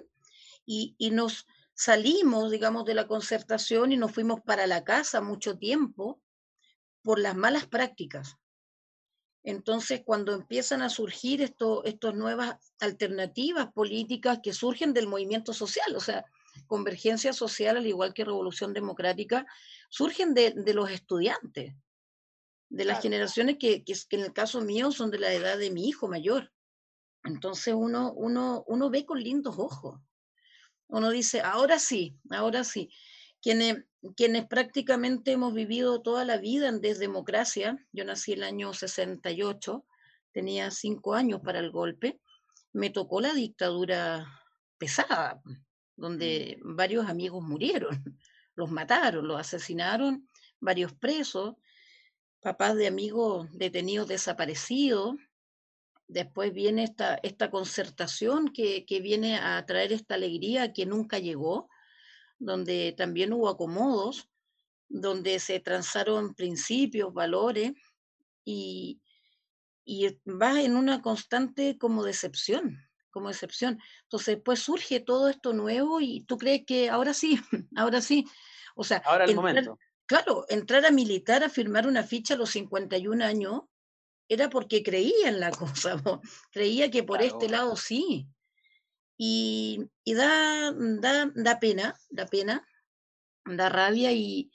y, 0.66 0.96
y, 0.98 1.12
nos 1.12 1.48
salimos, 1.76 2.50
digamos, 2.50 2.86
de 2.86 2.96
la 2.96 3.06
concertación 3.06 3.92
y 3.92 3.98
nos 3.98 4.12
fuimos 4.12 4.42
para 4.42 4.66
la 4.66 4.84
casa 4.84 5.22
mucho 5.22 5.58
tiempo 5.60 6.22
por 7.04 7.20
las 7.20 7.36
malas 7.36 7.68
prácticas. 7.68 8.38
Entonces, 9.44 10.02
cuando 10.04 10.34
empiezan 10.34 10.82
a 10.82 10.90
surgir 10.90 11.42
estas 11.44 12.16
nuevas 12.16 12.58
alternativas 12.80 13.72
políticas 13.74 14.40
que 14.42 14.54
surgen 14.54 14.92
del 14.92 15.08
movimiento 15.08 15.54
social, 15.54 15.96
o 15.96 16.00
sea, 16.00 16.26
convergencia 16.66 17.32
social, 17.32 17.78
al 17.78 17.86
igual 17.86 18.14
que 18.14 18.26
revolución 18.26 18.74
democrática, 18.74 19.46
surgen 19.90 20.34
de, 20.34 20.56
los 20.74 20.90
estudiantes, 20.90 21.76
de 22.70 22.86
las 22.86 23.04
generaciones 23.04 23.58
que, 23.60 23.84
que, 23.84 23.94
en 24.12 24.22
el 24.22 24.34
caso 24.34 24.62
mío 24.62 24.92
son 24.92 25.12
de 25.12 25.20
la 25.20 25.32
edad 25.32 25.60
de 25.60 25.70
mi 25.70 25.88
hijo 25.88 26.08
mayor. 26.08 26.52
Entonces 27.24 27.76
uno, 27.76 28.14
uno, 28.14 28.64
uno 28.68 28.90
ve 28.90 29.06
con 29.06 29.22
lindos 29.22 29.60
ojos. 29.60 30.00
Uno 30.88 31.10
dice, 31.10 31.42
ahora 31.42 31.80
sí, 31.80 32.18
ahora 32.30 32.64
sí. 32.64 32.90
Quienes, 33.42 33.86
quienes 34.16 34.46
prácticamente 34.48 35.32
hemos 35.34 35.54
vivido 35.54 36.02
toda 36.02 36.26
la 36.26 36.38
vida 36.38 36.68
en 36.68 36.82
desdemocracia, 36.82 37.78
yo 37.92 38.06
nací 38.06 38.34
el 38.34 38.44
año 38.44 38.74
68, 38.74 39.86
tenía 40.32 40.72
cinco 40.72 41.14
años 41.14 41.42
para 41.42 41.60
el 41.60 41.72
golpe, 41.72 42.20
me 42.74 42.90
tocó 42.90 43.22
la 43.22 43.34
dictadura 43.34 44.28
pesada, 44.78 45.42
Mm. 45.98 46.02
donde 46.02 46.60
varios 46.62 47.08
amigos 47.08 47.44
murieron, 47.44 47.90
los 48.56 48.72
mataron, 48.72 49.28
los 49.28 49.40
asesinaron, 49.40 50.30
varios 50.60 50.94
presos, 50.94 51.56
papás 52.42 52.76
de 52.76 52.88
amigos 52.88 53.48
detenidos 53.52 54.08
desaparecidos. 54.08 55.16
Después 56.08 56.54
viene 56.54 56.84
esta, 56.84 57.16
esta 57.24 57.50
concertación 57.50 58.50
que, 58.50 58.86
que 58.86 59.00
viene 59.00 59.38
a 59.38 59.66
traer 59.66 59.92
esta 59.92 60.16
alegría 60.16 60.72
que 60.72 60.86
nunca 60.86 61.20
llegó, 61.20 61.70
donde 62.38 62.94
también 62.96 63.34
hubo 63.34 63.50
acomodos, 63.50 64.30
donde 64.88 65.40
se 65.40 65.60
transaron 65.60 66.36
principios, 66.36 67.14
valores, 67.14 67.74
y, 68.44 69.02
y 69.84 70.08
va 70.28 70.62
en 70.62 70.76
una 70.76 71.02
constante 71.02 71.78
como 71.78 72.04
decepción, 72.04 72.88
como 73.10 73.30
excepción. 73.30 73.80
Entonces, 74.04 74.38
pues 74.44 74.60
surge 74.60 75.00
todo 75.00 75.30
esto 75.30 75.54
nuevo 75.54 76.02
y 76.02 76.22
tú 76.26 76.38
crees 76.38 76.66
que 76.66 76.90
ahora 76.90 77.14
sí, 77.14 77.40
ahora 77.76 78.02
sí. 78.02 78.26
O 78.76 78.84
sea, 78.84 79.02
ahora 79.06 79.26
el 79.26 79.36
momento. 79.36 79.80
Claro, 80.08 80.46
entrar 80.50 80.86
a 80.86 80.92
militar 80.92 81.44
a 81.44 81.50
firmar 81.50 81.88
una 81.88 82.04
ficha 82.04 82.36
a 82.36 82.38
los 82.38 82.52
51 82.52 83.26
años 83.26 83.62
era 84.28 84.50
porque 84.50 84.84
creía 84.84 85.30
en 85.30 85.40
la 85.40 85.52
cosa, 85.52 86.02
creía 86.52 86.90
que 86.90 87.04
por 87.04 87.22
este 87.22 87.50
lado 87.50 87.76
sí. 87.76 88.28
Y, 89.18 89.80
y 90.04 90.14
da, 90.14 90.74
da, 90.74 91.32
da, 91.34 91.60
pena, 91.60 91.96
da 92.10 92.26
pena, 92.26 92.68
da 93.46 93.70
rabia 93.70 94.12
y, 94.12 94.52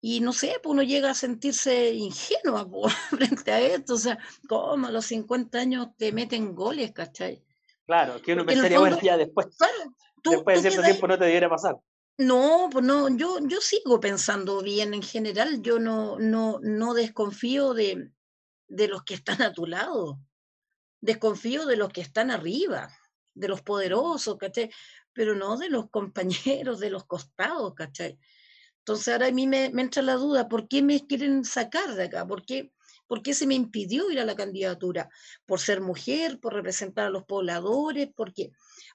y 0.00 0.20
no 0.20 0.32
sé, 0.34 0.56
pues 0.62 0.72
uno 0.72 0.82
llega 0.82 1.10
a 1.10 1.14
sentirse 1.14 1.92
ingenuo 1.94 2.88
frente 3.10 3.50
a 3.50 3.60
esto, 3.60 3.94
o 3.94 3.98
sea, 3.98 4.18
como 4.48 4.86
a 4.86 4.90
los 4.90 5.06
50 5.06 5.58
años 5.58 5.88
te 5.96 6.12
meten 6.12 6.54
goles, 6.54 6.92
¿cachai? 6.92 7.42
Claro, 7.86 8.20
que 8.20 8.34
uno 8.34 8.44
pensaría, 8.44 8.78
bueno, 8.78 8.98
ya 9.00 9.16
después, 9.16 9.46
después 10.22 10.62
de 10.62 10.70
cierto 10.70 10.86
tiempo 10.86 11.06
no 11.06 11.18
te 11.18 11.24
debiera 11.24 11.48
pasar. 11.48 11.76
No, 12.18 12.68
pues 12.70 12.84
no, 12.84 13.08
yo, 13.16 13.38
yo 13.46 13.60
sigo 13.60 13.98
pensando 13.98 14.60
bien 14.60 14.92
en 14.92 15.02
general, 15.02 15.62
yo 15.62 15.78
no, 15.78 16.18
no, 16.18 16.60
no 16.60 16.92
desconfío 16.92 17.72
de, 17.72 18.12
de 18.72 18.88
los 18.88 19.04
que 19.04 19.14
están 19.14 19.42
a 19.42 19.52
tu 19.52 19.66
lado, 19.66 20.18
desconfío 21.00 21.66
de 21.66 21.76
los 21.76 21.90
que 21.90 22.00
están 22.00 22.30
arriba, 22.30 22.88
de 23.34 23.48
los 23.48 23.60
poderosos, 23.62 24.38
¿cachai? 24.38 24.70
Pero 25.12 25.34
no 25.34 25.58
de 25.58 25.68
los 25.68 25.90
compañeros, 25.90 26.80
de 26.80 26.90
los 26.90 27.04
costados, 27.04 27.74
¿cachai? 27.74 28.18
Entonces 28.78 29.12
ahora 29.12 29.26
a 29.26 29.32
mí 29.32 29.46
me, 29.46 29.70
me 29.70 29.82
entra 29.82 30.02
la 30.02 30.14
duda, 30.14 30.48
¿por 30.48 30.68
qué 30.68 30.82
me 30.82 31.06
quieren 31.06 31.44
sacar 31.44 31.94
de 31.94 32.04
acá? 32.04 32.26
¿Por 32.26 32.44
qué? 32.44 32.72
¿Por 33.12 33.22
qué 33.22 33.34
se 33.34 33.46
me 33.46 33.54
impidió 33.54 34.10
ir 34.10 34.20
a 34.20 34.24
la 34.24 34.34
candidatura? 34.34 35.10
¿Por 35.44 35.60
ser 35.60 35.82
mujer? 35.82 36.40
¿Por 36.40 36.54
representar 36.54 37.08
a 37.08 37.10
los 37.10 37.24
pobladores? 37.24 38.08
¿Porque, 38.16 38.52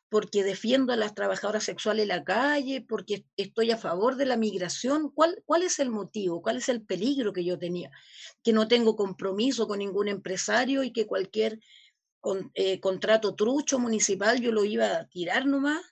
porque 0.09 0.43
defiendo 0.43 0.91
a 0.91 0.95
las 0.95 1.13
trabajadoras 1.13 1.63
sexuales 1.63 2.01
en 2.01 2.07
la 2.07 2.23
calle? 2.23 2.81
¿Porque 2.81 3.25
estoy 3.35 3.69
a 3.69 3.77
favor 3.77 4.15
de 4.15 4.25
la 4.25 4.35
migración? 4.35 5.11
¿Cuál, 5.11 5.43
¿Cuál 5.45 5.61
es 5.61 5.77
el 5.77 5.91
motivo? 5.91 6.41
¿Cuál 6.41 6.57
es 6.57 6.67
el 6.67 6.81
peligro 6.81 7.31
que 7.31 7.45
yo 7.45 7.59
tenía? 7.59 7.91
Que 8.41 8.53
no 8.53 8.67
tengo 8.67 8.95
compromiso 8.95 9.67
con 9.67 9.77
ningún 9.77 10.07
empresario 10.07 10.81
y 10.81 10.91
que 10.91 11.05
cualquier 11.05 11.59
con, 12.19 12.49
eh, 12.55 12.79
contrato 12.79 13.35
trucho 13.35 13.77
municipal, 13.77 14.41
yo 14.41 14.51
lo 14.51 14.65
iba 14.65 14.97
a 14.97 15.07
tirar 15.07 15.45
nomás. 15.45 15.85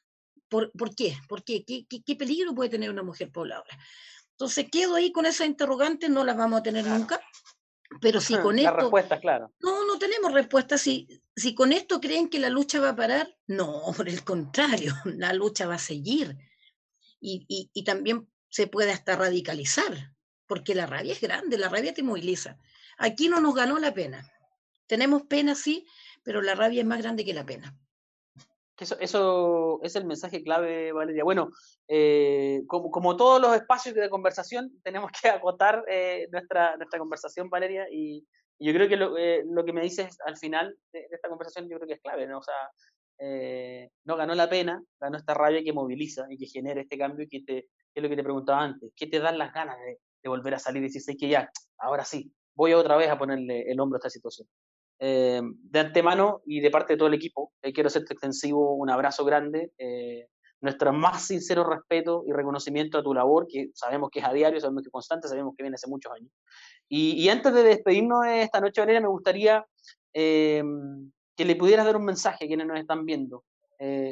¿Por, 0.49 0.71
¿por 0.71 0.95
qué? 0.95 1.15
¿Por 1.30 1.43
qué? 1.43 1.63
¿Qué, 1.63 1.86
qué? 1.88 2.15
peligro 2.15 2.55
puede 2.55 2.71
tener 2.71 2.89
una 2.89 3.03
mujer 3.03 3.32
pobladora? 3.32 3.78
Entonces 4.32 4.65
quedo 4.71 4.95
ahí 4.95 5.11
con 5.11 5.28
esa 5.28 5.45
interrogante, 5.45 6.09
no 6.09 6.26
las 6.26 6.36
vamos 6.36 6.61
a 6.61 6.63
tener 6.63 6.88
nunca. 6.88 7.21
Pero 8.02 8.20
si 8.20 8.38
con 8.38 8.58
esto... 8.58 8.76
respuesta, 8.76 9.20
claro. 9.20 9.54
No, 9.60 9.86
no 9.86 9.98
tenemos 9.98 10.34
respuesta. 10.34 10.78
Si, 10.78 11.08
si 11.36 11.54
con 11.54 11.72
esto 11.72 12.00
creen 12.00 12.30
que 12.30 12.40
la 12.40 12.50
lucha 12.50 12.80
va 12.80 12.90
a 12.90 12.96
parar, 12.96 13.36
no, 13.48 13.82
por 13.98 14.10
el 14.10 14.24
contrario, 14.24 14.94
la 15.06 15.34
lucha 15.34 15.68
va 15.68 15.76
a 15.76 15.80
seguir. 15.80 16.38
Y, 17.20 17.46
y, 17.48 17.70
y 17.74 17.84
también 17.84 18.28
se 18.50 18.68
puede 18.68 18.92
hasta 18.92 19.16
radicalizar, 19.16 20.14
porque 20.48 20.76
la 20.76 20.86
rabia 20.86 21.14
es 21.14 21.22
grande, 21.22 21.58
la 21.58 21.70
rabia 21.70 21.94
te 21.94 22.04
moviliza. 22.04 22.58
Aquí 22.98 23.28
no 23.28 23.40
nos 23.40 23.56
ganó 23.56 23.80
la 23.80 23.94
pena. 23.94 24.32
Tenemos 24.88 25.24
pena, 25.24 25.56
sí, 25.56 25.86
pero 26.24 26.42
la 26.42 26.56
rabia 26.56 26.82
es 26.82 26.88
más 26.88 27.00
grande 27.00 27.26
que 27.26 27.34
la 27.34 27.46
pena. 27.46 27.78
Eso, 28.78 28.97
eso 28.99 29.80
es 29.84 29.95
el 29.95 30.05
mensaje 30.05 30.43
clave, 30.43 30.91
Valeria. 30.91 31.23
Bueno, 31.23 31.49
eh, 31.88 32.61
como, 32.67 32.91
como, 32.91 33.15
todos 33.15 33.41
los 33.41 33.55
espacios 33.55 33.95
de 33.95 34.09
conversación, 34.09 34.69
tenemos 34.84 35.11
que 35.11 35.30
agotar 35.30 35.84
eh, 35.88 36.28
nuestra, 36.32 36.76
nuestra 36.78 36.99
conversación, 36.99 37.49
Valeria, 37.49 37.88
y, 37.91 38.26
yo 38.57 38.71
creo 38.73 38.88
que 38.88 38.95
lo, 38.95 39.17
eh, 39.17 39.43
lo, 39.45 39.65
que 39.65 39.73
me 39.73 39.82
dices 39.82 40.17
al 40.26 40.38
final 40.38 40.78
de, 40.93 41.07
esta 41.11 41.28
conversación, 41.28 41.67
yo 41.67 41.76
creo 41.76 41.88
que 41.88 41.95
es 41.95 42.01
clave, 42.01 42.26
¿no? 42.26 42.39
O 42.39 42.43
sea, 42.43 42.55
no 44.05 44.15
ganó 44.17 44.34
la 44.36 44.49
pena, 44.49 44.82
ganó 44.99 45.17
esta 45.17 45.34
rabia 45.34 45.63
que 45.63 45.73
moviliza 45.73 46.26
y 46.30 46.38
que 46.38 46.47
genera 46.47 46.82
este 46.82 46.97
cambio 46.97 47.26
y 47.26 47.30
que, 47.30 47.41
te, 47.41 47.53
que 47.63 47.67
es 47.95 48.03
lo 48.03 48.09
que 48.09 48.15
te 48.15 48.23
preguntaba 48.23 48.63
antes, 48.63 48.91
¿qué 48.95 49.07
te 49.07 49.19
dan 49.19 49.38
las 49.38 49.53
ganas 49.53 49.78
de, 49.80 49.99
de 50.23 50.30
volver 50.30 50.53
a 50.55 50.59
salir 50.59 50.84
y 50.84 50.88
decir, 50.88 51.17
que 51.17 51.30
ya, 51.30 51.49
ahora 51.78 52.03
sí, 52.03 52.34
voy 52.55 52.73
otra 52.73 52.97
vez 52.97 53.09
a 53.09 53.17
ponerle 53.17 53.69
el 53.69 53.80
hombro 53.80 53.97
a 53.97 53.99
esta 53.99 54.09
situación? 54.09 54.47
Eh, 55.00 55.41
de 55.43 55.80
antemano 55.80 56.41
y 56.46 56.62
de 56.62 56.72
parte 56.72 56.93
de 56.93 56.98
todo 56.98 57.10
el 57.10 57.14
equipo, 57.14 57.52
eh, 57.62 57.74
quiero 57.74 57.88
hacerte 57.88 58.14
extensivo 58.14 58.76
un 58.76 58.89
abrazo 58.89 59.26
grande, 59.26 59.74
eh, 59.78 60.28
nuestro 60.62 60.93
más 60.93 61.28
sincero 61.28 61.66
respeto 61.66 62.24
y 62.26 62.32
reconocimiento 62.32 62.98
a 62.98 63.04
tu 63.04 63.14
labor, 63.14 63.46
que 63.48 63.72
sabemos 63.74 64.10
que 64.10 64.20
es 64.20 64.26
a 64.26 64.32
diario, 64.32 64.60
sabemos 64.60 64.84
que 64.84 64.88
es 64.88 64.93
constante, 64.93 65.28
sabemos 65.28 65.54
que 65.56 65.64
viene 65.64 65.76
hace 65.76 65.89
muchos 65.89 66.12
años. 66.14 66.32
Y, 66.88 67.28
antes 67.30 67.54
de 67.54 67.64
despedirnos 67.64 68.24
de 68.24 68.43
esta 68.43 68.62
noche, 68.62 68.80
Valeria, 68.82 69.02
me 69.02 69.08
gustaría 69.08 69.66
que 70.14 70.64
le 71.46 71.56
pudieras 71.58 71.86
dar 71.86 71.98
un 71.98 72.06
mensaje 72.06 72.46
a 72.46 72.48
quienes 72.48 72.66
nos 72.66 72.80
están 72.80 73.06
viendo 73.06 73.43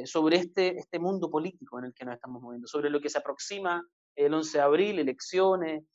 sobre 0.06 0.38
este, 0.38 0.78
este 0.78 1.00
mundo 1.00 1.30
político 1.30 1.80
en 1.80 1.86
el 1.86 1.94
que 1.94 2.04
nos 2.04 2.16
estamos 2.16 2.42
moviendo, 2.42 2.68
sobre 2.68 2.90
lo 2.90 3.00
que 3.00 3.10
se 3.10 3.20
aproxima 3.20 3.88
el 4.16 4.34
11 4.34 4.58
de 4.58 4.64
abril, 4.64 5.00
elecciones, 5.00 5.86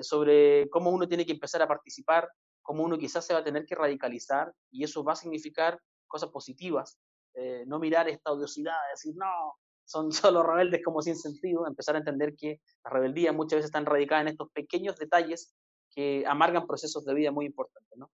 sobre 0.00 0.70
cómo 0.70 0.90
uno 0.90 1.06
tiene 1.06 1.26
que 1.26 1.32
empezar 1.32 1.60
a 1.62 1.68
participar 1.68 2.28
como 2.70 2.84
uno 2.84 2.96
quizás 2.96 3.26
se 3.26 3.34
va 3.34 3.40
a 3.40 3.42
tener 3.42 3.66
que 3.66 3.74
radicalizar 3.74 4.54
y 4.70 4.84
eso 4.84 5.02
va 5.02 5.14
a 5.14 5.16
significar 5.16 5.80
cosas 6.06 6.30
positivas. 6.30 7.00
Eh, 7.34 7.64
no 7.66 7.80
mirar 7.80 8.08
esta 8.08 8.30
odiosidad, 8.30 8.76
decir, 8.92 9.12
no, 9.16 9.56
son 9.84 10.12
solo 10.12 10.44
rebeldes 10.44 10.80
como 10.84 11.02
sin 11.02 11.16
sentido, 11.16 11.66
empezar 11.66 11.96
a 11.96 11.98
entender 11.98 12.36
que 12.36 12.60
la 12.84 12.92
rebeldía 12.92 13.32
muchas 13.32 13.56
veces 13.56 13.70
está 13.70 13.80
radicada 13.80 14.20
en 14.20 14.28
estos 14.28 14.52
pequeños 14.52 14.96
detalles 14.98 15.52
que 15.92 16.22
amargan 16.28 16.68
procesos 16.68 17.04
de 17.04 17.12
vida 17.12 17.32
muy 17.32 17.46
importantes, 17.46 17.98
¿no? 17.98 18.08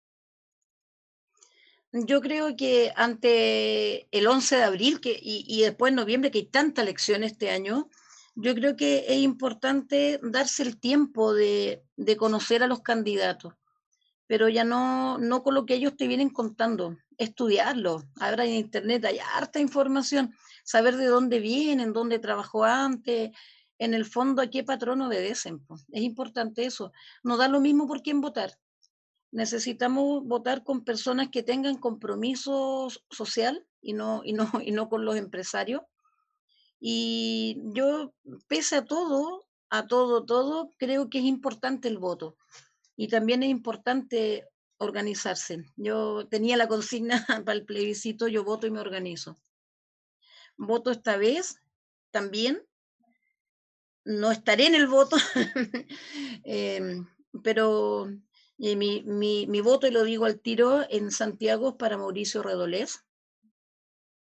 Yo 1.90 2.20
creo 2.20 2.55
que 2.57 2.92
ante 2.94 4.07
el 4.16 4.28
11 4.28 4.55
de 4.55 4.62
abril 4.62 5.00
que, 5.00 5.18
y, 5.20 5.62
después 5.62 5.90
en 5.90 5.96
noviembre, 5.96 6.30
que 6.30 6.38
hay 6.38 6.46
tanta 6.46 6.82
elección 6.82 7.24
este 7.24 7.50
año, 7.50 7.88
yo 8.36 8.55
creo 8.55 8.76
que 8.76 9.07
es 9.09 9.18
importante 9.18 10.20
darse 10.22 10.62
el 10.62 10.78
tiempo 10.78 11.34
de, 11.34 11.82
de 11.96 12.16
conocer 12.16 12.62
a 12.62 12.68
los 12.68 12.82
candidatos 12.82 13.55
pero 14.27 14.49
ya 14.49 14.64
no, 14.64 15.18
no 15.18 15.43
con 15.43 15.55
lo 15.55 15.66
que 15.66 15.75
ellos 15.75 15.97
te 15.97 16.09
vienen 16.09 16.31
contando, 16.31 16.97
estudiarlo. 17.18 18.03
Ahora 18.20 18.45
en 18.45 18.55
Internet 18.55 19.05
hay 19.05 19.18
harta 19.18 19.61
información, 19.61 20.35
saber 20.64 20.97
de 20.97 21.07
dónde 21.07 21.41
vienen, 21.41 21.93
dónde 21.93 22.18
trabajó 22.18 22.64
antes, 22.64 23.31
en 23.79 23.95
el 23.95 24.05
fondo 24.05 24.41
a 24.41 24.49
qué 24.49 24.64
patrón 24.64 25.03
obedecen. 25.03 25.64
Es 25.91 26.03
importante 26.03 26.64
eso. 26.64 26.93
No 27.22 27.37
da 27.37 27.49
lo 27.49 27.61
mismo 27.61 27.87
por 27.87 28.03
quién 28.03 28.20
votar. 28.20 28.53
Necesitamos 29.31 30.25
votar 30.25 30.62
con 30.62 30.85
personas 30.85 31.29
que 31.29 31.43
tengan 31.43 31.77
compromiso 31.77 32.89
social 33.11 33.66
y 33.83 33.93
no, 33.93 34.22
y 34.25 34.33
no, 34.33 34.51
y 34.64 34.70
no 34.72 34.89
con 34.89 35.05
los 35.05 35.16
empresarios. 35.16 35.83
Y 36.81 37.59
yo, 37.72 38.14
pese 38.47 38.77
a 38.77 38.85
todo, 38.85 39.47
a 39.70 39.87
todo, 39.87 40.25
todo, 40.25 40.72
creo 40.79 41.11
que 41.11 41.18
es 41.18 41.25
importante 41.25 41.89
el 41.89 41.99
voto 41.99 42.37
y 42.97 43.09
también 43.09 43.42
es 43.42 43.51
importante 43.51 44.49
organizarse. 44.78 45.64
Yo 45.76 46.26
tenía 46.28 46.57
la 46.57 46.68
consigna 46.68 47.24
para 47.45 47.57
el 47.57 47.64
plebiscito, 47.64 48.28
yo 48.28 48.45
voto 48.45 48.66
y 48.66 48.70
me 48.70 48.80
organizo. 48.80 49.40
Voto 50.57 50.90
esta 50.90 51.16
vez 51.16 51.61
también. 52.11 52.62
No 54.05 54.30
estaré 54.30 54.66
en 54.66 54.74
el 54.74 54.86
voto, 54.86 55.16
em, 56.45 57.07
pero 57.42 58.07
eh, 58.59 58.76
mi, 58.76 59.03
mi, 59.03 59.47
mi, 59.47 59.61
voto, 59.62 59.86
y 59.86 59.90
lo 59.90 60.05
digo 60.05 60.26
al 60.26 60.40
tiro, 60.40 60.84
en 60.90 61.11
Santiago 61.11 61.70
es 61.70 61.74
para 61.76 61.97
Mauricio 61.97 62.42
Redolés, 62.42 63.03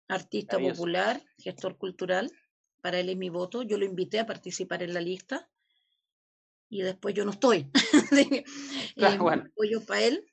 artista 0.08 0.58
popular, 0.58 1.22
gestor 1.36 1.76
cultural. 1.76 2.32
Para 2.80 3.00
él 3.00 3.10
es 3.10 3.16
mi 3.18 3.28
voto. 3.28 3.62
Yo 3.62 3.76
lo 3.76 3.84
invité 3.84 4.20
a 4.20 4.26
participar 4.26 4.82
en 4.82 4.94
la 4.94 5.00
lista 5.00 5.50
y 6.68 6.82
después 6.82 7.14
yo 7.14 7.24
no 7.24 7.32
estoy. 7.32 7.70
Ah, 9.00 9.14
eh, 9.14 9.18
bueno. 9.18 9.44
Apoyo 9.52 9.84
para 9.86 10.00
él, 10.02 10.26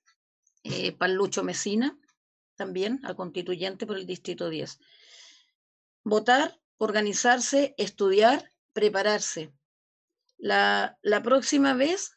eh, 0.63 0.91
para 0.91 1.13
Lucho 1.13 1.43
Mesina, 1.43 1.95
también, 2.55 2.99
al 3.03 3.15
constituyente 3.15 3.86
por 3.86 3.95
el 3.95 4.07
Distrito 4.07 4.49
10. 4.49 4.79
Votar, 6.03 6.59
organizarse, 6.77 7.75
estudiar, 7.77 8.49
prepararse. 8.73 9.53
La, 10.38 10.97
la 11.03 11.21
próxima 11.21 11.75
vez 11.75 12.15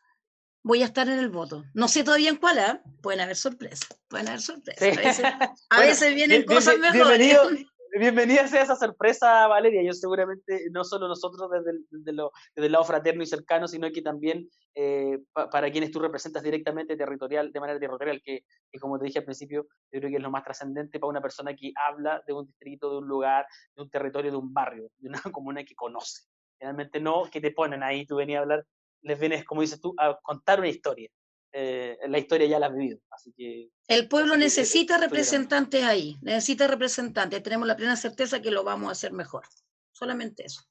voy 0.62 0.82
a 0.82 0.86
estar 0.86 1.08
en 1.08 1.18
el 1.18 1.28
voto. 1.28 1.64
No 1.74 1.88
sé 1.88 2.04
todavía 2.04 2.30
en 2.30 2.36
cuál, 2.36 2.58
¿eh? 2.58 2.80
pueden 3.02 3.20
haber 3.20 3.36
sorpresas, 3.36 3.88
pueden 4.08 4.28
haber 4.28 4.40
sorpresas. 4.40 5.22
A 5.68 5.80
veces, 5.80 6.14
vienen 6.14 6.44
cosas 6.44 6.78
mejores. 6.78 7.18
Bienvenido, 7.18 7.68
bienvenida 7.97 8.47
sea 8.49 8.62
esa 8.62 8.76
sorpresa, 8.76 9.47
Valeria. 9.47 9.82
Yo 9.82 9.93
seguramente, 9.93 10.66
no 10.70 10.84
solo 10.84 11.09
nosotros 11.09 11.51
desde 11.51 11.70
el, 11.70 11.86
desde 11.91 12.66
el 12.66 12.72
lado 12.72 12.84
fraterno 12.84 13.22
y 13.22 13.26
cercano, 13.26 13.68
sino 13.68 13.91
que 13.91 14.03
también 14.03 14.49
eh, 14.74 15.18
para 15.32 15.70
quienes 15.70 15.91
tú 15.91 15.99
representas 15.99 16.43
directamente 16.43 16.97
territorial, 16.97 17.53
de 17.53 17.61
manera 17.61 17.78
territorial, 17.78 18.20
que, 18.22 18.45
como 18.80 18.99
te 18.99 19.07
dije 19.07 19.18
al 19.18 19.24
principio, 19.24 19.66
yo 19.91 20.01
creo 20.01 20.11
que 20.11 20.16
es 20.16 20.22
lo 20.22 20.30
más 20.30 20.45
trascendente 20.45 21.01
para 21.01 21.11
una 21.11 21.20
persona 21.20 21.55
que 21.55 21.72
habla 21.74 22.22
de 22.26 22.32
un 22.32 22.47
distrito, 22.47 22.91
de 22.91 22.99
un 22.99 23.09
lugar, 23.09 23.47
de 23.74 23.82
un 23.82 23.91
territorio, 23.91 24.30
de 24.30 24.36
un 24.36 24.53
barrio, 24.53 24.91
de 24.99 25.09
una 25.09 25.20
comuna 25.32 25.64
que 25.64 25.74
conoce. 25.74 26.24
Realmente 26.61 27.01
no 27.01 27.24
que 27.30 27.41
te 27.41 27.53
ponen 27.53 27.82
ahí, 27.82 28.07
tú 28.07 28.16
venías 28.16 28.41
a 28.41 28.43
hablar, 28.43 28.66
les 29.03 29.18
vienes, 29.18 29.45
como 29.45 29.61
dices 29.61 29.80
tú, 29.80 29.95
a 29.99 30.18
contar 30.22 30.59
una 30.59 30.68
historia. 30.68 31.09
Eh, 31.53 31.96
la 32.09 32.18
historia 32.18 32.46
ya 32.46 32.59
la 32.59 32.66
has 32.66 32.74
vivido. 32.74 32.99
Así 33.11 33.32
que, 33.32 33.70
el 33.86 34.09
pueblo 34.09 34.36
necesita 34.36 34.99
representantes 34.99 35.82
ahí, 35.84 36.16
necesita 36.20 36.66
representantes. 36.66 37.42
Tenemos 37.42 37.66
la 37.66 37.76
plena 37.76 37.96
certeza 37.96 38.42
que 38.42 38.51
lo 38.51 38.64
vamos 38.64 38.88
a 38.88 38.92
hacer 38.92 39.12
mejor. 39.12 39.44
Solamente 39.92 40.44
eso. 40.44 40.62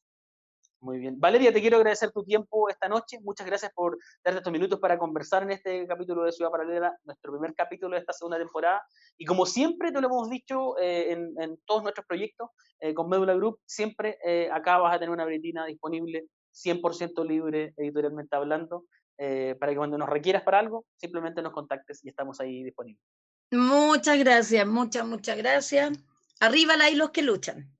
Muy 0.80 0.99
bien. 0.99 1.19
Valeria, 1.19 1.51
te 1.51 1.59
quiero 1.59 1.78
agradecer 1.78 2.11
tu 2.11 2.23
tiempo 2.23 2.69
esta 2.69 2.88
noche. 2.88 3.19
Muchas 3.21 3.47
gracias 3.47 3.71
por 3.73 3.97
darte 4.23 4.38
estos 4.38 4.53
minutos 4.53 4.80
para 4.80 4.99
conversar 4.99 5.41
en 5.41 5.51
este 5.51 5.88
capítulo 5.88 6.23
de 6.23 6.32
Ciudad 6.32 6.51
Paralela, 6.51 6.95
nuestro 7.03 7.32
primer 7.32 7.55
capítulo 7.55 7.95
de 7.95 8.01
esta 8.01 8.13
segunda 8.13 8.38
temporada. 8.38 8.84
Y 9.17 9.25
como 9.25 9.47
siempre 9.47 9.91
te 9.91 9.99
lo 9.99 10.07
hemos 10.07 10.30
dicho 10.30 10.78
eh, 10.78 11.11
en, 11.11 11.59
todos 11.65 11.82
nuestros 11.82 12.05
proyectos 12.05 12.51
eh, 12.80 12.93
con 12.93 13.09
Médula 13.09 13.34
Group, 13.34 13.59
siempre 13.65 14.19
acá 14.53 14.78
vas 14.78 14.95
a 14.95 14.99
tener 14.99 15.09
una 15.09 15.25
bretina 15.25 15.65
disponible 15.65 16.28
100% 16.53 17.25
libre 17.25 17.73
editorialmente 17.78 18.36
hablando 18.36 18.86
eh, 19.18 19.55
para 19.59 19.72
que 19.72 19.78
cuando 19.78 19.97
nos 19.97 20.09
requieras 20.09 20.43
para 20.43 20.59
algo, 20.59 20.86
simplemente 20.95 21.41
nos 21.41 21.53
contactes 21.53 22.03
y 22.03 22.09
estamos 22.09 22.39
ahí 22.39 22.63
disponibles. 22.63 23.03
Muchas 23.51 24.20
gracias, 24.20 24.68
muchas, 24.68 25.05
muchas 25.05 25.38
gracias. 25.38 25.97
Arriba 26.39 26.76
la 26.76 26.89
y 26.89 26.95
los 26.95 27.11
que 27.11 27.22
luchan. 27.22 27.72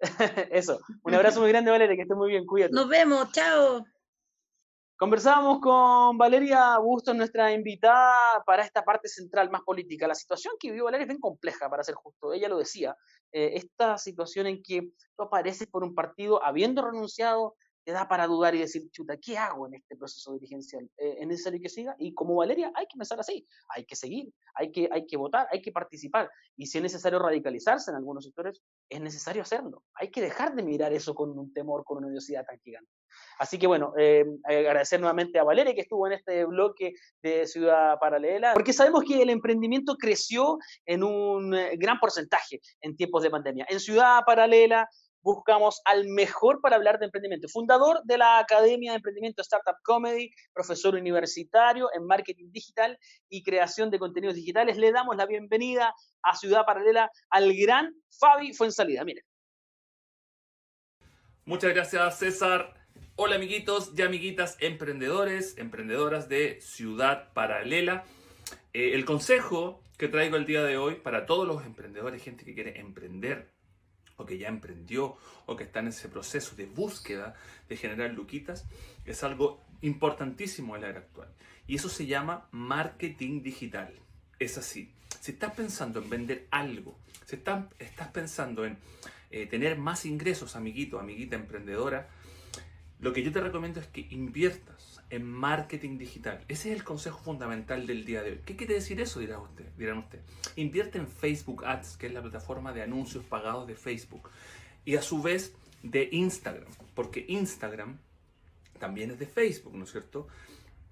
Eso, 0.50 0.80
un 1.02 1.14
abrazo 1.14 1.40
muy 1.40 1.50
grande, 1.50 1.70
Valeria, 1.70 1.96
que 1.96 2.02
esté 2.02 2.14
muy 2.14 2.30
bien, 2.30 2.46
cuídate. 2.46 2.72
Nos 2.74 2.88
vemos, 2.88 3.30
chao. 3.32 3.84
Conversábamos 4.96 5.60
con 5.60 6.16
Valeria 6.16 6.78
Bustos, 6.78 7.16
nuestra 7.16 7.52
invitada 7.52 8.42
para 8.46 8.62
esta 8.62 8.84
parte 8.84 9.08
central 9.08 9.50
más 9.50 9.62
política. 9.62 10.06
La 10.06 10.14
situación 10.14 10.54
que 10.58 10.68
vivió 10.68 10.84
Valeria 10.84 11.02
es 11.02 11.08
bien 11.08 11.20
compleja, 11.20 11.68
para 11.68 11.82
ser 11.82 11.96
justo. 11.96 12.32
Ella 12.32 12.48
lo 12.48 12.58
decía. 12.58 12.96
Eh, 13.32 13.52
esta 13.56 13.98
situación 13.98 14.46
en 14.46 14.62
que 14.62 14.92
tú 15.16 15.24
apareces 15.24 15.66
por 15.66 15.82
un 15.82 15.94
partido 15.96 16.42
habiendo 16.44 16.82
renunciado 16.82 17.56
te 17.84 17.92
da 17.92 18.08
para 18.08 18.26
dudar 18.26 18.54
y 18.54 18.60
decir, 18.60 18.90
chuta, 18.90 19.16
¿qué 19.18 19.36
hago 19.36 19.66
en 19.66 19.74
este 19.74 19.96
proceso 19.96 20.32
dirigencial? 20.32 20.90
Eh, 20.96 21.18
¿Es 21.20 21.26
necesario 21.26 21.60
que 21.60 21.68
siga? 21.68 21.94
Y 21.98 22.14
como 22.14 22.34
Valeria, 22.34 22.72
hay 22.74 22.86
que 22.86 22.94
empezar 22.94 23.20
así, 23.20 23.46
hay 23.68 23.84
que 23.84 23.94
seguir, 23.94 24.32
hay 24.54 24.72
que, 24.72 24.88
hay 24.90 25.06
que 25.06 25.16
votar, 25.16 25.46
hay 25.50 25.60
que 25.60 25.70
participar. 25.70 26.30
Y 26.56 26.66
si 26.66 26.78
es 26.78 26.82
necesario 26.82 27.18
radicalizarse 27.18 27.90
en 27.90 27.96
algunos 27.96 28.24
sectores, 28.24 28.62
es 28.88 29.00
necesario 29.00 29.42
hacerlo. 29.42 29.84
Hay 29.94 30.10
que 30.10 30.22
dejar 30.22 30.54
de 30.54 30.62
mirar 30.62 30.92
eso 30.92 31.14
con 31.14 31.38
un 31.38 31.52
temor, 31.52 31.84
con 31.84 31.98
una 31.98 32.08
odiosidad 32.08 32.44
tan 32.46 32.58
gigante. 32.60 32.90
Así 33.38 33.58
que 33.58 33.66
bueno, 33.66 33.92
eh, 33.98 34.24
agradecer 34.44 35.00
nuevamente 35.00 35.38
a 35.38 35.44
Valeria 35.44 35.74
que 35.74 35.82
estuvo 35.82 36.06
en 36.06 36.14
este 36.14 36.44
bloque 36.44 36.94
de 37.22 37.46
Ciudad 37.46 37.98
Paralela, 38.00 38.54
porque 38.54 38.72
sabemos 38.72 39.04
que 39.04 39.22
el 39.22 39.30
emprendimiento 39.30 39.96
creció 39.96 40.58
en 40.86 41.02
un 41.02 41.54
eh, 41.54 41.76
gran 41.76 41.98
porcentaje 41.98 42.60
en 42.80 42.96
tiempos 42.96 43.22
de 43.22 43.30
pandemia. 43.30 43.66
En 43.68 43.80
Ciudad 43.80 44.22
Paralela 44.24 44.88
buscamos 45.24 45.80
al 45.86 46.06
mejor 46.06 46.60
para 46.60 46.76
hablar 46.76 46.98
de 46.98 47.06
emprendimiento. 47.06 47.48
Fundador 47.48 48.02
de 48.04 48.18
la 48.18 48.38
Academia 48.38 48.92
de 48.92 48.96
Emprendimiento 48.96 49.40
Startup 49.40 49.76
Comedy, 49.82 50.30
profesor 50.52 50.94
universitario 50.94 51.88
en 51.94 52.06
marketing 52.06 52.50
digital 52.52 52.98
y 53.30 53.42
creación 53.42 53.90
de 53.90 53.98
contenidos 53.98 54.36
digitales. 54.36 54.76
Le 54.76 54.92
damos 54.92 55.16
la 55.16 55.24
bienvenida 55.24 55.94
a 56.22 56.36
Ciudad 56.36 56.66
Paralela 56.66 57.10
al 57.30 57.56
gran 57.56 57.94
Fabi 58.20 58.52
Fuensalida. 58.52 59.02
Mire. 59.02 59.22
Muchas 61.46 61.72
gracias, 61.72 62.18
César. 62.18 62.74
Hola, 63.16 63.36
amiguitos 63.36 63.92
y 63.96 64.02
amiguitas 64.02 64.58
emprendedores, 64.60 65.56
emprendedoras 65.56 66.28
de 66.28 66.60
Ciudad 66.60 67.32
Paralela. 67.32 68.04
Eh, 68.74 68.90
el 68.92 69.06
consejo 69.06 69.82
que 69.96 70.08
traigo 70.08 70.36
el 70.36 70.44
día 70.44 70.62
de 70.62 70.76
hoy 70.76 70.96
para 70.96 71.24
todos 71.24 71.48
los 71.48 71.64
emprendedores, 71.64 72.22
gente 72.22 72.44
que 72.44 72.54
quiere 72.54 72.78
emprender, 72.78 73.53
o 74.16 74.24
que 74.24 74.38
ya 74.38 74.48
emprendió 74.48 75.16
o 75.46 75.56
que 75.56 75.64
está 75.64 75.80
en 75.80 75.88
ese 75.88 76.08
proceso 76.08 76.56
de 76.56 76.66
búsqueda 76.66 77.34
de 77.68 77.76
generar 77.76 78.12
luquitas, 78.12 78.66
es 79.04 79.22
algo 79.24 79.60
importantísimo 79.82 80.76
en 80.76 80.82
la 80.82 80.88
era 80.88 81.00
actual. 81.00 81.28
Y 81.66 81.76
eso 81.76 81.88
se 81.88 82.06
llama 82.06 82.48
marketing 82.50 83.42
digital. 83.42 83.92
Es 84.38 84.58
así. 84.58 84.92
Si 85.20 85.32
estás 85.32 85.54
pensando 85.54 86.02
en 86.02 86.10
vender 86.10 86.46
algo, 86.50 86.98
si 87.24 87.36
estás, 87.36 87.64
pensando 88.12 88.66
en 88.66 88.78
eh, 89.30 89.46
tener 89.46 89.78
más 89.78 90.04
ingresos, 90.04 90.56
amiguito, 90.56 90.98
amiguita 90.98 91.36
emprendedora, 91.36 92.08
lo 93.00 93.12
que 93.12 93.22
yo 93.22 93.32
te 93.32 93.40
recomiendo 93.40 93.80
es 93.80 93.86
que 93.86 94.06
inviertas 94.10 94.73
en 95.10 95.30
marketing 95.30 95.98
digital. 95.98 96.44
Ese 96.48 96.70
es 96.70 96.76
el 96.76 96.84
consejo 96.84 97.20
fundamental 97.20 97.86
del 97.86 98.04
día 98.04 98.22
de 98.22 98.32
hoy. 98.32 98.40
¿Qué 98.44 98.56
quiere 98.56 98.74
decir 98.74 99.00
eso? 99.00 99.20
Dirá 99.20 99.38
usted, 99.38 99.66
dirán 99.76 99.98
usted. 99.98 100.20
Invierte 100.56 100.98
en 100.98 101.08
Facebook 101.08 101.64
Ads, 101.64 101.96
que 101.96 102.06
es 102.06 102.12
la 102.12 102.22
plataforma 102.22 102.72
de 102.72 102.82
anuncios 102.82 103.24
pagados 103.24 103.66
de 103.66 103.74
Facebook. 103.74 104.30
Y 104.84 104.96
a 104.96 105.02
su 105.02 105.22
vez 105.22 105.54
de 105.82 106.08
Instagram, 106.12 106.70
porque 106.94 107.24
Instagram 107.28 107.98
también 108.78 109.10
es 109.10 109.18
de 109.18 109.26
Facebook, 109.26 109.74
¿no 109.74 109.84
es 109.84 109.92
cierto? 109.92 110.26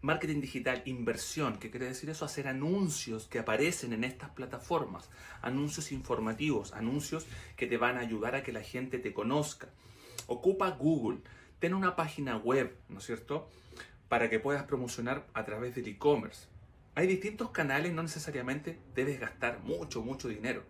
Marketing 0.03 0.41
digital, 0.41 0.83
inversión, 0.87 1.59
¿qué 1.59 1.71
quiere 1.71 1.87
decir 1.87 2.11
eso? 2.11 2.25
Hacer 2.25 2.49
anuncios 2.49 3.29
que 3.29 3.39
aparecen 3.39 3.93
en 3.93 4.05
estas 4.05 4.31
plataformas, 4.31 5.09
anuncios 5.43 5.93
informativos, 5.93 6.73
anuncios 6.73 7.27
que 7.57 7.67
te 7.67 7.77
van 7.77 7.97
a 7.97 8.01
ayudar 8.01 8.35
a 8.35 8.43
que 8.43 8.53
la 8.53 8.63
gente 8.63 8.99
te 8.99 9.13
conozca. 9.13 9.69
Ocupa 10.27 10.71
Google 10.71 11.19
ten 11.61 11.75
una 11.75 11.95
página 11.95 12.37
web, 12.37 12.77
¿no 12.89 12.99
es 12.99 13.07
cierto? 13.07 13.49
Para 14.13 14.29
que 14.29 14.39
puedas 14.39 14.65
promocionar 14.65 15.27
a 15.33 15.43
través 15.47 15.75
del 15.75 15.89
e-commerce. 15.89 16.47
Hay 16.95 17.07
distintos 17.07 17.49
canales, 17.49 17.95
no 17.95 18.03
necesariamente 18.03 18.79
debes 18.95 19.19
gastar 19.19 19.61
mucho, 19.61 20.03
mucho 20.03 20.29
dinero. 20.29 20.65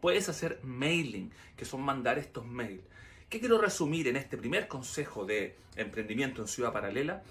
Puedes 0.00 0.30
hacer 0.30 0.60
mailing, 0.62 1.30
que 1.58 1.66
son 1.66 1.82
mandar 1.82 2.18
estos 2.18 2.46
mails. 2.46 2.82
¿Qué 3.28 3.38
quiero 3.38 3.60
resumir 3.60 4.08
en 4.08 4.16
este 4.16 4.38
primer 4.38 4.66
consejo 4.66 5.26
de 5.26 5.58
emprendimiento 5.76 6.40
en 6.40 6.48
Ciudad 6.48 6.72
Paralela? 6.72 7.22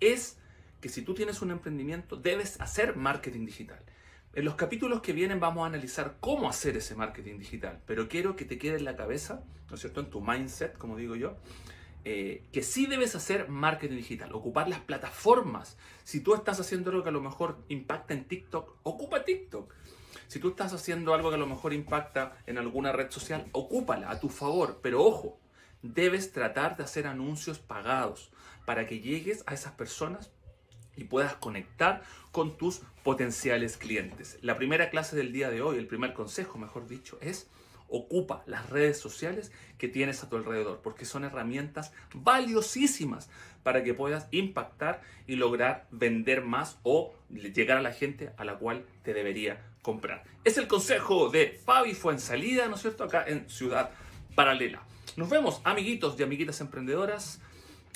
Es 0.00 0.38
que 0.80 0.88
si 0.88 1.02
tú 1.02 1.12
tienes 1.12 1.42
un 1.42 1.50
emprendimiento, 1.50 2.16
debes 2.16 2.58
hacer 2.58 2.96
marketing 2.96 3.44
digital. 3.44 3.80
En 4.32 4.46
los 4.46 4.54
capítulos 4.54 5.02
que 5.02 5.12
vienen 5.12 5.38
vamos 5.38 5.64
a 5.64 5.66
analizar 5.66 6.16
cómo 6.20 6.48
hacer 6.48 6.78
ese 6.78 6.94
marketing 6.94 7.38
digital, 7.38 7.82
pero 7.84 8.08
quiero 8.08 8.36
que 8.36 8.46
te 8.46 8.56
quede 8.56 8.78
en 8.78 8.86
la 8.86 8.96
cabeza, 8.96 9.44
¿no 9.68 9.74
es 9.74 9.82
cierto? 9.82 10.00
En 10.00 10.08
tu 10.08 10.22
mindset, 10.22 10.78
como 10.78 10.96
digo 10.96 11.14
yo, 11.14 11.36
eh, 12.04 12.44
que 12.52 12.62
sí 12.62 12.86
debes 12.86 13.14
hacer 13.14 13.48
marketing 13.48 13.96
digital, 13.96 14.32
ocupar 14.32 14.68
las 14.68 14.80
plataformas. 14.80 15.76
Si 16.04 16.20
tú 16.20 16.34
estás 16.34 16.58
haciendo 16.60 16.90
algo 16.90 17.02
que 17.02 17.10
a 17.10 17.12
lo 17.12 17.20
mejor 17.20 17.58
impacta 17.68 18.14
en 18.14 18.24
TikTok, 18.24 18.76
ocupa 18.82 19.24
TikTok. 19.24 19.74
Si 20.26 20.38
tú 20.38 20.50
estás 20.50 20.72
haciendo 20.72 21.12
algo 21.12 21.28
que 21.28 21.34
a 21.34 21.38
lo 21.38 21.46
mejor 21.46 21.72
impacta 21.72 22.36
en 22.46 22.56
alguna 22.56 22.92
red 22.92 23.10
social, 23.10 23.48
ocúpala 23.52 24.10
a 24.10 24.20
tu 24.20 24.28
favor. 24.28 24.78
Pero 24.80 25.02
ojo, 25.02 25.40
debes 25.82 26.32
tratar 26.32 26.76
de 26.76 26.84
hacer 26.84 27.06
anuncios 27.06 27.58
pagados 27.58 28.30
para 28.64 28.86
que 28.86 29.00
llegues 29.00 29.42
a 29.46 29.54
esas 29.54 29.72
personas 29.72 30.30
y 30.96 31.04
puedas 31.04 31.34
conectar 31.34 32.02
con 32.32 32.56
tus 32.56 32.82
potenciales 33.02 33.76
clientes. 33.76 34.38
La 34.42 34.56
primera 34.56 34.90
clase 34.90 35.16
del 35.16 35.32
día 35.32 35.50
de 35.50 35.62
hoy, 35.62 35.78
el 35.78 35.86
primer 35.86 36.12
consejo, 36.12 36.58
mejor 36.58 36.86
dicho, 36.86 37.18
es 37.20 37.48
Ocupa 37.90 38.42
las 38.46 38.70
redes 38.70 38.98
sociales 38.98 39.52
que 39.76 39.88
tienes 39.88 40.22
a 40.22 40.28
tu 40.28 40.36
alrededor, 40.36 40.80
porque 40.82 41.04
son 41.04 41.24
herramientas 41.24 41.92
valiosísimas 42.14 43.28
para 43.62 43.82
que 43.84 43.94
puedas 43.94 44.28
impactar 44.30 45.02
y 45.26 45.36
lograr 45.36 45.86
vender 45.90 46.42
más 46.42 46.78
o 46.82 47.14
llegar 47.28 47.76
a 47.76 47.82
la 47.82 47.92
gente 47.92 48.30
a 48.36 48.44
la 48.44 48.58
cual 48.58 48.86
te 49.02 49.12
debería 49.12 49.60
comprar. 49.82 50.24
Es 50.44 50.56
el 50.56 50.68
consejo 50.68 51.28
de 51.28 51.60
Fabi 51.64 51.94
Fuensalida, 51.94 52.68
¿no 52.68 52.76
es 52.76 52.82
cierto? 52.82 53.04
Acá 53.04 53.24
en 53.26 53.48
Ciudad 53.50 53.90
Paralela. 54.34 54.82
Nos 55.16 55.28
vemos, 55.28 55.60
amiguitos 55.64 56.18
y 56.18 56.22
amiguitas 56.22 56.60
emprendedoras. 56.60 57.40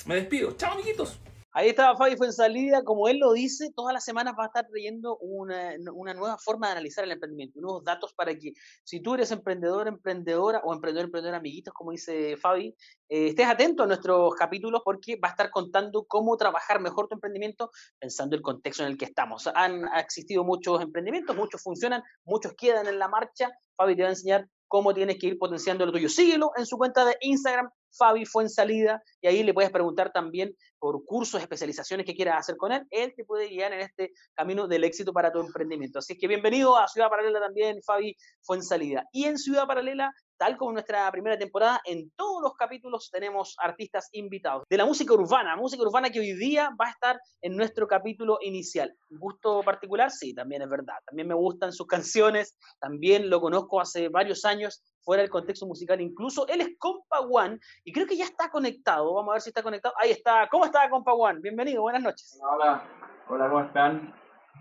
Me 0.05 0.15
despido. 0.15 0.51
Chao, 0.57 0.73
amiguitos. 0.73 1.19
Ahí 1.57 1.69
estaba 1.69 1.95
Fabi 1.95 2.17
salida, 2.33 2.83
como 2.83 3.07
él 3.07 3.19
lo 3.19 3.31
dice, 3.31 3.71
todas 3.73 3.93
las 3.93 4.03
semanas 4.03 4.33
va 4.37 4.43
a 4.43 4.47
estar 4.47 4.67
trayendo 4.67 5.17
una, 5.19 5.77
nueva 5.77 6.37
forma 6.37 6.67
de 6.67 6.73
analizar 6.73 7.05
el 7.05 7.11
emprendimiento, 7.11 7.61
nuevos 7.61 7.81
datos 7.81 8.13
para 8.13 8.37
que 8.37 8.51
si 8.83 8.99
tú 8.99 9.13
eres 9.13 9.31
emprendedor, 9.31 9.87
emprendedora 9.87 10.59
o 10.65 10.73
emprendedor, 10.73 11.05
emprendedor, 11.05 11.35
amiguitos, 11.35 11.73
como 11.73 11.91
dice 11.91 12.35
Fabi, 12.35 12.75
eh, 13.07 13.27
estés 13.27 13.47
atento 13.47 13.83
a 13.83 13.87
nuestros 13.87 14.35
capítulos 14.35 14.81
porque 14.83 15.15
va 15.15 15.29
a 15.29 15.31
estar 15.31 15.49
contando 15.49 16.03
cómo 16.03 16.35
trabajar 16.35 16.81
mejor 16.81 17.07
tu 17.07 17.15
emprendimiento 17.15 17.71
pensando 17.97 18.35
el 18.35 18.41
contexto 18.41 18.83
en 18.83 18.89
el 18.89 18.97
que 18.97 19.05
estamos. 19.05 19.47
Han 19.55 19.87
existido 19.97 20.43
muchos 20.43 20.81
emprendimientos, 20.81 21.37
muchos 21.37 21.63
funcionan, 21.63 22.03
muchos 22.25 22.51
quedan 22.57 22.87
en 22.87 22.99
la 22.99 23.07
marcha. 23.07 23.49
Fabi 23.77 23.95
te 23.95 24.01
va 24.01 24.09
a 24.09 24.11
enseñar 24.11 24.49
cómo 24.67 24.93
tienes 24.93 25.17
que 25.19 25.27
ir 25.27 25.37
potenciando 25.37 25.85
lo 25.85 25.93
tuyo. 25.93 26.09
Síguelo 26.09 26.51
en 26.57 26.65
su 26.65 26.77
cuenta 26.77 27.05
de 27.05 27.15
Instagram, 27.21 27.69
Fabi 27.97 28.25
fue 28.25 28.43
en 28.43 28.49
salida 28.49 29.01
y 29.21 29.27
ahí 29.27 29.43
le 29.43 29.53
puedes 29.53 29.71
preguntar 29.71 30.11
también 30.11 30.55
por 30.79 31.03
cursos, 31.05 31.41
especializaciones 31.41 32.05
que 32.05 32.15
quieras 32.15 32.39
hacer 32.39 32.57
con 32.57 32.71
él. 32.71 32.85
Él 32.91 33.13
te 33.15 33.25
puede 33.25 33.47
guiar 33.47 33.73
en 33.73 33.81
este 33.81 34.11
camino 34.33 34.67
del 34.67 34.83
éxito 34.83 35.13
para 35.13 35.31
tu 35.31 35.39
emprendimiento. 35.39 35.99
Así 35.99 36.17
que 36.17 36.27
bienvenido 36.27 36.77
a 36.77 36.87
Ciudad 36.87 37.09
Paralela 37.09 37.39
también, 37.39 37.81
Fabi 37.83 38.15
fue 38.41 38.57
en 38.57 38.63
salida. 38.63 39.05
Y 39.11 39.25
en 39.25 39.37
Ciudad 39.37 39.65
Paralela 39.67 40.11
tal 40.45 40.57
como 40.57 40.73
nuestra 40.73 41.11
primera 41.11 41.39
temporada, 41.39 41.81
en 41.85 42.11
todos 42.11 42.39
los 42.39 42.53
capítulos 42.53 43.09
tenemos 43.11 43.55
artistas 43.57 44.09
invitados 44.11 44.63
de 44.69 44.77
la 44.77 44.85
música 44.85 45.11
urbana, 45.11 45.55
música 45.55 45.81
urbana 45.81 46.11
que 46.11 46.19
hoy 46.19 46.33
día 46.33 46.69
va 46.79 46.85
a 46.85 46.91
estar 46.91 47.19
en 47.41 47.57
nuestro 47.57 47.87
capítulo 47.87 48.37
inicial. 48.41 48.95
¿Gusto 49.09 49.63
particular? 49.63 50.11
Sí, 50.11 50.35
también 50.35 50.61
es 50.61 50.69
verdad. 50.69 50.97
También 51.03 51.27
me 51.27 51.33
gustan 51.33 51.73
sus 51.73 51.87
canciones, 51.87 52.55
también 52.79 53.27
lo 53.27 53.41
conozco 53.41 53.81
hace 53.81 54.07
varios 54.09 54.45
años 54.45 54.83
fuera 55.01 55.23
del 55.23 55.31
contexto 55.31 55.65
musical 55.65 55.99
incluso. 55.99 56.47
Él 56.47 56.61
es 56.61 56.69
Compa 56.77 57.21
One 57.21 57.57
y 57.83 57.91
creo 57.91 58.05
que 58.05 58.15
ya 58.15 58.25
está 58.25 58.51
conectado. 58.51 59.15
Vamos 59.15 59.31
a 59.31 59.33
ver 59.33 59.41
si 59.41 59.49
está 59.49 59.63
conectado. 59.63 59.95
Ahí 59.97 60.11
está. 60.11 60.47
¿Cómo 60.51 60.65
está 60.65 60.87
Compa 60.91 61.13
One? 61.13 61.39
Bienvenido, 61.41 61.81
buenas 61.81 62.03
noches. 62.03 62.39
Hola, 62.39 62.83
hola, 63.29 63.49
¿cómo 63.49 63.61
están? 63.61 64.13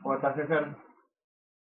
¿Cómo 0.02 0.14
estás, 0.14 0.34
César? 0.34 0.83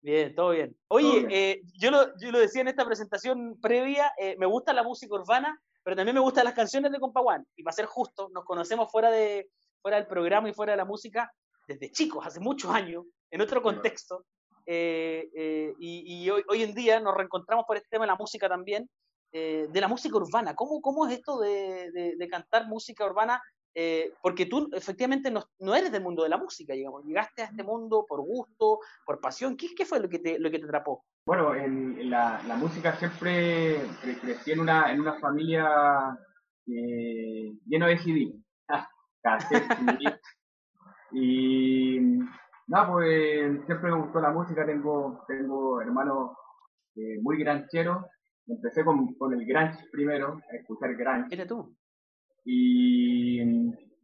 Bien, 0.02 0.34
todo 0.34 0.52
bien. 0.52 0.76
Oye, 0.88 1.28
eh, 1.30 1.62
yo, 1.78 1.92
lo, 1.92 2.18
yo 2.20 2.32
lo 2.32 2.40
decía 2.40 2.62
en 2.62 2.70
esta 2.70 2.86
presentación 2.86 3.60
previa, 3.62 4.14
eh, 4.18 4.36
me 4.38 4.46
gusta 4.46 4.72
la 4.72 4.84
música 4.84 5.14
urbana, 5.16 5.60
pero 5.84 5.96
también 5.96 6.16
me 6.16 6.22
gustan 6.22 6.46
las 6.46 6.54
canciones 6.54 6.92
de 6.92 7.00
Compaguán. 7.00 7.46
Y 7.56 7.64
para 7.64 7.76
ser 7.76 7.86
justo, 7.86 8.30
nos 8.34 8.46
conocemos 8.46 8.90
fuera, 8.92 9.12
de, 9.12 9.50
fuera 9.82 9.98
del 9.98 10.08
programa 10.08 10.50
y 10.50 10.54
fuera 10.54 10.72
de 10.72 10.78
la 10.78 10.86
música 10.86 11.32
desde 11.68 11.92
chicos, 11.92 12.26
hace 12.26 12.40
muchos 12.40 12.72
años, 12.72 13.06
en 13.30 13.42
otro 13.42 13.62
contexto. 13.62 14.26
Eh, 14.66 15.74
y, 15.80 16.24
y 16.24 16.30
hoy, 16.30 16.44
hoy, 16.48 16.64
en 16.64 16.74
día 16.74 17.00
nos 17.00 17.16
reencontramos 17.16 17.66
por 17.66 17.76
este 17.76 17.90
tema 17.90 18.06
de 18.06 18.12
la 18.12 18.16
música 18.16 18.48
también, 18.48 18.90
de 19.32 19.70
la 19.74 19.88
música 19.88 20.16
urbana. 20.16 20.56
¿Cómo, 20.56 20.82
cómo 20.82 21.08
es 21.08 21.14
esto 21.14 21.40
de, 21.40 21.92
de, 21.92 22.16
de 22.18 22.28
cantar 22.28 22.68
música 22.68 23.06
urbana 23.06 23.42
eh, 23.82 24.12
porque 24.22 24.46
tú 24.46 24.70
efectivamente 24.74 25.32
no, 25.32 25.42
no, 25.60 25.74
eres 25.74 25.90
del 25.90 26.04
mundo 26.04 26.24
de 26.24 26.28
la 26.28 26.38
música, 26.38 26.74
digamos, 26.74 27.06
llegaste 27.06 27.44
a 27.44 27.46
este 27.46 27.64
mundo 27.64 28.06
por 28.06 28.20
gusto, 28.20 28.80
por 29.06 29.22
pasión, 29.22 29.56
¿qué, 29.56 29.68
qué 29.74 29.86
fue 29.86 30.02
lo 30.02 30.10
que 30.10 30.20
te, 30.20 30.38
lo 30.38 30.52
que 30.52 30.60
te 30.60 30.66
atrapó? 30.66 31.06
Bueno, 31.26 31.56
en, 31.56 32.10
la, 32.10 32.42
la, 32.46 32.58
música 32.58 32.98
siempre 32.98 33.78
crecí 34.20 34.52
en 34.52 34.60
una, 34.60 34.92
en 34.92 35.00
una 35.00 35.18
familia 35.22 35.66
eh, 36.68 37.54
lleno 37.66 37.88
de 37.88 37.98
CD, 38.00 38.34
y 41.14 42.00
nada, 42.68 42.92
pues 42.92 43.66
siempre 43.66 43.92
me 43.92 44.02
gustó 44.02 44.20
la 44.20 44.32
música, 44.32 44.66
tengo, 44.66 45.24
tengo 45.26 45.80
hermanos 45.80 46.32
eh, 46.98 47.18
muy 47.22 47.38
grancheros, 47.38 48.04
empecé 48.46 48.84
con, 48.84 49.14
con 49.14 49.34
el 49.34 49.46
granch 49.46 49.90
primero, 49.90 50.42
a 50.52 50.56
escuchar 50.58 50.94
granch. 50.96 51.32
¿Eres 51.32 51.48
tú? 51.48 51.79
Y 52.52 53.46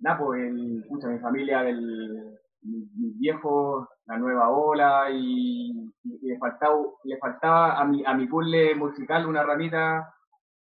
nada, 0.02 0.20
pues 0.20 0.40
el, 0.40 0.86
mi 0.88 1.20
familia, 1.20 1.64
del, 1.64 2.38
mis 2.62 3.18
viejos, 3.18 3.88
la 4.06 4.20
nueva 4.20 4.52
ola 4.52 5.10
y, 5.12 5.92
le 6.04 6.38
faltaba, 6.38 6.76
le 7.06 7.18
faltaba 7.18 7.80
a 7.80 7.86
mi, 7.86 8.06
a 8.06 8.14
mi 8.14 8.28
puzzle 8.28 8.76
musical 8.76 9.26
una 9.26 9.42
ramita, 9.42 10.14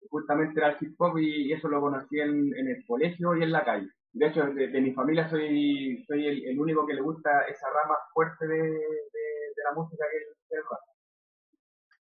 justamente 0.09 0.59
era 0.59 0.69
el 0.69 0.77
hip 0.81 0.99
hop 0.99 1.19
y, 1.19 1.53
eso 1.53 1.67
lo 1.67 1.79
conocí 1.79 2.19
en, 2.19 2.51
el 2.55 2.83
colegio 2.87 3.35
y 3.35 3.43
en 3.43 3.51
la 3.51 3.63
calle. 3.63 3.87
De 4.11 4.25
hecho, 4.25 4.43
de, 4.47 4.81
mi 4.81 4.91
familia 4.93 5.29
soy, 5.29 6.03
soy 6.07 6.25
el, 6.25 6.59
único 6.59 6.87
que 6.87 6.95
le 6.95 7.01
gusta 7.01 7.41
esa 7.43 7.67
rama 7.69 7.95
fuerte 8.11 8.47
de, 8.47 8.71
la 9.63 9.73
música 9.75 10.03
que 10.11 10.17
es 10.17 10.27
el 10.49 10.63
rap. 10.63 10.79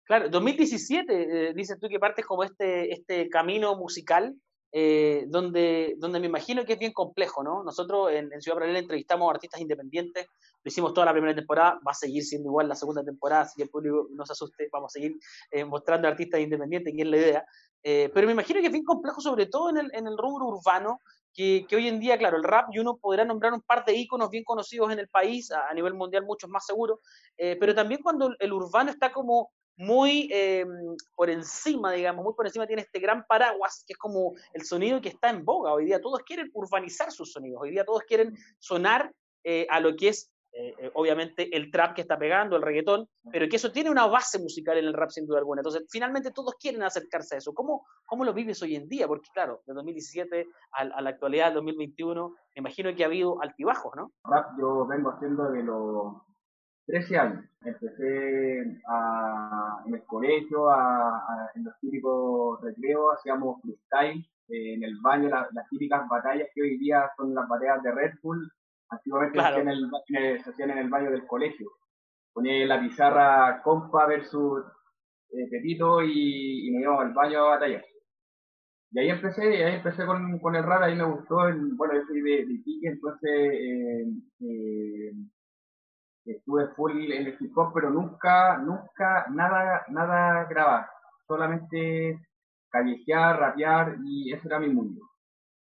Claro, 0.03 0.29
2017, 0.29 1.49
eh, 1.49 1.53
dices 1.55 1.79
tú 1.79 1.87
que 1.87 1.99
partes 1.99 2.27
como 2.27 2.43
este, 2.43 2.91
este 2.91 3.27
camino 3.29 3.75
musical, 3.75 4.35
eh, 4.75 5.25
donde, 5.27 5.93
donde 5.99 6.19
me 6.19 6.25
imagino 6.25 6.65
que 6.65 6.73
es 6.73 6.79
bien 6.79 6.93
complejo, 6.93 7.43
¿no? 7.43 7.63
Nosotros 7.63 8.11
en, 8.11 8.41
Ciudad 8.41 8.55
Paralela 8.55 8.79
entrevistamos 8.79 9.31
artistas 9.31 9.61
independientes, 9.61 10.25
lo 10.63 10.67
hicimos 10.67 10.95
toda 10.95 11.05
la 11.05 11.11
primera 11.11 11.35
temporada, 11.35 11.79
va 11.87 11.91
a 11.91 11.93
seguir 11.93 12.23
siendo 12.23 12.49
igual 12.49 12.67
la 12.67 12.73
segunda 12.73 13.03
temporada, 13.03 13.43
así 13.43 13.53
que 13.55 13.63
el 13.63 13.69
público 13.69 14.07
no 14.09 14.25
se 14.25 14.33
asuste, 14.33 14.69
vamos 14.71 14.91
a 14.91 14.93
seguir 14.93 15.15
eh, 15.51 15.63
mostrando 15.63 16.07
artistas 16.07 16.41
independientes, 16.41 16.91
que 16.91 17.03
es 17.03 17.07
la 17.07 17.17
idea. 17.17 17.45
pero 17.83 18.25
me 18.25 18.33
imagino 18.33 18.61
que 18.61 18.65
es 18.65 18.71
bien 18.71 18.83
complejo, 18.83 19.21
sobre 19.21 19.45
todo 19.45 19.69
en 19.69 19.77
el, 19.77 19.91
en 19.93 20.07
el 20.07 20.17
rubro 20.17 20.47
urbano, 20.47 21.01
que, 21.35 21.67
que, 21.69 21.75
hoy 21.75 21.87
en 21.87 21.99
día, 21.99 22.17
claro, 22.17 22.37
el 22.37 22.43
rap, 22.43 22.69
y 22.71 22.79
uno 22.79 22.97
podrá 22.97 23.25
nombrar 23.25 23.53
un 23.53 23.61
par 23.61 23.85
de 23.85 23.93
íconos 23.93 24.31
bien 24.31 24.43
conocidos 24.43 24.91
en 24.91 24.97
el 24.97 25.07
país, 25.07 25.51
a, 25.51 25.67
a 25.69 25.73
nivel 25.75 25.93
mundial 25.93 26.25
muchos 26.25 26.49
más 26.49 26.65
seguros, 26.65 26.97
pero 27.37 27.75
también 27.75 28.01
cuando 28.01 28.33
el 28.39 28.51
urbano 28.51 28.89
está 28.89 29.11
como 29.11 29.51
muy 29.77 30.29
em, 30.31 30.95
por 31.15 31.29
encima, 31.29 31.91
digamos, 31.91 32.23
muy 32.23 32.33
por 32.33 32.45
encima 32.45 32.67
tiene 32.67 32.83
este 32.83 32.99
gran 32.99 33.25
paraguas 33.25 33.83
que 33.87 33.93
es 33.93 33.99
como 33.99 34.33
el 34.53 34.63
sonido 34.63 35.01
que 35.01 35.09
está 35.09 35.29
en 35.29 35.43
boga. 35.43 35.73
Hoy 35.73 35.85
día 35.85 36.01
todos 36.01 36.21
quieren 36.23 36.49
urbanizar 36.53 37.11
sus 37.11 37.31
sonidos, 37.31 37.61
hoy 37.61 37.71
día 37.71 37.85
todos 37.85 38.03
quieren 38.03 38.35
sonar 38.59 39.11
eh, 39.43 39.67
a 39.69 39.79
lo 39.79 39.95
que 39.95 40.09
es, 40.09 40.31
eh, 40.53 40.73
eh, 40.77 40.91
obviamente, 40.93 41.55
el 41.55 41.71
trap 41.71 41.95
que 41.95 42.01
está 42.01 42.17
pegando, 42.17 42.55
el 42.55 42.61
reggaetón, 42.61 43.09
pero 43.31 43.49
que 43.49 43.55
eso 43.55 43.71
tiene 43.71 43.89
una 43.89 44.05
base 44.05 44.37
musical 44.39 44.77
en 44.77 44.85
el 44.85 44.93
rap 44.93 45.09
sin 45.09 45.25
duda 45.25 45.39
alguna. 45.39 45.61
Entonces, 45.61 45.85
finalmente 45.89 46.31
todos 46.31 46.55
quieren 46.59 46.83
acercarse 46.83 47.35
a 47.35 47.37
eso. 47.39 47.53
¿Cómo, 47.53 47.85
cómo 48.05 48.23
lo 48.23 48.33
vives 48.33 48.61
hoy 48.61 48.75
en 48.75 48.87
día? 48.87 49.07
Porque, 49.07 49.29
claro, 49.33 49.63
de 49.65 49.73
2017 49.73 50.47
a, 50.73 50.81
a 50.81 51.01
la 51.01 51.09
actualidad, 51.09 51.53
2021, 51.53 52.29
me 52.29 52.35
imagino 52.59 52.95
que 52.95 53.03
ha 53.03 53.07
habido 53.07 53.41
altibajos, 53.41 53.93
¿no? 53.95 54.11
yo 54.59 54.85
vengo 54.85 55.09
haciendo 55.09 55.49
de 55.51 55.63
los 55.63 56.13
13 56.85 57.17
años. 57.17 57.45
Empecé 57.63 58.59
en 58.59 59.93
el 59.93 60.03
colegio, 60.05 60.69
en 61.55 61.63
los 61.63 61.79
típicos 61.79 62.61
recreos, 62.61 63.15
hacíamos 63.17 63.61
freestyle 63.61 64.19
eh, 64.49 64.73
en 64.73 64.83
el 64.83 64.99
baño, 65.01 65.29
las 65.29 65.69
típicas 65.69 66.07
batallas 66.09 66.49
que 66.53 66.61
hoy 66.61 66.77
día 66.77 67.09
son 67.15 67.33
las 67.33 67.47
batallas 67.47 67.81
de 67.83 67.91
Red 67.91 68.13
Bull, 68.21 68.51
antiguamente 68.89 69.39
se, 69.39 69.45
hacían 70.49 70.71
en 70.71 70.77
el, 70.77 70.89
baño 70.89 71.11
del 71.11 71.25
colegio. 71.25 71.71
Ponía 72.33 72.65
la 72.65 72.81
pizarra 72.81 73.61
compa 73.63 74.05
versus 74.05 74.63
eh, 75.31 75.47
Petito 75.49 76.01
y, 76.01 76.67
y 76.67 76.71
nos 76.71 76.81
íbamos 76.81 77.05
al 77.05 77.13
baño 77.13 77.39
a 77.39 77.49
batallar. 77.49 77.85
Y 78.91 78.99
ahí 78.99 79.09
empecé, 79.09 79.65
ahí 79.65 79.75
empecé 79.75 80.05
con, 80.05 80.37
con 80.39 80.55
el 80.55 80.63
rap, 80.63 80.83
ahí 80.83 80.95
me 80.95 81.05
gustó, 81.05 81.37
bueno, 81.75 81.95
yo 81.95 82.03
soy 82.07 82.21
de, 82.21 82.45
de 82.45 82.61
entonces 82.83 83.31
eh, 83.31 84.05
eh 84.41 85.13
estuve 86.25 86.67
full 86.75 87.11
en 87.11 87.27
el 87.27 87.37
hip 87.39 87.53
pero 87.73 87.89
nunca, 87.89 88.57
nunca, 88.57 89.25
nada, 89.29 89.85
nada 89.89 90.45
grabar, 90.45 90.87
solamente 91.27 92.19
callejear, 92.69 93.39
rapear 93.39 93.97
y 94.03 94.33
ese 94.33 94.47
era 94.47 94.59
mi 94.59 94.69
mundo. 94.69 95.01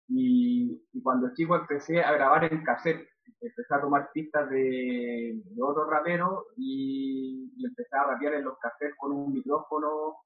Y, 0.07 0.81
cuando 1.03 1.33
chico 1.33 1.55
empecé 1.55 2.01
a 2.01 2.11
grabar 2.13 2.45
en 2.45 2.63
cassette, 2.63 3.07
empecé 3.41 3.75
a 3.75 3.81
tomar 3.81 4.09
pistas 4.13 4.49
de, 4.49 5.41
de 5.43 5.63
otro 5.63 5.89
rapero 5.89 6.47
y, 6.57 7.51
empecé 7.63 7.95
a 7.95 8.05
rapear 8.05 8.35
en 8.35 8.45
los 8.45 8.57
cassettes 8.59 8.95
con 8.97 9.11
un 9.11 9.33
micrófono 9.33 10.17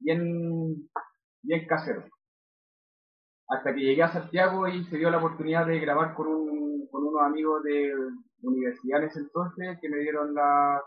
bien, 0.00 0.88
bien 1.42 1.66
casero. 1.66 2.04
Hasta 3.48 3.74
que 3.74 3.80
llegué 3.80 4.02
a 4.02 4.12
Santiago 4.12 4.68
y 4.68 4.84
se 4.84 4.98
dio 4.98 5.10
la 5.10 5.18
oportunidad 5.18 5.66
de 5.66 5.78
grabar 5.80 6.14
con, 6.14 6.26
un, 6.28 6.86
con 6.88 7.04
unos 7.06 7.22
amigos 7.22 7.62
de, 7.62 7.94
universidad 8.42 9.02
en 9.02 9.08
ese 9.08 9.20
entonces 9.20 9.78
que 9.80 9.88
me 9.88 9.98
dieron 9.98 10.34
la, 10.34 10.82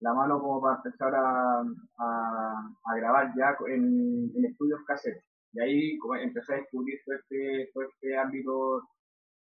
la 0.00 0.14
mano 0.14 0.40
como 0.40 0.60
para 0.60 0.76
empezar 0.76 1.14
a, 1.14 1.60
a, 1.98 2.96
grabar 2.96 3.32
ya 3.36 3.56
en, 3.68 4.30
en, 4.34 4.44
estudios 4.44 4.80
caseros. 4.86 5.22
Y 5.52 5.60
ahí 5.60 5.98
empecé 6.22 6.54
a 6.54 6.56
descubrir 6.56 7.00
todo 7.04 7.16
este, 7.16 7.62
este 7.62 8.16
ámbito 8.16 8.82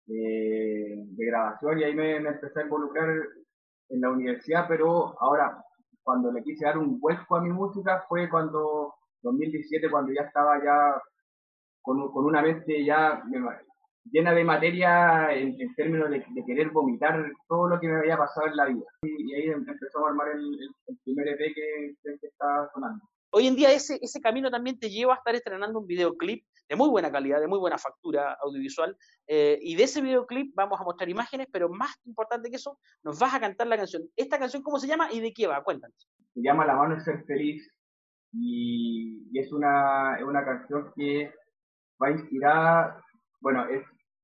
de, 0.07 1.05
de 1.07 1.27
grabación 1.27 1.79
y 1.79 1.85
ahí 1.85 1.95
me, 1.95 2.21
me, 2.21 2.31
empecé 2.31 2.61
a 2.61 2.65
involucrar 2.65 3.09
en 3.91 4.01
la 4.01 4.11
universidad, 4.11 4.67
pero 4.69 5.21
ahora 5.21 5.63
cuando 6.03 6.33
le 6.33 6.43
quise 6.43 6.65
dar 6.65 6.79
un 6.79 6.99
vuelco 7.01 7.37
a 7.37 7.43
mi 7.43 7.51
música 7.51 8.05
fue 8.09 8.29
cuando 8.31 8.95
2017, 9.23 9.91
cuando 9.91 10.13
ya 10.13 10.23
estaba 10.23 10.63
ya 10.63 11.03
con, 11.83 12.11
con 12.13 12.25
una 12.25 12.43
mente 12.43 12.85
ya 12.85 13.23
llena 14.13 14.33
de 14.33 14.45
materia 14.45 15.33
en, 15.33 15.57
términos 15.75 16.11
de, 16.11 16.25
querer 16.47 16.71
vomitar 16.71 17.31
todo 17.49 17.69
lo 17.69 17.81
que 17.81 17.89
me 17.89 17.99
había 17.99 18.17
pasado 18.17 18.47
en 18.47 18.57
la 18.57 18.67
vida. 18.67 18.85
Y, 19.03 19.35
ahí 19.35 19.49
empezó 19.49 20.05
a 20.05 20.11
armar 20.11 20.29
el, 20.35 20.71
primer 21.05 21.29
EP 21.29 21.55
que, 21.55 21.95
que, 22.03 22.27
está 22.27 22.69
sonando. 22.73 23.05
Hoy 23.31 23.47
en 23.47 23.57
día 23.57 23.73
ese, 23.73 23.99
ese 24.01 24.21
camino 24.21 24.51
también 24.51 24.79
te 24.79 24.89
lleva 24.89 25.15
a 25.15 25.17
estar 25.19 25.35
estrenando 25.35 25.79
un 25.79 25.87
videoclip 25.87 26.45
de 26.69 26.77
muy 26.77 26.89
buena 26.89 27.11
calidad, 27.11 27.41
de 27.41 27.49
muy 27.49 27.59
buena 27.59 27.79
factura 27.79 28.37
audiovisual. 28.43 28.97
Eh, 29.27 29.59
y 29.61 29.77
de 29.77 29.85
ese 29.85 30.01
videoclip 30.01 30.55
vamos 30.55 30.81
a 30.81 30.85
mostrar 30.85 31.09
imágenes, 31.09 31.47
pero 31.53 31.69
más 31.69 31.95
importante 32.05 32.51
que 32.51 32.57
eso, 32.57 32.79
nos 33.03 33.19
vas 33.19 33.35
a 33.35 33.41
cantar 33.41 33.67
la 33.67 33.77
canción. 33.77 34.03
¿Esta 34.17 34.39
canción 34.39 34.63
cómo 34.63 34.79
se 34.79 34.87
llama 34.87 35.13
y 35.13 35.21
de 35.21 35.33
qué 35.33 35.47
va? 35.47 35.63
Cuéntanos. 35.63 36.09
Se 36.35 36.41
llama 36.43 36.67
La 36.67 36.77
mano 36.77 36.97
es 36.97 37.05
ser 37.05 37.25
feliz 37.25 37.71
y, 38.33 39.29
y 39.33 39.39
es, 39.39 39.53
una, 39.53 40.17
es 40.19 40.25
una 40.25 40.45
canción 40.45 40.93
que 40.95 41.33
va 42.01 42.11
inspirada, 42.11 43.03
bueno, 43.41 43.67
es 43.69 43.83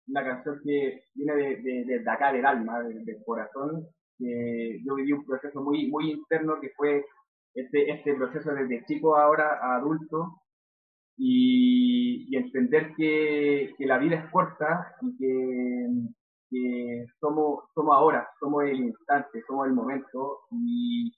una 0.08 0.24
canción 0.24 0.60
que 0.64 1.04
viene 1.14 1.34
de, 1.34 1.84
de, 1.84 2.10
acá, 2.10 2.32
del 2.32 2.46
alma, 2.46 2.80
del, 2.82 3.22
corazón. 3.24 3.86
Que 4.18 4.80
yo 4.84 4.94
viví 4.94 5.12
un 5.12 5.24
proceso 5.24 5.60
muy, 5.60 5.88
muy 5.88 6.12
interno 6.12 6.60
que 6.60 6.70
fue 6.76 7.04
este, 7.54 7.90
este 7.90 8.14
proceso 8.14 8.52
desde 8.54 8.84
chico 8.86 9.16
ahora 9.16 9.58
a 9.60 9.76
adulto 9.76 10.40
y, 11.16 12.36
entender 12.36 12.94
que, 12.96 13.74
que, 13.78 13.86
la 13.86 13.98
vida 13.98 14.16
es 14.16 14.30
corta 14.30 14.94
y 15.02 15.16
que, 15.16 15.88
que, 16.50 17.06
somos, 17.20 17.64
somos 17.74 17.94
ahora, 17.94 18.28
somos 18.40 18.64
el 18.64 18.80
instante, 18.80 19.42
somos 19.46 19.66
el 19.66 19.72
momento 19.72 20.40
y, 20.50 21.12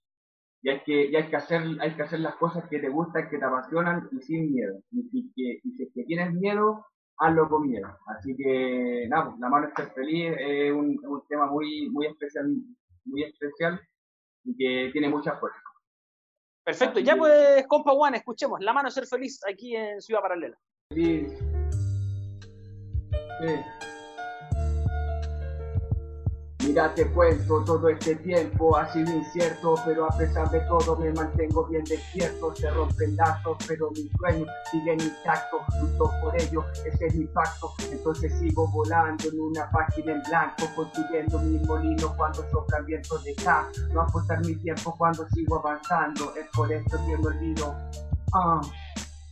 y 0.62 0.68
hay 0.68 0.80
que, 0.84 1.07
y 1.11 1.16
hay 1.16 1.28
que 1.28 1.37
hacer, 1.37 1.62
hay 1.80 1.95
que 1.95 2.03
hacer 2.03 2.20
las 2.20 2.34
cosas 2.37 2.68
que 2.68 2.78
te 2.78 2.89
gustan, 2.89 3.28
que 3.30 3.39
te 3.39 3.45
apasionan 3.45 4.09
y 4.12 4.20
sin 4.20 4.53
miedo. 4.53 4.80
Y, 4.91 5.32
que, 5.32 5.61
y 5.62 5.70
si 5.72 5.82
es 5.84 5.93
que 5.95 6.05
tienes 6.05 6.34
miedo, 6.34 6.84
hazlo 7.19 7.49
con 7.49 7.69
miedo. 7.69 7.89
Así 8.07 8.37
que, 8.37 9.07
nada, 9.09 9.27
pues, 9.27 9.39
La 9.41 9.49
mano 9.49 9.69
es 9.69 9.75
ser 9.75 9.93
feliz 9.93 10.35
es 10.39 10.73
un, 10.73 11.01
un, 11.05 11.27
tema 11.29 11.47
muy, 11.47 11.89
muy 11.91 12.07
especial, 12.07 12.47
muy 13.05 13.25
especial 13.25 13.81
y 14.45 14.57
que 14.57 14.91
tiene 14.93 15.09
mucha 15.09 15.37
fuerza. 15.37 15.59
Perfecto, 16.64 16.99
ya 17.01 17.17
pues, 17.17 17.64
compa 17.69 17.93
Juan, 17.93 18.17
escuchemos 18.17 18.61
La 18.61 18.73
mano 18.73 18.91
ser 18.91 19.07
feliz 19.07 19.41
aquí 19.49 19.77
en 19.77 20.01
Ciudad 20.01 20.21
Paralela. 20.21 20.59
Feliz. 20.89 21.33
Sí. 23.41 23.95
Mira, 26.67 26.93
te 26.93 27.07
cuento, 27.12 27.62
todo 27.62 27.89
este 27.89 28.17
tiempo 28.17 28.77
ha 28.77 28.93
sido 28.93 29.14
incierto, 29.14 29.77
pero 29.85 30.07
a 30.07 30.19
pesar 30.19 30.51
de 30.51 30.59
todo 30.62 30.97
me 30.97 31.12
mantengo 31.12 31.64
bien 31.67 31.85
despierto. 31.85 32.53
Se 32.57 32.69
rompen 32.71 33.14
lazos, 33.14 33.57
pero 33.69 33.89
mis 33.93 34.11
sueños 34.19 34.49
siguen 34.73 35.01
intactos. 35.01 35.61
Lucho 35.81 36.11
por 36.21 36.35
ello, 36.35 36.64
ese 36.85 37.07
es 37.07 37.14
mi 37.14 37.27
pacto. 37.27 37.73
Entonces 37.93 38.37
sigo 38.41 38.67
volando 38.67 39.29
en 39.29 39.41
una 39.41 39.71
página 39.71 40.14
en 40.14 40.23
blanco, 40.29 40.64
construyendo 40.75 41.39
mi 41.39 41.57
molino 41.61 42.12
cuando 42.17 42.43
sopla 42.51 42.79
el 42.79 42.85
viento 42.87 43.17
de 43.19 43.33
acá. 43.39 43.69
No 43.93 44.01
apostar 44.01 44.45
mi 44.45 44.57
tiempo 44.57 44.93
cuando 44.99 45.25
sigo 45.29 45.61
avanzando, 45.61 46.35
es 46.35 46.49
por 46.53 46.73
esto 46.73 46.99
que 47.07 47.17
me 47.17 47.27
olvido. 47.29 47.77
Ah. 48.35 48.61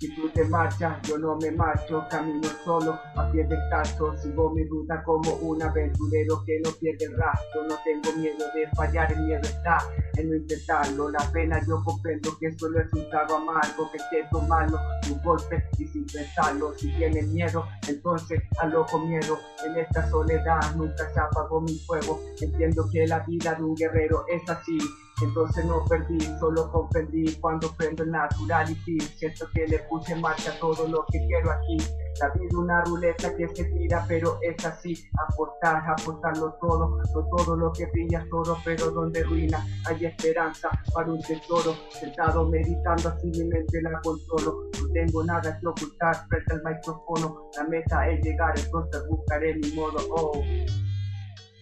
Si 0.04 0.14
tú 0.14 0.28
te 0.28 0.44
marchas, 0.44 1.00
yo 1.08 1.16
no 1.16 1.34
me 1.36 1.50
marcho, 1.52 2.04
camino 2.10 2.46
solo, 2.62 3.00
a 3.16 3.32
pie 3.32 3.42
descalzo, 3.44 4.14
sigo 4.18 4.50
mi 4.50 4.62
ruta 4.64 5.02
como 5.02 5.32
un 5.36 5.62
aventurero 5.62 6.44
que 6.44 6.60
no 6.62 6.70
pierde 6.72 7.06
el 7.06 7.16
rastro, 7.16 7.64
no 7.66 7.74
tengo 7.82 8.14
miedo 8.18 8.44
de 8.54 8.68
fallar, 8.76 9.10
el 9.10 9.22
miedo 9.22 9.40
está 9.40 9.78
en 10.18 10.28
no 10.28 10.36
intentarlo, 10.36 11.08
la 11.08 11.20
pena 11.32 11.58
yo 11.66 11.82
comprendo 11.82 12.36
que 12.38 12.52
solo 12.58 12.82
es 12.82 12.92
un 12.92 13.08
trago 13.08 13.36
amargo, 13.36 13.90
que 13.90 13.98
quiero 14.10 14.28
tomarlo, 14.30 14.78
un 15.10 15.22
golpe 15.22 15.64
y 15.78 15.86
sin 15.86 16.04
pensarlo, 16.04 16.74
si 16.76 16.92
tienes 16.98 17.26
miedo, 17.28 17.64
entonces 17.88 18.42
hazlo 18.60 18.84
con 18.84 19.08
miedo, 19.08 19.38
en 19.66 19.78
esta 19.78 20.06
soledad 20.10 20.60
nunca 20.76 21.08
se 21.14 21.18
apagó 21.18 21.62
mi 21.62 21.78
fuego, 21.78 22.20
entiendo 22.42 22.86
que 22.92 23.06
la 23.06 23.20
vida 23.20 23.54
de 23.54 23.62
un 23.62 23.74
guerrero 23.74 24.26
es 24.28 24.46
así, 24.50 24.76
entonces 25.22 25.64
no 25.64 25.84
perdí, 25.84 26.18
solo 26.38 26.70
comprendí 26.70 27.36
cuando 27.36 27.70
prendo 27.76 28.02
el 28.02 28.10
naturality. 28.10 29.00
Siento 29.00 29.46
que 29.54 29.66
le 29.66 29.78
puse 29.80 30.12
en 30.12 30.20
marcha 30.20 30.58
todo 30.58 30.88
lo 30.88 31.04
que 31.10 31.24
quiero 31.26 31.50
aquí. 31.52 31.76
La 32.20 32.28
vida 32.30 32.58
una 32.58 32.84
ruleta 32.84 33.34
que 33.36 33.48
se 33.54 33.64
tira, 33.64 34.04
pero 34.08 34.38
es 34.42 34.64
así. 34.64 34.94
Aportar, 35.28 35.82
aportarlo 35.88 36.54
todo, 36.60 37.00
no 37.14 37.36
todo 37.36 37.56
lo 37.56 37.72
que 37.72 37.86
brilla 37.86 38.24
todo, 38.30 38.56
pero 38.64 38.90
donde 38.90 39.22
ruina 39.24 39.64
hay 39.86 40.06
esperanza 40.06 40.70
para 40.92 41.12
un 41.12 41.22
tesoro. 41.22 41.74
Sentado 41.90 42.48
meditando 42.48 43.08
así 43.08 43.28
mi 43.28 43.44
mente 43.44 43.82
la 43.82 44.00
controlo 44.00 44.70
tengo 44.94 45.24
nada 45.24 45.58
que 45.58 45.66
ocultar 45.66 46.26
frente 46.28 46.54
al 46.54 46.62
micrófono. 46.64 47.50
La 47.56 47.64
meta 47.64 48.08
es 48.08 48.24
llegar, 48.24 48.54
entonces 48.56 49.02
buscaré 49.08 49.54
mi 49.56 49.72
modo. 49.72 49.98
Oh. 50.10 50.42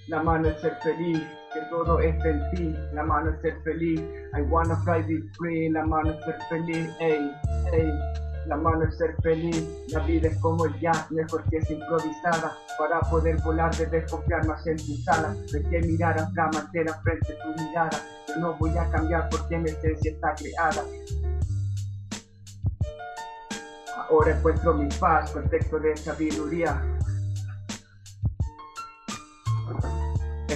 La 0.08 0.22
mano 0.22 0.48
es 0.48 0.60
ser 0.60 0.76
feliz, 0.82 1.22
que 1.54 1.60
todo 1.70 2.00
esté 2.00 2.30
en 2.30 2.50
ti. 2.50 2.76
La 2.92 3.02
mano 3.04 3.30
es 3.30 3.40
ser 3.40 3.60
feliz. 3.62 4.00
I 4.34 4.42
wanna 4.42 4.76
fly 4.84 5.02
this 5.02 5.24
free. 5.36 5.68
La 5.70 5.84
mano 5.84 6.10
es 6.10 6.24
ser 6.24 6.38
feliz. 6.48 6.88
Ey, 7.00 7.30
ey. 7.72 7.92
La 8.46 8.56
mano 8.56 8.84
es 8.84 8.98
ser 8.98 9.14
feliz, 9.22 9.68
la 9.90 10.00
vida 10.00 10.26
es 10.26 10.36
como 10.38 10.66
el 10.66 10.78
jazz, 10.80 11.08
mejor 11.12 11.44
que 11.48 11.58
es 11.58 11.70
improvisada. 11.70 12.56
Para 12.76 13.00
poder 13.02 13.40
volar 13.42 13.74
debes 13.76 14.10
confiar 14.10 14.44
más 14.46 14.66
en 14.66 14.76
tu 14.78 14.96
sala. 15.04 15.34
De 15.52 15.62
que 15.62 15.80
mirar 15.86 16.18
acá, 16.18 16.50
mantener 16.52 16.92
frente 17.04 17.34
tu 17.34 17.62
mirada. 17.62 18.00
Yo 18.28 18.36
no 18.40 18.54
voy 18.54 18.76
a 18.76 18.90
cambiar 18.90 19.28
porque 19.30 19.58
mi 19.58 19.70
esencia 19.70 20.10
está 20.10 20.34
creada. 20.34 20.82
Ahora 24.10 24.36
encuentro 24.36 24.74
mi 24.74 24.88
paz, 24.98 25.30
contexto 25.30 25.78
de 25.78 25.96
sabiduría. 25.96 26.82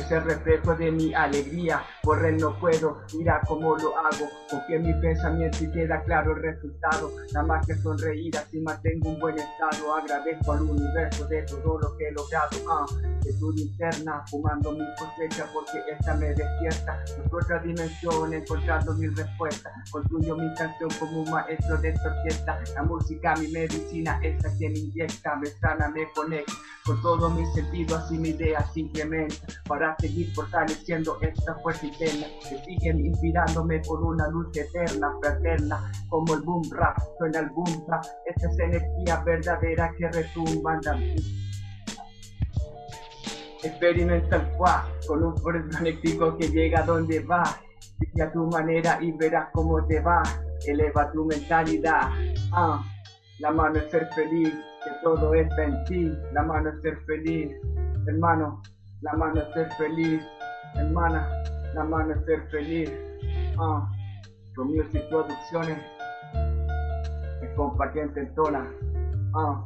Es 0.06 0.12
el 0.12 0.22
reflejo 0.22 0.74
de 0.76 0.90
mi 0.90 1.14
alegría. 1.14 1.82
Correr 2.02 2.40
no 2.40 2.58
puedo, 2.58 3.02
mira 3.14 3.40
cómo 3.46 3.76
lo 3.76 3.96
hago. 3.98 4.28
Confío 4.48 4.76
en 4.76 4.82
mi 4.82 4.94
pensamiento 5.00 5.64
y 5.64 5.70
queda 5.72 6.02
claro 6.04 6.36
el 6.36 6.42
resultado. 6.42 7.10
Nada 7.32 7.46
más 7.46 7.66
que 7.66 7.74
sonreír, 7.74 8.36
así 8.36 8.60
mantengo 8.60 9.10
un 9.10 9.18
buen 9.18 9.36
estado. 9.36 9.94
Agradezco 9.96 10.52
al 10.52 10.62
universo 10.62 11.26
de 11.26 11.42
todo 11.42 11.78
lo 11.78 11.96
que 11.96 12.08
he 12.08 12.12
logrado. 12.12 12.56
Ah, 12.70 12.86
de 13.22 13.32
tu 13.34 13.50
linterna, 13.52 14.24
fumando 14.30 14.72
mi 14.72 14.84
cosecha 14.96 15.46
porque 15.52 15.82
esta 15.90 16.14
me 16.14 16.28
despierta. 16.28 17.04
En 17.16 17.34
otra 17.34 17.58
dimensión, 17.58 18.32
encontrando 18.32 18.94
mi 18.94 19.08
respuesta. 19.08 19.72
Construyo 19.90 20.36
mi 20.36 20.54
canción 20.54 20.90
como 21.00 21.22
un 21.22 21.30
maestro 21.30 21.76
de 21.78 21.88
esta 21.88 22.08
orquesta. 22.08 22.60
La 22.74 22.82
música, 22.84 23.34
mi 23.36 23.48
medicina, 23.48 24.20
esta 24.22 24.48
quien 24.56 24.76
inyecta, 24.76 25.34
me 25.36 25.46
sana, 25.46 25.88
me 25.88 26.06
conecta. 26.12 26.52
Con 26.86 27.02
todo 27.02 27.28
mi 27.30 27.44
sentido, 27.46 27.96
así 27.96 28.16
mi 28.16 28.28
idea 28.28 28.64
simplemente 28.72 29.36
para 29.66 29.96
seguir 29.98 30.32
fortaleciendo 30.34 31.18
esta 31.20 31.56
fuerza 31.56 31.84
interna 31.84 32.26
que 32.48 32.58
siguen 32.64 33.04
inspirándome 33.04 33.80
por 33.80 34.04
una 34.04 34.28
luz 34.28 34.56
eterna, 34.56 35.10
fraterna, 35.20 35.90
como 36.08 36.34
el 36.34 36.42
boom 36.42 36.62
rap, 36.70 36.96
suena 37.18 37.40
el 37.40 37.48
boom 37.50 37.84
rap, 37.88 38.04
esta 38.26 38.48
es 38.48 38.58
energía 38.60 39.20
verdadera 39.24 39.92
que 39.98 40.08
retumba 40.12 40.80
Experimenta 43.64 44.36
el 44.36 44.56
fuá 44.56 44.88
con 45.08 45.24
un 45.24 45.36
fuerza 45.38 45.80
eléctrico 45.80 46.36
que 46.36 46.48
llega 46.50 46.82
donde 46.82 47.18
va, 47.18 47.42
a 47.42 48.32
tu 48.32 48.46
manera 48.46 48.98
y 49.02 49.10
verás 49.10 49.48
cómo 49.52 49.84
te 49.86 49.98
va, 50.00 50.22
eleva 50.66 51.10
tu 51.10 51.24
mentalidad. 51.24 52.10
Ah, 52.52 52.80
la 53.40 53.50
mano 53.50 53.78
es 53.80 53.90
ser 53.90 54.08
feliz, 54.14 54.54
todo 55.02 55.34
está 55.34 55.64
en 55.64 55.84
ti, 55.84 56.12
la 56.32 56.42
mano 56.42 56.70
es 56.70 56.80
ser 56.82 56.98
feliz, 57.06 57.50
hermano, 58.06 58.62
la 59.00 59.12
mano 59.14 59.40
es 59.40 59.54
ser 59.54 59.70
feliz, 59.74 60.22
hermana, 60.74 61.28
la 61.74 61.84
mano 61.84 62.14
es 62.14 62.24
ser 62.24 62.48
feliz. 62.50 62.90
Ah, 63.58 63.88
Music 64.56 65.02
Producciones, 65.10 65.78
es 67.42 67.50
compartiente 67.56 68.20
en 68.20 68.34
toda. 68.34 68.66
Ah, 69.34 69.64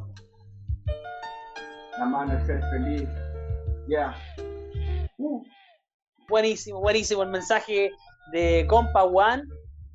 la 1.98 2.04
mano 2.06 2.32
es 2.32 2.46
ser 2.46 2.60
feliz. 2.70 3.08
Ya. 3.88 4.14
Uh, 5.16 5.44
buenísimo, 6.28 6.80
buenísimo 6.80 7.22
el 7.22 7.30
mensaje 7.30 7.90
de 8.32 8.66
Compa 8.68 9.04
One. 9.04 9.44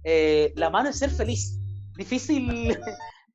Eh, 0.04 0.54
la 0.56 0.70
mano 0.70 0.90
es 0.90 1.00
ser 1.00 1.10
feliz. 1.10 1.60
Difícil, 1.98 2.78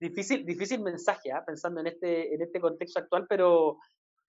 difícil, 0.01 0.45
difícil 0.45 0.81
mensaje, 0.81 1.31
¿ah? 1.33 1.45
pensando 1.47 1.81
en 1.81 1.89
este, 1.89 2.35
en 2.35 2.43
este 2.43 2.61
contexto 2.61 3.01
actual, 3.01 3.27
pero 3.29 3.79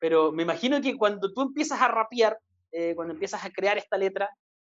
pero 0.01 0.31
me 0.31 0.41
imagino 0.41 0.81
que 0.81 0.97
cuando 0.97 1.31
tú 1.31 1.43
empiezas 1.43 1.79
a 1.79 1.87
rapear, 1.87 2.35
eh, 2.71 2.95
cuando 2.95 3.13
empiezas 3.13 3.45
a 3.45 3.51
crear 3.51 3.77
esta 3.77 3.99
letra, 3.99 4.27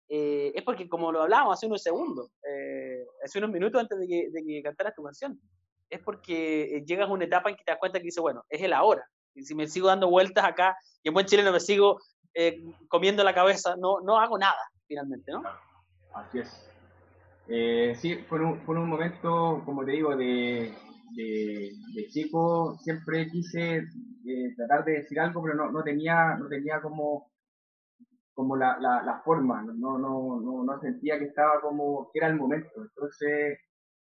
eh, 0.07 0.53
es 0.55 0.63
porque, 0.63 0.87
como 0.87 1.11
lo 1.11 1.21
hablábamos 1.21 1.57
hace 1.57 1.65
unos 1.65 1.83
segundos, 1.83 2.31
eh, 2.49 3.05
hace 3.21 3.37
unos 3.39 3.51
minutos 3.51 3.81
antes 3.81 3.99
de 3.99 4.07
que, 4.07 4.29
de 4.31 4.41
que 4.41 4.63
cantaras 4.63 4.95
tu 4.95 5.03
canción, 5.03 5.37
es 5.89 5.99
porque 5.99 6.81
llegas 6.87 7.09
a 7.09 7.11
una 7.11 7.25
etapa 7.25 7.49
en 7.49 7.57
que 7.57 7.63
te 7.65 7.71
das 7.73 7.79
cuenta 7.79 7.99
que 7.99 8.05
dices, 8.05 8.21
bueno, 8.21 8.45
es 8.47 8.61
el 8.61 8.71
ahora. 8.71 9.05
Y 9.35 9.43
si 9.43 9.53
me 9.53 9.67
sigo 9.67 9.87
dando 9.87 10.09
vueltas 10.09 10.45
acá 10.45 10.77
y 11.03 11.09
en 11.09 11.13
buen 11.13 11.25
chileno 11.25 11.51
me 11.51 11.59
sigo 11.59 11.99
comiendo 12.87 13.21
la 13.21 13.33
cabeza, 13.33 13.75
no, 13.75 13.99
no 13.99 14.17
hago 14.17 14.37
nada, 14.37 14.61
finalmente, 14.87 15.31
¿no? 15.33 15.43
Así 16.13 16.39
es. 16.39 16.66
Sí, 17.47 18.15
fue 18.27 18.41
un, 18.41 18.59
fue 18.61 18.77
un 18.79 18.89
momento, 18.89 19.61
como 19.65 19.85
te 19.85 19.91
digo, 19.91 20.15
de, 20.15 20.73
de, 21.15 22.07
chico, 22.09 22.77
siempre 22.79 23.27
quise 23.29 23.87
tratar 24.55 24.85
de 24.85 24.93
decir 24.93 25.19
algo, 25.19 25.41
pero 25.43 25.55
no, 25.55 25.71
no 25.71 25.83
tenía, 25.83 26.35
no 26.35 26.47
tenía 26.47 26.81
como, 26.81 27.31
como 28.33 28.55
la, 28.55 28.77
la, 28.79 29.21
forma, 29.25 29.63
no, 29.63 29.97
no, 29.97 30.39
no, 30.39 30.63
no, 30.63 30.79
sentía 30.79 31.17
que 31.17 31.25
estaba 31.25 31.59
como, 31.61 32.09
que 32.13 32.19
era 32.19 32.27
el 32.27 32.35
momento. 32.35 32.83
Entonces, 32.83 33.57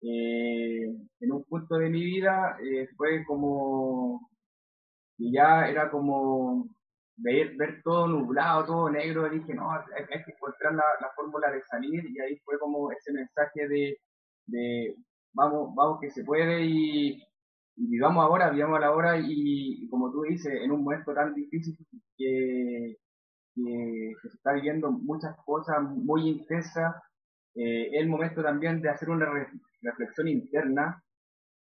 eh, 0.01 0.83
en 1.19 1.31
un 1.31 1.43
punto 1.45 1.77
de 1.77 1.89
mi 1.89 2.03
vida 2.03 2.57
eh, 2.61 2.87
fue 2.97 3.23
como, 3.25 4.29
y 5.17 5.31
ya 5.31 5.69
era 5.69 5.89
como 5.89 6.67
ver, 7.17 7.81
todo 7.83 8.07
nublado, 8.07 8.65
todo 8.65 8.89
negro, 8.89 9.29
dije, 9.29 9.53
no, 9.53 9.71
hay, 9.71 10.05
que 10.05 10.31
encontrar 10.31 10.73
la, 10.73 10.83
la, 11.01 11.09
fórmula 11.15 11.51
de 11.51 11.63
salir, 11.63 12.05
y 12.05 12.19
ahí 12.19 12.37
fue 12.45 12.59
como 12.59 12.91
ese 12.91 13.11
mensaje 13.11 13.67
de, 13.67 14.95
vamos, 15.33 15.73
vamos 15.75 15.99
que 15.99 16.11
se 16.11 16.23
puede, 16.23 16.63
y, 16.65 17.21
y 17.77 17.87
vivamos 17.87 18.23
ahora, 18.23 18.49
vivamos 18.49 18.77
a 18.77 18.81
la 18.81 18.91
hora 18.91 19.19
y, 19.19 19.87
como 19.89 20.11
tú 20.11 20.23
dices, 20.23 20.53
en 20.61 20.71
un 20.71 20.83
momento 20.83 21.13
tan 21.13 21.33
difícil 21.33 21.75
que, 22.17 22.97
que, 23.55 24.13
se 24.21 24.27
está 24.29 24.53
viviendo 24.53 24.91
muchas 24.91 25.35
cosas 25.45 25.81
muy 25.81 26.29
intensas, 26.29 26.95
eh, 27.55 27.89
es 27.91 28.01
el 28.01 28.09
momento 28.09 28.43
también 28.43 28.81
de 28.81 28.89
hacer 28.89 29.09
una 29.09 29.27
reflexión 29.81 30.27
interna 30.27 31.03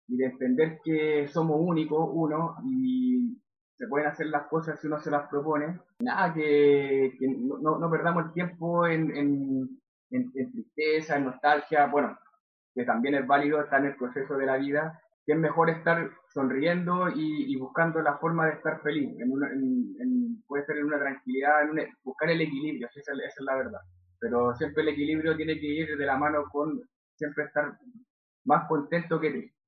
y 0.08 0.16
de 0.16 0.26
entender 0.26 0.78
que 0.84 1.28
somos 1.28 1.56
únicos, 1.60 2.08
uno, 2.12 2.56
y 2.64 3.41
se 3.78 3.86
pueden 3.88 4.08
hacer 4.08 4.26
las 4.26 4.46
cosas 4.46 4.78
si 4.80 4.86
uno 4.86 5.00
se 5.00 5.10
las 5.10 5.28
propone. 5.28 5.78
Nada, 6.00 6.32
que, 6.34 7.12
no, 7.20 7.78
no, 7.78 7.90
perdamos 7.90 8.26
el 8.26 8.32
tiempo 8.32 8.86
en, 8.86 9.16
en, 9.16 9.80
en, 10.10 10.32
tristeza, 10.32 11.16
en 11.16 11.24
nostalgia, 11.24 11.86
bueno, 11.86 12.18
que 12.74 12.84
también 12.84 13.14
es 13.14 13.26
válido 13.26 13.60
estar 13.60 13.80
en 13.80 13.86
el 13.86 13.96
proceso 13.96 14.36
de 14.36 14.46
la 14.46 14.56
vida, 14.56 15.00
que 15.24 15.32
es 15.32 15.38
mejor 15.38 15.70
estar 15.70 16.10
sonriendo 16.32 17.08
y, 17.14 17.56
buscando 17.56 18.00
la 18.02 18.18
forma 18.18 18.46
de 18.46 18.52
estar 18.54 18.80
feliz. 18.82 19.10
En 19.18 20.42
puede 20.46 20.64
ser 20.64 20.78
en 20.78 20.86
una 20.86 20.98
tranquilidad, 20.98 21.62
en 21.62 21.88
buscar 22.02 22.30
el 22.30 22.40
equilibrio, 22.40 22.88
esa, 22.94 23.12
es 23.12 23.34
la 23.40 23.56
verdad. 23.56 23.80
Pero 24.18 24.54
siempre 24.54 24.82
el 24.82 24.90
equilibrio 24.90 25.36
tiene 25.36 25.58
que 25.58 25.66
ir 25.66 25.96
de 25.96 26.06
la 26.06 26.16
mano 26.16 26.44
con 26.50 26.80
siempre 27.16 27.44
estar 27.44 27.78
más 28.44 28.68
contento 28.68 29.20
que 29.20 29.30
triste. 29.30 29.61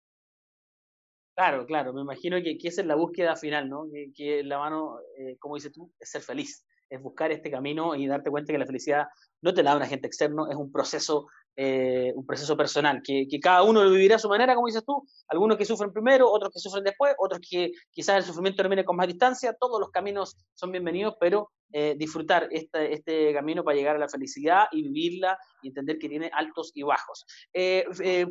Claro, 1.35 1.66
claro, 1.66 1.93
me 1.93 2.03
imagino 2.03 2.37
que, 2.43 2.57
que, 2.57 2.68
esa 2.68 2.82
es 2.82 2.87
la 2.87 2.95
búsqueda 2.95 3.35
final, 3.35 3.68
¿no? 3.68 3.87
Que, 4.14 4.45
la 4.45 4.59
mano, 4.59 4.99
eh, 5.18 5.37
como 5.41 5.57
dices 5.57 5.72
tú, 5.72 5.93
es 5.99 6.09
ser 6.09 6.22
feliz, 6.22 6.64
es 6.89 7.03
buscar 7.03 7.32
este 7.32 7.51
camino 7.51 7.97
y 7.97 8.07
darte 8.07 8.30
cuenta 8.30 8.53
que 8.53 8.59
la 8.59 8.66
felicidad 8.66 9.09
no 9.43 9.53
te 9.53 9.64
la 9.64 9.70
da 9.70 9.78
un 9.78 9.82
agente 9.82 10.07
externo, 10.07 10.49
es 10.49 10.57
un 10.57 10.70
proceso 10.70 11.26
eh, 11.57 12.12
un 12.16 12.26
proceso 12.26 12.57
personal, 12.57 13.01
que, 13.01 13.28
cada 13.41 13.62
uno 13.62 13.85
lo 13.85 13.91
vivirá 13.91 14.16
a 14.16 14.18
su 14.18 14.28
manera, 14.28 14.57
como 14.57 14.66
dices 14.66 14.85
tú, 14.85 15.07
algunos 15.28 15.57
que 15.57 15.64
sufren 15.64 15.93
primero, 15.93 16.28
otros 16.28 16.53
que 16.53 16.59
sufren 16.59 16.82
después, 16.82 17.14
otros 17.16 17.41
que 17.49 17.70
quizás 17.93 18.16
el 18.16 18.24
sufrimiento 18.24 18.62
termine 18.62 18.85
con 18.85 18.97
más 18.97 19.07
distancia, 19.07 19.55
todos 19.55 19.78
los 19.78 19.91
caminos 19.91 20.37
son 20.55 20.72
bienvenidos, 20.72 21.14
pero 21.20 21.53
eh, 21.72 21.95
disfrutar 21.97 22.49
este, 22.51 22.93
este, 22.93 23.32
camino 23.32 23.62
para 23.62 23.76
llegar 23.76 23.95
a 23.95 24.01
la 24.01 24.09
felicidad 24.09 24.64
y 24.72 24.82
vivirla 24.82 25.39
y 25.62 25.68
entender 25.68 25.99
que 25.99 26.09
tiene 26.09 26.28
altos 26.35 26.72
y 26.74 26.82
bajos. 26.82 27.24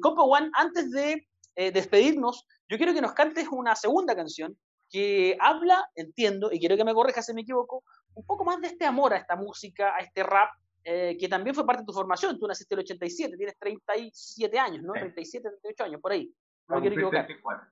Compa 0.01 0.23
One, 0.23 0.49
antes 0.55 0.91
de 0.91 1.25
despedirnos, 1.55 2.45
yo 2.67 2.77
quiero 2.77 2.93
que 2.93 3.01
nos 3.01 3.13
cantes 3.13 3.47
una 3.49 3.75
segunda 3.75 4.15
canción 4.15 4.57
que 4.89 5.35
habla, 5.39 5.89
entiendo, 5.95 6.51
y 6.51 6.59
quiero 6.59 6.77
que 6.77 6.85
me 6.85 6.93
corrijas 6.93 7.25
si 7.25 7.33
me 7.33 7.41
equivoco, 7.41 7.83
un 8.13 8.25
poco 8.25 8.45
más 8.45 8.61
de 8.61 8.67
este 8.67 8.85
amor 8.85 9.13
a 9.13 9.17
esta 9.17 9.35
música, 9.35 9.95
a 9.95 9.99
este 9.99 10.21
rap, 10.21 10.49
eh, 10.83 11.17
que 11.19 11.27
también 11.27 11.55
fue 11.55 11.65
parte 11.65 11.81
de 11.81 11.87
tu 11.87 11.93
formación. 11.93 12.37
Tú 12.37 12.47
naciste 12.47 12.75
en 12.75 12.79
el 12.79 12.83
87, 12.83 13.37
tienes 13.37 13.57
37 13.57 14.59
años, 14.59 14.83
¿no? 14.83 14.93
37, 14.93 15.49
38 15.61 15.83
años, 15.83 16.01
por 16.01 16.11
ahí. 16.11 16.31
No 16.67 16.75
me 16.75 16.81
quiero 16.81 16.95
equivocar. 16.95 17.25
34. 17.25 17.67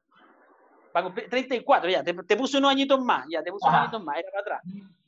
Va 0.96 1.00
a 1.00 1.04
cumplir 1.04 1.30
34, 1.30 1.90
ya, 1.90 2.04
te, 2.04 2.14
te, 2.14 2.36
puse 2.36 2.58
unos 2.58 2.72
añitos 2.72 3.00
más, 3.00 3.26
ya, 3.32 3.42
te 3.42 3.52
puse 3.52 3.66
unos 3.66 3.80
añitos 3.80 4.04
más, 4.04 4.18
era 4.18 4.32
para 4.32 4.42
atrás. 4.42 4.62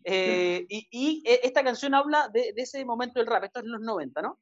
Eh, 0.05 0.65
y, 0.69 0.87
y, 0.91 1.23
eh, 1.25 1.41
esta 1.43 1.63
canción 1.63 1.93
habla 1.93 2.29
de, 2.29 2.53
de, 2.53 2.61
ese 2.61 2.85
momento 2.85 3.19
del 3.19 3.27
rap, 3.27 3.43
esto 3.43 3.59
es 3.59 3.65
en 3.65 3.71
los 3.71 3.81
90, 3.81 4.21
¿no? 4.21 4.39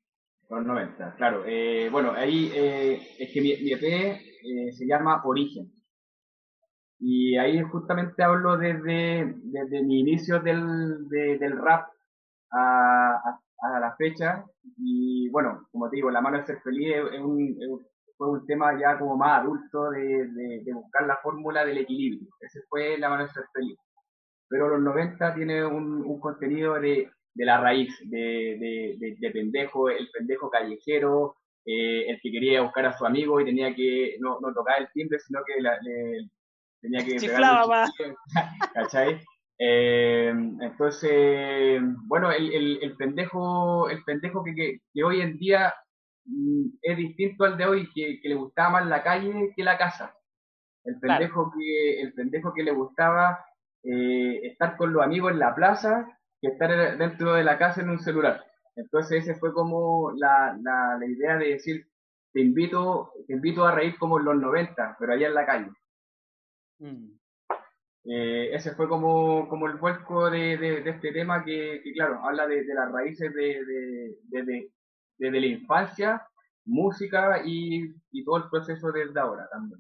Los 0.51 0.65
90, 0.65 1.15
claro. 1.15 1.43
Eh, 1.45 1.87
bueno, 1.89 2.11
ahí 2.11 2.51
es 2.53 3.31
que 3.33 3.39
mi, 3.41 3.55
mi 3.63 3.71
EP 3.71 4.73
se 4.73 4.85
llama 4.85 5.21
Origen. 5.23 5.71
Y 6.99 7.37
ahí 7.37 7.61
justamente 7.61 8.21
hablo 8.21 8.57
desde, 8.57 9.33
desde 9.43 9.81
mi 9.81 10.01
inicio 10.01 10.41
del, 10.41 11.07
del 11.07 11.57
rap 11.57 11.87
a, 12.51 13.39
a, 13.61 13.79
la 13.79 13.95
fecha. 13.95 14.43
Y 14.77 15.29
bueno, 15.29 15.69
como 15.71 15.89
te 15.89 15.95
digo, 15.95 16.11
La 16.11 16.19
mano 16.19 16.37
de 16.37 16.45
ser 16.45 16.59
feliz 16.59 16.97
es, 17.13 17.21
un, 17.21 17.57
fue 18.17 18.29
un 18.29 18.45
tema 18.45 18.77
ya 18.77 18.99
como 18.99 19.15
más 19.15 19.39
adulto 19.39 19.89
de, 19.91 20.27
de, 20.65 20.73
buscar 20.73 21.07
la 21.07 21.15
fórmula 21.23 21.63
del 21.63 21.77
equilibrio. 21.77 22.29
Ese 22.41 22.59
fue 22.67 22.97
la 22.97 23.07
manera 23.07 23.29
de 23.29 23.33
ser 23.33 23.45
feliz. 23.53 23.77
Pero 24.49 24.67
los 24.67 24.81
90 24.81 25.33
tiene 25.33 25.65
un, 25.65 26.03
un 26.05 26.19
contenido 26.19 26.73
de, 26.73 27.09
de, 27.33 27.45
la 27.45 27.59
raíz, 27.59 27.93
de, 28.09 28.97
de, 29.19 29.31
pendejo, 29.31 29.89
el 29.89 30.09
pendejo 30.11 30.49
callejero, 30.49 31.37
eh, 31.65 32.05
el 32.09 32.19
que 32.21 32.31
quería 32.31 32.61
buscar 32.61 32.85
a 32.85 32.97
su 32.97 33.05
amigo 33.05 33.39
y 33.39 33.45
tenía 33.45 33.73
que 33.75 34.17
no, 34.19 34.39
no 34.39 34.53
tocar 34.53 34.81
el 34.81 34.87
timbre, 34.93 35.19
sino 35.19 35.41
que 35.45 35.61
le, 35.61 36.29
tenía 36.81 37.05
que 37.05 37.17
Chiflaba 37.17 37.85
¿cachai? 38.73 39.21
Eh, 39.59 40.29
entonces, 40.29 41.81
bueno, 42.07 42.31
el, 42.31 42.51
el, 42.51 42.79
el, 42.81 42.95
pendejo, 42.97 43.89
el 43.89 44.03
pendejo 44.03 44.43
que, 44.43 44.79
que, 44.91 45.03
hoy 45.03 45.21
en 45.21 45.37
día 45.37 45.71
mm, 46.25 46.65
es 46.81 46.97
distinto 46.97 47.43
al 47.43 47.57
de 47.57 47.65
hoy, 47.65 47.89
que, 47.93 48.19
que, 48.19 48.29
le 48.29 48.35
gustaba 48.35 48.71
más 48.71 48.87
la 48.87 49.03
calle 49.03 49.53
que 49.55 49.63
la 49.63 49.77
casa. 49.77 50.15
El 50.83 50.99
pendejo, 50.99 51.51
que, 51.55 52.01
el 52.01 52.13
pendejo 52.13 52.53
que 52.55 52.63
le 52.63 52.71
gustaba 52.71 53.45
eh, 53.83 54.39
estar 54.47 54.77
con 54.77 54.93
los 54.93 55.03
amigos 55.03 55.31
en 55.31 55.39
la 55.39 55.53
plaza 55.53 56.07
que 56.41 56.47
estar 56.47 56.97
dentro 56.97 57.33
de 57.33 57.43
la 57.43 57.57
casa 57.57 57.81
en 57.81 57.89
un 57.89 57.99
celular. 57.99 58.43
Entonces 58.75 59.23
ese 59.23 59.35
fue 59.35 59.53
como 59.53 60.11
la, 60.17 60.57
la, 60.61 60.97
la 60.99 61.05
idea 61.05 61.37
de 61.37 61.49
decir, 61.49 61.87
te 62.33 62.41
invito, 62.41 63.11
te 63.27 63.33
invito 63.33 63.65
a 63.65 63.75
reír 63.75 63.97
como 63.97 64.19
en 64.19 64.25
los 64.25 64.35
90, 64.37 64.97
pero 64.99 65.13
allá 65.13 65.27
en 65.27 65.33
la 65.33 65.45
calle. 65.45 65.71
Mm. 66.79 67.21
Eh, 68.05 68.49
ese 68.53 68.73
fue 68.73 68.87
como, 68.87 69.47
como 69.47 69.67
el 69.67 69.75
vuelco 69.75 70.31
de, 70.31 70.57
de, 70.57 70.89
este 70.89 71.11
tema 71.11 71.43
que, 71.43 71.81
que, 71.83 71.93
claro, 71.93 72.19
habla 72.23 72.47
de, 72.47 72.63
de 72.63 72.73
las 72.73 72.91
raíces 72.91 73.31
de, 73.33 74.11
desde 74.27 75.39
la 75.39 75.45
infancia, 75.45 76.27
música 76.65 77.43
y, 77.45 77.93
y, 78.11 78.23
todo 78.23 78.37
el 78.37 78.49
proceso 78.49 78.91
desde 78.91 79.19
ahora 79.19 79.47
también. 79.51 79.79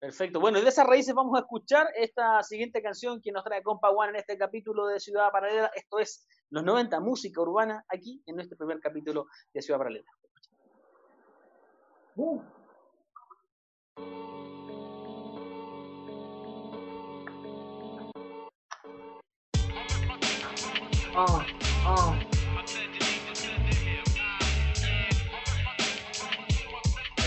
Perfecto. 0.00 0.38
Bueno, 0.38 0.58
y 0.58 0.62
de 0.62 0.68
esas 0.68 0.86
raíces 0.86 1.12
vamos 1.12 1.36
a 1.36 1.40
escuchar 1.40 1.88
esta 1.96 2.40
siguiente 2.44 2.80
canción 2.80 3.20
que 3.20 3.32
nos 3.32 3.42
trae 3.42 3.64
Compa 3.64 3.90
One 3.90 4.10
en 4.10 4.16
este 4.16 4.38
capítulo 4.38 4.86
de 4.86 5.00
Ciudad 5.00 5.32
Paralela. 5.32 5.70
Esto 5.74 5.98
es 5.98 6.26
Los 6.50 6.62
90, 6.62 7.00
música 7.00 7.40
urbana, 7.40 7.84
aquí 7.88 8.22
en 8.26 8.36
nuestro 8.36 8.56
primer 8.56 8.78
capítulo 8.78 9.26
de 9.52 9.60
Ciudad 9.60 9.78
Paralela. 9.78 10.06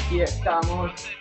Aquí 0.08 0.22
estamos. 0.22 1.21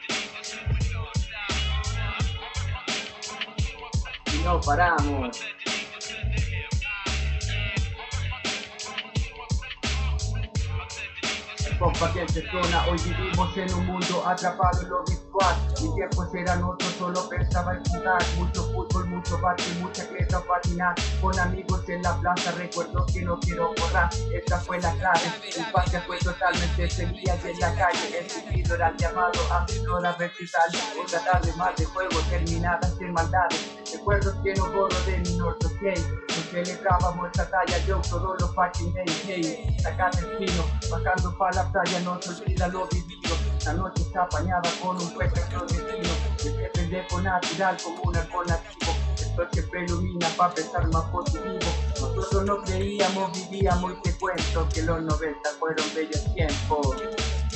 No 4.44 4.60
paramos. 4.60 5.40
Compa 11.80 12.12
que 12.12 12.26
zona, 12.28 12.86
hoy 12.88 12.98
vivimos 13.02 13.56
en 13.56 13.72
un 13.72 13.86
mundo 13.86 14.22
atrapado 14.26 14.82
en 14.82 14.90
lo 14.90 15.02
virtual. 15.02 15.56
Mi 15.80 15.94
tiempo 15.94 16.26
será 16.30 16.54
otro, 16.62 16.86
solo 16.98 17.26
pensaba 17.26 17.72
en 17.72 17.82
jugar. 17.86 18.22
Mucho 18.36 18.64
fútbol, 18.70 19.06
mucho 19.06 19.40
bate, 19.40 19.64
mucha 19.80 20.06
cleta 20.06 20.42
patinar. 20.46 20.94
Con 21.22 21.38
amigos 21.38 21.88
en 21.88 22.02
la 22.02 22.20
plaza, 22.20 22.52
recuerdo 22.52 23.06
que 23.06 23.22
no 23.22 23.40
quiero 23.40 23.72
borrar. 23.80 24.10
Esta 24.30 24.58
fue 24.58 24.78
la 24.78 24.92
clave, 24.92 25.22
infancia 25.56 26.02
fue 26.06 26.18
totalmente 26.18 26.86
día 26.86 27.38
y 27.44 27.48
en 27.48 27.60
la 27.60 27.74
calle 27.74 28.18
El 28.18 28.30
sentido 28.30 28.74
era 28.74 28.88
el 28.88 28.96
llamado 28.98 29.40
a 29.50 29.64
mi 29.64 29.86
hora 29.86 30.12
vertical 30.12 30.70
Otra 31.02 31.20
tarde 31.24 31.50
más 31.56 31.74
de 31.76 31.86
juego, 31.86 32.20
terminadas 32.28 32.94
en 33.00 33.12
maldades. 33.14 33.80
Recuerdos 33.90 34.34
que 34.44 34.54
no 34.54 34.66
borro 34.66 35.00
de 35.06 35.18
mi 35.18 35.36
norte, 35.38 35.66
ok. 35.66 36.30
Celebrábamos 36.50 37.26
esta 37.26 37.48
talla, 37.48 37.78
yo 37.86 38.00
todos 38.00 38.40
los 38.40 38.54
fucking 38.54 38.92
days, 38.92 39.22
hey. 39.24 39.76
Sacate 39.80 40.18
el 40.18 40.36
pino, 40.38 40.64
bajando 40.90 41.36
para 41.38 41.62
la 41.62 41.69
playa, 41.72 42.00
no 42.00 42.20
se 42.20 42.30
olvida 42.30 42.68
lo 42.68 42.86
vivido. 42.88 43.36
La 43.64 43.74
noche 43.74 44.02
está 44.02 44.22
apañada 44.22 44.70
con 44.82 45.00
un 45.00 45.16
perfecto 45.16 45.64
destino. 45.66 46.60
El 46.62 46.70
pendejo 46.70 47.20
natural 47.20 47.76
como 47.82 48.02
un 48.02 48.16
alcohol 48.16 48.46
nativo. 48.46 48.92
Esto 49.14 49.48
siempre 49.52 49.84
ilumina 49.84 50.28
para 50.36 50.54
pensar 50.54 50.88
más 50.88 51.04
positivo. 51.10 51.58
Nosotros 52.00 52.44
no 52.44 52.62
creíamos, 52.62 53.32
vivíamos 53.32 53.92
y 53.92 54.02
te 54.02 54.18
cuento 54.18 54.68
Que 54.72 54.82
los 54.82 55.02
90 55.02 55.50
fueron 55.58 55.86
bellos 55.94 56.34
tiempos 56.34 56.96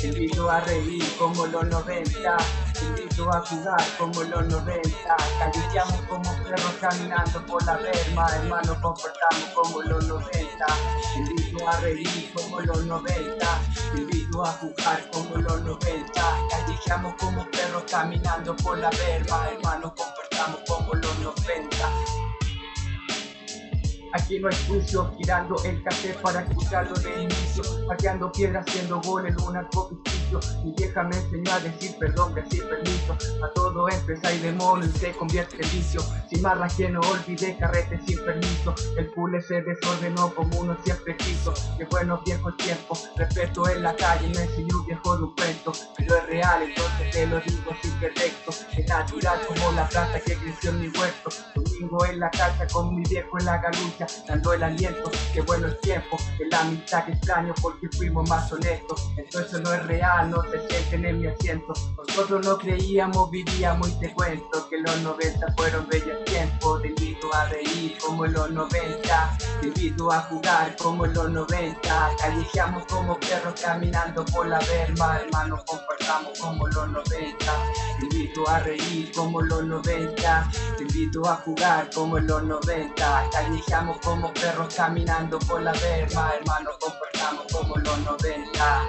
te 0.05 0.09
invito 0.09 0.51
a 0.51 0.61
reír 0.61 1.03
como 1.19 1.47
los 1.47 1.65
90, 1.65 2.37
te 2.75 2.85
invito 2.85 3.31
a 3.33 3.41
jugar 3.41 3.83
como 3.97 4.23
los 4.23 4.47
90, 4.49 5.17
callejeamos 5.39 6.01
como 6.07 6.31
perros 6.45 6.75
caminando 6.79 7.47
por 7.47 7.65
la 7.65 7.77
verma, 7.79 8.27
hermano 8.37 8.79
comportamos 8.83 9.49
como 9.55 9.81
los 9.81 10.07
90, 10.07 10.67
te 11.15 11.21
invito 11.21 11.67
a 11.67 11.81
reír 11.81 12.31
como 12.35 12.61
los 12.61 12.85
90, 12.85 13.61
te 13.95 13.99
invito 13.99 14.45
a 14.45 14.53
jugar 14.53 15.11
como 15.11 15.37
los 15.37 15.63
90, 15.63 16.13
callejeamos 16.51 17.15
como 17.15 17.51
perros 17.51 17.85
caminando 17.91 18.55
por 18.57 18.77
la 18.77 18.91
verma, 18.91 19.49
hermano 19.49 19.95
comportamos 19.95 20.61
como 20.69 20.93
los 20.93 21.19
90. 21.19 22.04
Aquí 24.15 24.39
no 24.39 24.47
hay 24.47 24.57
juicio, 24.69 25.13
girando 25.19 25.57
el 25.65 25.83
café 25.83 26.15
para 26.23 26.43
escucharlo 26.43 26.95
de 27.01 27.25
inicio, 27.25 27.65
pateando 27.89 28.31
piedras, 28.31 28.65
haciendo 28.65 29.01
gol 29.01 29.27
en 29.27 29.41
un 29.41 29.57
arco 29.57 29.91
Mi 30.65 30.73
vieja 30.73 31.03
me 31.03 31.17
enseñó 31.17 31.53
a 31.53 31.59
decir 31.59 31.97
perdón, 31.99 32.33
decir 32.33 32.65
permiso. 32.69 33.19
A 33.45 33.53
todo 33.55 33.89
empieza 33.89 34.33
y 34.33 34.39
demonio 34.39 34.89
y 34.89 34.99
se 34.99 35.11
convierte 35.11 35.57
en 35.57 35.71
vicio. 35.73 36.01
Sin 36.31 36.43
marra 36.43 36.69
que 36.69 36.89
no 36.91 37.01
olvidé, 37.01 37.57
carrete 37.57 38.01
sin 38.07 38.25
permiso. 38.25 38.73
El 38.97 39.11
pule 39.11 39.43
se 39.43 39.63
desordenó 39.63 40.33
como 40.33 40.61
uno 40.61 40.77
siempre 40.85 41.17
quiso. 41.17 41.53
Qué 41.77 41.85
buenos 41.85 42.23
viejos 42.23 42.57
tiempos, 42.57 43.11
respeto 43.17 43.69
en 43.69 43.83
la 43.83 43.97
calle, 43.97 44.29
me 44.29 44.45
enseñó 44.45 44.79
un 44.79 44.87
viejo 44.87 45.17
de 45.17 45.25
un 45.25 45.35
cuento. 45.35 45.73
Pero 45.97 46.17
es 46.19 46.27
real, 46.29 46.63
entonces 46.63 47.11
te 47.11 47.27
lo 47.27 47.41
digo 47.41 47.73
sin 47.83 47.91
perfecto. 47.99 48.53
Es 48.77 48.89
natural 48.89 49.41
como 49.49 49.73
la 49.73 49.89
planta 49.89 50.21
que 50.21 50.37
creció 50.37 50.71
en 50.71 50.83
mi 50.83 50.89
huerto. 50.89 51.31
Domingo 51.57 52.05
en 52.07 52.21
la 52.21 52.31
casa 52.31 52.65
con 52.73 52.95
mi 52.95 53.03
viejo 53.09 53.41
en 53.41 53.47
la 53.47 53.59
galucha 53.59 54.04
dando 54.27 54.53
el 54.53 54.63
aliento, 54.63 55.11
qué 55.33 55.41
bueno 55.43 55.67
el 55.67 55.79
tiempo, 55.81 56.17
que 56.39 56.47
la 56.47 56.61
amistad 56.61 57.07
que 57.07 57.13
extraño 57.13 57.55
porque 57.61 57.89
fuimos 57.97 58.29
más 58.29 58.51
honestos, 58.53 59.11
entonces 59.17 59.61
no 59.61 59.73
es 59.73 59.87
real, 59.87 60.31
no 60.31 60.43
se 60.51 60.67
sienten 60.69 61.05
en 61.05 61.21
mi 61.21 61.27
asiento, 61.27 61.73
nosotros 62.09 62.45
no 62.45 62.59
creíamos, 62.59 63.31
vivíamos 63.31 63.89
y 63.89 64.01
te 64.01 64.13
cuento 64.13 64.69
que 64.69 64.79
los 64.79 65.01
90 65.03 65.55
fueron 65.57 65.87
bellos 65.89 66.25
tiempos, 66.25 66.83
invito 67.25 67.37
a 67.37 67.49
reír 67.49 67.99
como 67.99 68.27
los 68.27 68.51
90, 68.51 69.39
te 69.61 69.67
invito 69.67 70.13
a 70.13 70.21
jugar 70.23 70.77
como 70.77 71.07
los 71.07 71.31
90, 71.31 72.17
callejeamos 72.19 72.85
como 72.87 73.19
perros 73.19 73.61
caminando 73.61 74.25
por 74.27 74.47
la 74.47 74.59
verma, 74.59 75.21
hermanos 75.21 75.65
compartamos 75.65 76.39
como 76.39 76.67
los 76.69 76.89
90, 76.91 77.53
te 77.99 78.05
invito 78.05 78.49
a 78.49 78.59
reír 78.61 79.11
como 79.15 79.41
los 79.41 79.65
90, 79.65 80.51
te 80.77 80.83
invito 80.83 81.27
a 81.27 81.37
jugar 81.37 81.89
como 81.95 82.19
los 82.19 82.43
90, 82.43 83.31
callejeamos 83.33 83.99
como 83.99 84.33
perros 84.35 84.75
caminando 84.75 85.39
por 85.39 85.63
la 85.63 85.73
verma, 85.73 86.33
hermano, 86.35 86.71
comportamos 86.79 87.47
como 87.53 87.77
los 87.77 87.99
90. 88.01 88.87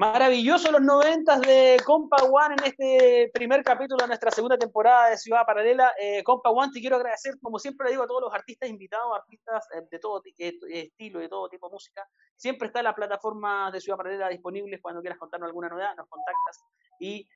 Maravilloso 0.00 0.72
los 0.72 0.80
noventas 0.80 1.42
de 1.42 1.76
Compa 1.84 2.16
One 2.24 2.54
en 2.58 2.64
este 2.64 3.30
primer 3.34 3.62
capítulo 3.62 3.98
de 4.00 4.06
nuestra 4.06 4.30
segunda 4.30 4.56
temporada 4.56 5.10
de 5.10 5.18
Ciudad 5.18 5.44
Paralela. 5.44 5.92
Eh, 6.00 6.24
Compa 6.24 6.48
One, 6.48 6.72
te 6.72 6.80
quiero 6.80 6.96
agradecer, 6.96 7.34
como 7.38 7.58
siempre 7.58 7.84
le 7.84 7.90
digo 7.90 8.04
a 8.04 8.06
todos 8.06 8.22
los 8.22 8.32
artistas 8.32 8.70
invitados, 8.70 9.14
artistas 9.14 9.68
eh, 9.74 9.82
de 9.90 9.98
todo 9.98 10.22
eh, 10.24 10.58
estilo, 10.70 11.20
de 11.20 11.28
todo 11.28 11.50
tipo 11.50 11.68
de 11.68 11.74
música. 11.74 12.08
Siempre 12.34 12.68
está 12.68 12.82
la 12.82 12.94
plataforma 12.94 13.70
de 13.70 13.78
Ciudad 13.78 13.98
Paralela 13.98 14.30
disponible 14.30 14.80
cuando 14.80 15.02
quieras 15.02 15.18
contarnos 15.18 15.48
alguna 15.48 15.68
novedad, 15.68 15.94
nos 15.94 16.08
contactas 16.08 16.64
y 16.98 17.28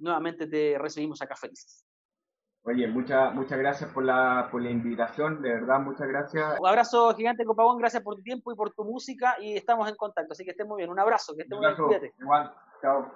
nuevamente 0.00 0.48
te 0.48 0.76
recibimos 0.76 1.22
acá 1.22 1.36
felices. 1.36 1.84
Oye, 2.64 2.86
muchas 2.88 3.34
muchas 3.34 3.58
gracias 3.58 3.90
por 3.90 4.04
la, 4.04 4.48
por 4.50 4.60
la 4.60 4.70
invitación, 4.70 5.40
de 5.40 5.50
verdad, 5.54 5.80
muchas 5.80 6.06
gracias. 6.08 6.60
Un 6.60 6.68
abrazo 6.68 7.14
gigante, 7.14 7.44
Copagón, 7.44 7.78
gracias 7.78 8.02
por 8.02 8.16
tu 8.16 8.22
tiempo 8.22 8.52
y 8.52 8.54
por 8.54 8.72
tu 8.72 8.84
música 8.84 9.36
y 9.40 9.56
estamos 9.56 9.88
en 9.88 9.96
contacto, 9.96 10.32
así 10.32 10.44
que 10.44 10.50
estés 10.50 10.66
muy 10.66 10.78
bien. 10.78 10.90
Un 10.90 11.00
abrazo, 11.00 11.34
que 11.34 11.42
estés 11.42 11.58
muy 11.58 11.66
bien, 11.88 12.12
Igual, 12.18 12.52
chao. 12.82 13.10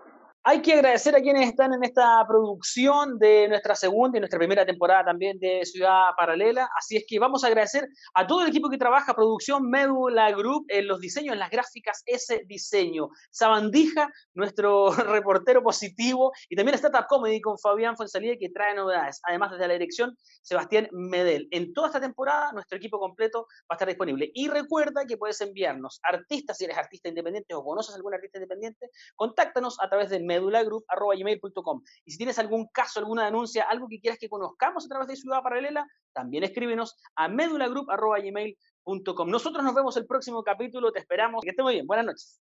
Hay 0.47 0.61
que 0.61 0.75
agradecer 0.75 1.17
a 1.17 1.23
quienes 1.23 1.49
están 1.49 1.73
en 1.73 1.83
esta 1.85 2.23
producción 2.29 3.19
de 3.19 3.49
nuestra 3.49 3.75
segunda 3.75 4.19
y 4.19 4.21
nuestra 4.21 4.39
primera 4.39 4.67
temporada 4.67 5.07
también 5.07 5.39
de 5.39 5.65
Ciudad 5.65 6.09
Paralela. 6.19 6.69
Así 6.79 6.99
es 6.99 7.07
que 7.09 7.19
vamos 7.19 7.43
a 7.43 7.47
agradecer 7.47 7.89
a 8.13 8.27
todo 8.27 8.43
el 8.43 8.49
equipo 8.49 8.69
que 8.69 8.77
trabaja, 8.77 9.15
producción 9.15 9.71
Medula 9.71 10.31
Group, 10.33 10.67
en 10.69 10.87
los 10.87 11.01
diseños, 11.01 11.33
en 11.33 11.39
las 11.39 11.49
gráficas, 11.49 12.03
ese 12.05 12.43
diseño. 12.47 13.09
Sabandija, 13.31 14.11
nuestro 14.35 14.91
reportero 14.93 15.63
positivo, 15.63 16.31
y 16.51 16.57
también 16.57 16.75
Startup 16.75 17.07
Comedy 17.09 17.41
con 17.41 17.59
Fabián 17.59 17.97
Fonsalía, 17.97 18.37
que 18.39 18.51
trae 18.51 18.75
novedades. 18.75 19.23
Además, 19.23 19.53
desde 19.53 19.67
la 19.67 19.73
dirección, 19.73 20.15
Sebastián 20.43 20.89
Medel. 20.93 21.49
En 21.53 21.73
toda 21.73 21.87
esta 21.87 22.01
temporada, 22.03 22.53
nuestro 22.53 22.77
equipo 22.77 22.99
completo 22.99 23.47
va 23.63 23.71
a 23.71 23.75
estar 23.77 23.89
disponible. 23.89 24.31
Y 24.35 24.49
recuerda 24.49 25.07
que 25.07 25.17
puedes 25.17 25.41
enviarnos 25.41 26.01
artistas, 26.03 26.59
si 26.59 26.67
eres 26.67 26.77
artista 26.77 27.09
independiente 27.09 27.55
o 27.55 27.65
conoces 27.65 27.95
algún 27.95 28.13
artista 28.13 28.37
independiente, 28.37 28.91
contáctanos 29.17 29.79
a 29.81 29.89
través 29.89 30.11
del 30.11 30.34
medulagroup.com. 30.35 31.82
Y 32.05 32.12
si 32.12 32.18
tienes 32.18 32.39
algún 32.39 32.68
caso, 32.68 33.01
alguna 33.01 33.24
denuncia, 33.24 33.64
algo 33.64 33.89
que 33.89 34.01
quieras 34.01 34.18
que 34.18 34.28
conozcamos 34.28 34.85
a 34.85 34.89
través 34.89 35.09
de 35.09 35.16
Ciudad 35.16 35.43
Paralela, 35.43 35.87
también 36.12 36.45
escríbenos 36.45 36.97
a 37.16 37.28
medulagroup.com. 37.28 39.30
Nosotros 39.30 39.64
nos 39.64 39.74
vemos 39.74 39.97
el 39.97 40.07
próximo 40.07 40.43
capítulo, 40.43 40.93
te 40.93 41.01
esperamos. 41.01 41.43
Que 41.43 41.51
esté 41.51 41.62
muy 41.62 41.74
bien. 41.74 41.87
Buenas 41.87 42.07
noches. 42.07 42.41